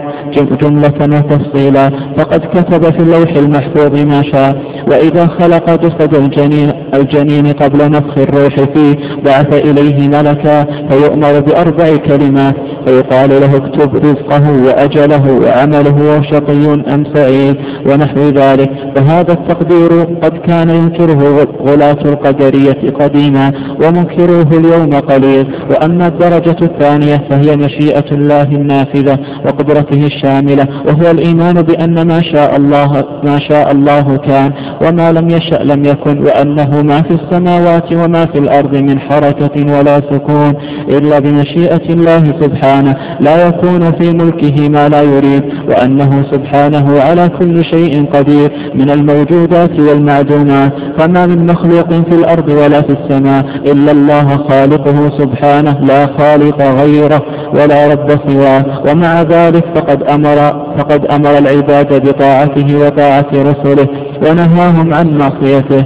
جملة 0.62 1.20
وتفصيلا 1.20 1.90
فقد 2.18 2.40
كتب 2.40 2.84
في 2.84 3.00
اللوح 3.00 3.30
المحفوظ 3.36 4.06
ما 4.06 4.24
شاء. 4.24 4.56
وإذا 4.88 5.28
خلق 5.28 5.70
جسد 5.82 6.16
الجنين, 6.16 6.72
الجنين 6.94 7.48
قبل 7.48 7.92
نفخ 7.92 8.18
الروح 8.18 8.56
فيه 8.56 8.96
بعث 9.26 9.54
إليه 9.54 10.08
ملكا 10.08 10.66
فيؤمر 10.90 11.40
بأربع 11.40 11.96
كلمات. 11.96 12.56
فيقال 12.86 13.30
له 13.30 13.56
اكتب 13.58 13.96
رزقه 13.96 14.52
وأجله 14.66 15.32
وعمله 15.32 16.18
وشقي 16.18 16.74
أم 16.94 17.04
سعيد 17.14 17.56
ونحو 17.90 18.20
ذلك. 18.20 18.70
فهذا 18.96 19.34
التقدير 19.34 19.90
قد 20.24 20.38
كان 20.38 20.70
ينكره 20.70 21.48
غلاة 21.68 22.02
القدرية 22.06 22.92
قديما 23.00 23.52
ومنكروه 23.84 24.48
اليوم 24.60 24.90
قليل. 24.90 25.48
وأما 25.70 26.08
الدرجة 26.08 26.58
الثانية 26.62 27.22
فهي 27.30 27.58
مشيئة 27.58 28.06
الله 28.12 28.35
النافذة 28.44 29.20
وقدرته 29.46 30.06
الشاملة 30.06 30.68
وهو 30.88 31.12
الإيمان 31.12 31.54
بأن 31.62 32.08
ما 32.08 32.22
شاء 32.22 32.56
الله 32.56 33.04
ما 33.24 33.40
شاء 33.50 33.72
الله 33.72 34.18
كان 34.18 34.52
وما 34.82 35.12
لم 35.12 35.30
يشأ 35.30 35.64
لم 35.64 35.86
يكن 35.86 36.24
وأنه 36.24 36.82
ما 36.82 37.02
في 37.02 37.14
السماوات 37.14 37.94
وما 37.94 38.26
في 38.26 38.38
الأرض 38.40 38.76
من 38.76 39.00
حركة 39.00 39.78
ولا 39.78 39.96
سكون 40.12 40.54
إلا 40.90 41.20
بمشيئة 41.20 41.90
الله 41.94 42.24
سبحانه 42.42 42.96
لا 43.20 43.48
يكون 43.48 43.92
في 43.92 44.12
ملكه 44.12 44.70
ما 44.70 44.90
لا 44.90 45.02
يريد 45.02 45.44
وأنه 45.70 46.26
سبحانه 46.32 47.02
على 47.02 47.30
كل 47.30 47.66
شيء 47.66 48.06
قدير 48.14 48.52
من 48.76 48.90
الموجودات 48.90 49.80
والمعدومات 49.80 50.74
فما 51.00 51.26
من 51.26 51.46
مخلوق 51.46 51.94
في 51.94 52.16
الأرض 52.16 52.50
ولا 52.50 52.82
في 52.82 52.96
السماء 53.04 53.46
إلا 53.66 53.92
الله 53.92 54.38
خالقه 54.50 55.18
سبحانه 55.18 55.80
لا 55.82 56.08
خالق 56.18 56.62
غيره 56.62 57.22
ولا 57.54 57.88
رب 57.88 58.10
سواه 58.28 58.64
ومع 58.92 59.22
ذلك 59.22 59.66
فقد 59.76 60.04
أمر 60.04 60.36
فقد 60.78 61.06
أمر 61.06 61.38
العباد 61.38 62.08
بطاعته 62.08 62.86
وطاعة 62.86 63.32
رسله 63.34 63.88
ونهاهم 64.28 64.94
عن 64.94 65.18
معصيته. 65.18 65.86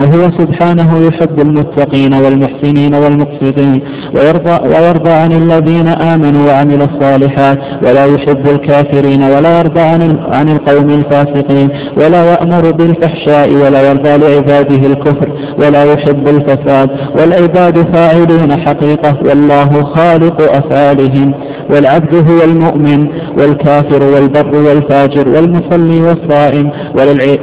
وهو 0.00 0.30
سبحانه 0.38 1.06
يحب 1.06 1.40
المتقين 1.40 2.14
والمحسنين 2.14 2.94
والمقصدين 2.94 3.82
ويرضى, 4.14 4.68
ويرضى 4.68 5.10
عن 5.10 5.32
الذين 5.32 5.88
آمنوا 5.88 6.46
وعملوا 6.46 6.86
الصالحات 6.86 7.58
ولا 7.82 8.04
يحب 8.06 8.48
الكافرين 8.48 9.22
ولا 9.22 9.58
يرضى 9.58 9.80
عن, 9.80 10.18
عن 10.32 10.48
القوم 10.48 10.90
الفاسقين 10.90 11.68
ولا 11.96 12.24
يأمر 12.32 12.70
بالفحشاء 12.72 13.52
ولا 13.52 13.90
يرضى 13.90 14.16
لعباده 14.16 14.86
الكفر 14.86 15.28
ولا 15.58 15.84
يحب 15.84 16.28
الفساد 16.28 16.90
والعباد 17.18 17.94
فاعلون 17.94 18.60
حقيقة 18.66 19.18
والله 19.24 19.82
خالق 19.84 20.42
أفعالهم 20.56 21.34
والعبد 21.70 22.14
هو 22.30 22.44
المؤمن 22.44 23.08
والكافر 23.38 24.02
والبر 24.02 24.56
والفاجر 24.56 25.28
والمصلي 25.28 26.00
والصائم 26.00 26.70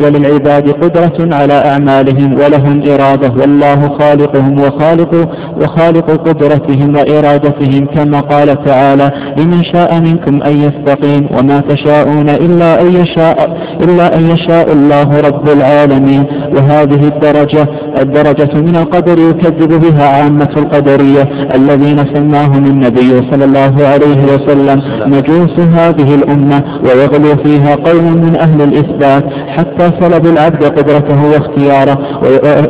وللعباد 0.03 0.69
قدرة 0.72 1.36
على 1.36 1.53
أعمالهم 1.53 2.40
ولهم 2.45 2.81
إرادة 2.91 3.31
والله 3.41 3.97
خالقهم 3.99 4.59
وخالق 4.59 5.30
وخالق 5.61 6.11
قدرتهم 6.11 6.95
وإرادتهم 6.95 7.85
كما 7.85 8.19
قال 8.19 8.63
تعالى 8.65 9.11
لمن 9.38 9.63
شاء 9.63 9.99
منكم 9.99 10.41
أن 10.43 10.57
يستقيم 10.57 11.27
وما 11.39 11.59
تشاءون 11.59 12.30
إلا 12.30 12.81
أن 12.81 12.88
يشاء 12.88 13.57
إلا 13.84 14.17
أن 14.17 14.30
يشاء 14.30 14.72
الله 14.72 15.22
رب 15.22 15.49
العالمين. 15.49 16.23
وهذه 16.57 17.07
الدرجة 17.07 17.67
الدرجة 18.01 18.53
من 18.61 18.76
القدر 18.76 19.17
يكذب 19.19 19.81
بها 19.81 20.07
عامة 20.07 20.49
القدرية 20.57 21.23
الذين 21.55 21.97
سماهم 22.13 22.65
النبي 22.65 23.31
صلى 23.31 23.45
الله 23.45 23.88
عليه 23.88 24.23
وسلم. 24.34 24.81
مجوس 25.05 25.59
هذه 25.59 26.15
الأمة 26.15 26.63
ويغلو 26.84 27.35
فيها 27.43 27.76
قوم 27.76 28.05
من 28.13 28.35
أهل 28.35 28.61
الإثبات 28.61 29.23
حتى 29.47 29.91
سلبوا 29.99 30.31
العبد 30.31 30.63
قدرته 30.63 31.26
واختياره 31.31 31.97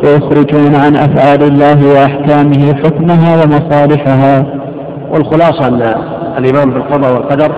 ويخرجون 0.03 0.75
عن 0.75 0.95
أفعال 0.95 1.43
الله 1.43 1.93
وأحكامه 1.93 2.73
حكمها 2.73 3.43
ومصالحها. 3.43 4.45
والخلاصة 5.11 5.67
أن 5.67 5.95
الإيمان 6.37 6.71
بالقضاء 6.71 7.13
والقدر 7.13 7.51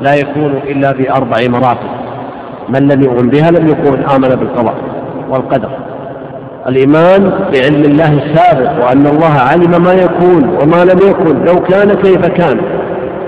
لا 0.00 0.14
يكون 0.14 0.54
إلا 0.68 0.92
بأربع 0.92 1.36
مراتب. 1.48 1.88
من 2.68 2.88
لم 2.88 3.02
يؤمن 3.02 3.28
بها 3.28 3.50
لم 3.50 3.68
يكن 3.68 4.02
آمن 4.02 4.28
بالقضاء 4.28 4.74
والقدر. 5.30 5.68
الإيمان 6.68 7.30
بعلم 7.52 7.82
الله 7.84 8.12
السابق 8.12 8.84
وأن 8.84 9.06
الله 9.06 9.34
علم 9.50 9.82
ما 9.82 9.92
يكون 9.92 10.48
وما 10.62 10.84
لم 10.84 10.98
يكن 11.08 11.44
لو 11.44 11.60
كان 11.62 11.94
كيف 11.94 12.26
كان. 12.26 12.60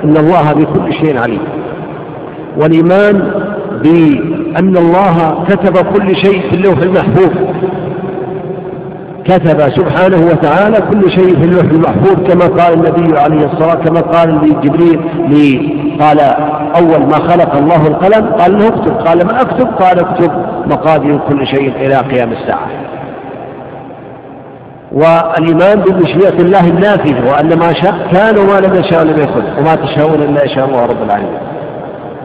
إن 0.04 0.16
الله 0.16 0.52
بكل 0.52 0.92
شيء 0.92 1.18
عليم. 1.18 1.42
والإيمان 2.60 3.30
بأن 3.82 4.76
الله 4.76 5.44
كتب 5.48 5.76
كل 5.76 6.16
شيء 6.16 6.40
في 6.50 6.56
اللوح 6.56 6.78
المحفوظ. 6.78 7.30
كتب 9.28 9.60
سبحانه 9.60 10.26
وتعالى 10.26 10.76
كل 10.76 11.10
شيء 11.10 11.40
في 11.40 11.44
اللوح 11.44 11.64
المحفوظ 11.64 12.32
كما 12.32 12.46
قال 12.46 12.74
النبي 12.74 13.18
عليه 13.18 13.46
الصلاة 13.46 13.74
كما 13.74 14.00
قال 14.00 14.28
لجبريل 14.28 15.00
قال 16.00 16.20
أول 16.76 17.06
ما 17.06 17.14
خلق 17.14 17.56
الله 17.56 17.86
القلم 17.86 18.26
قال 18.26 18.58
له 18.58 18.68
اكتب 18.68 18.96
قال 18.96 19.26
ما 19.26 19.40
أكتب؟ 19.40 19.66
قال 19.66 20.00
اكتب 20.00 20.32
مقادير 20.66 21.18
كل 21.28 21.46
شيء 21.46 21.72
إلى 21.76 21.96
قيام 21.96 22.32
الساعة. 22.32 22.68
والإيمان 24.92 25.80
بمشيئة 25.80 26.40
الله 26.40 26.68
النافذة 26.68 27.30
وأن 27.30 27.58
ما 27.58 27.72
شاء 27.72 27.94
كان 28.12 28.38
وما 28.38 28.60
لم 28.60 28.74
يشاء 28.74 29.04
لم 29.04 29.18
يكن 29.18 29.42
وما 29.58 29.74
تشاءون 29.74 30.22
إلا 30.22 30.44
يشاء 30.44 30.64
الله 30.68 30.82
رب 30.82 31.02
العالمين. 31.02 31.38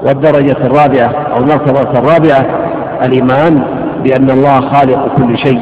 والدرجة 0.06 0.58
الرابعة 0.66 1.12
أو 1.34 1.38
المرتبة 1.38 2.00
الرابعة 2.00 2.46
الإيمان 3.06 3.64
بأن 4.04 4.30
الله 4.30 4.70
خالق 4.70 5.16
كل 5.18 5.38
شيء 5.38 5.62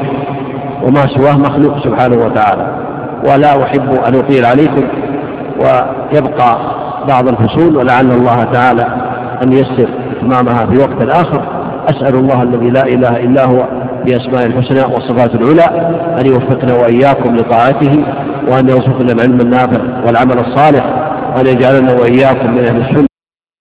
وما 0.82 1.00
سواه 1.16 1.38
مخلوق 1.38 1.84
سبحانه 1.84 2.16
وتعالى. 2.24 2.66
ولا 3.28 3.62
أحب 3.64 3.90
أن 4.08 4.14
أطيل 4.14 4.44
عليكم 4.44 4.82
ويبقى 5.58 6.58
بعض 7.08 7.28
الفصول 7.28 7.76
ولعل 7.76 8.10
الله 8.10 8.42
تعالى 8.42 8.86
أن 9.42 9.52
يسر 9.52 9.88
إتمامها 10.16 10.66
في 10.66 10.78
وقت 10.78 11.08
آخر. 11.08 11.42
أسأل 11.90 12.14
الله 12.14 12.42
الذي 12.42 12.70
لا 12.70 12.82
إله 12.86 13.16
إلا 13.16 13.44
هو 13.44 13.64
بأسماء 14.06 14.46
الحسنى 14.46 14.94
والصفات 14.94 15.34
العلى 15.34 15.90
أن 16.20 16.26
يوفقنا 16.26 16.74
وإياكم 16.74 17.36
لطاعته 17.36 18.04
وأن 18.48 18.68
يرزقنا 18.68 19.12
العلم 19.12 19.40
النافع 19.40 19.80
والعمل 20.06 20.38
الصالح 20.38 20.84
وأن 21.36 21.46
يجعلنا 21.46 21.92
وإياكم 21.92 22.50
من 22.50 22.64
أهل 22.64 22.76
السنة 22.80 23.09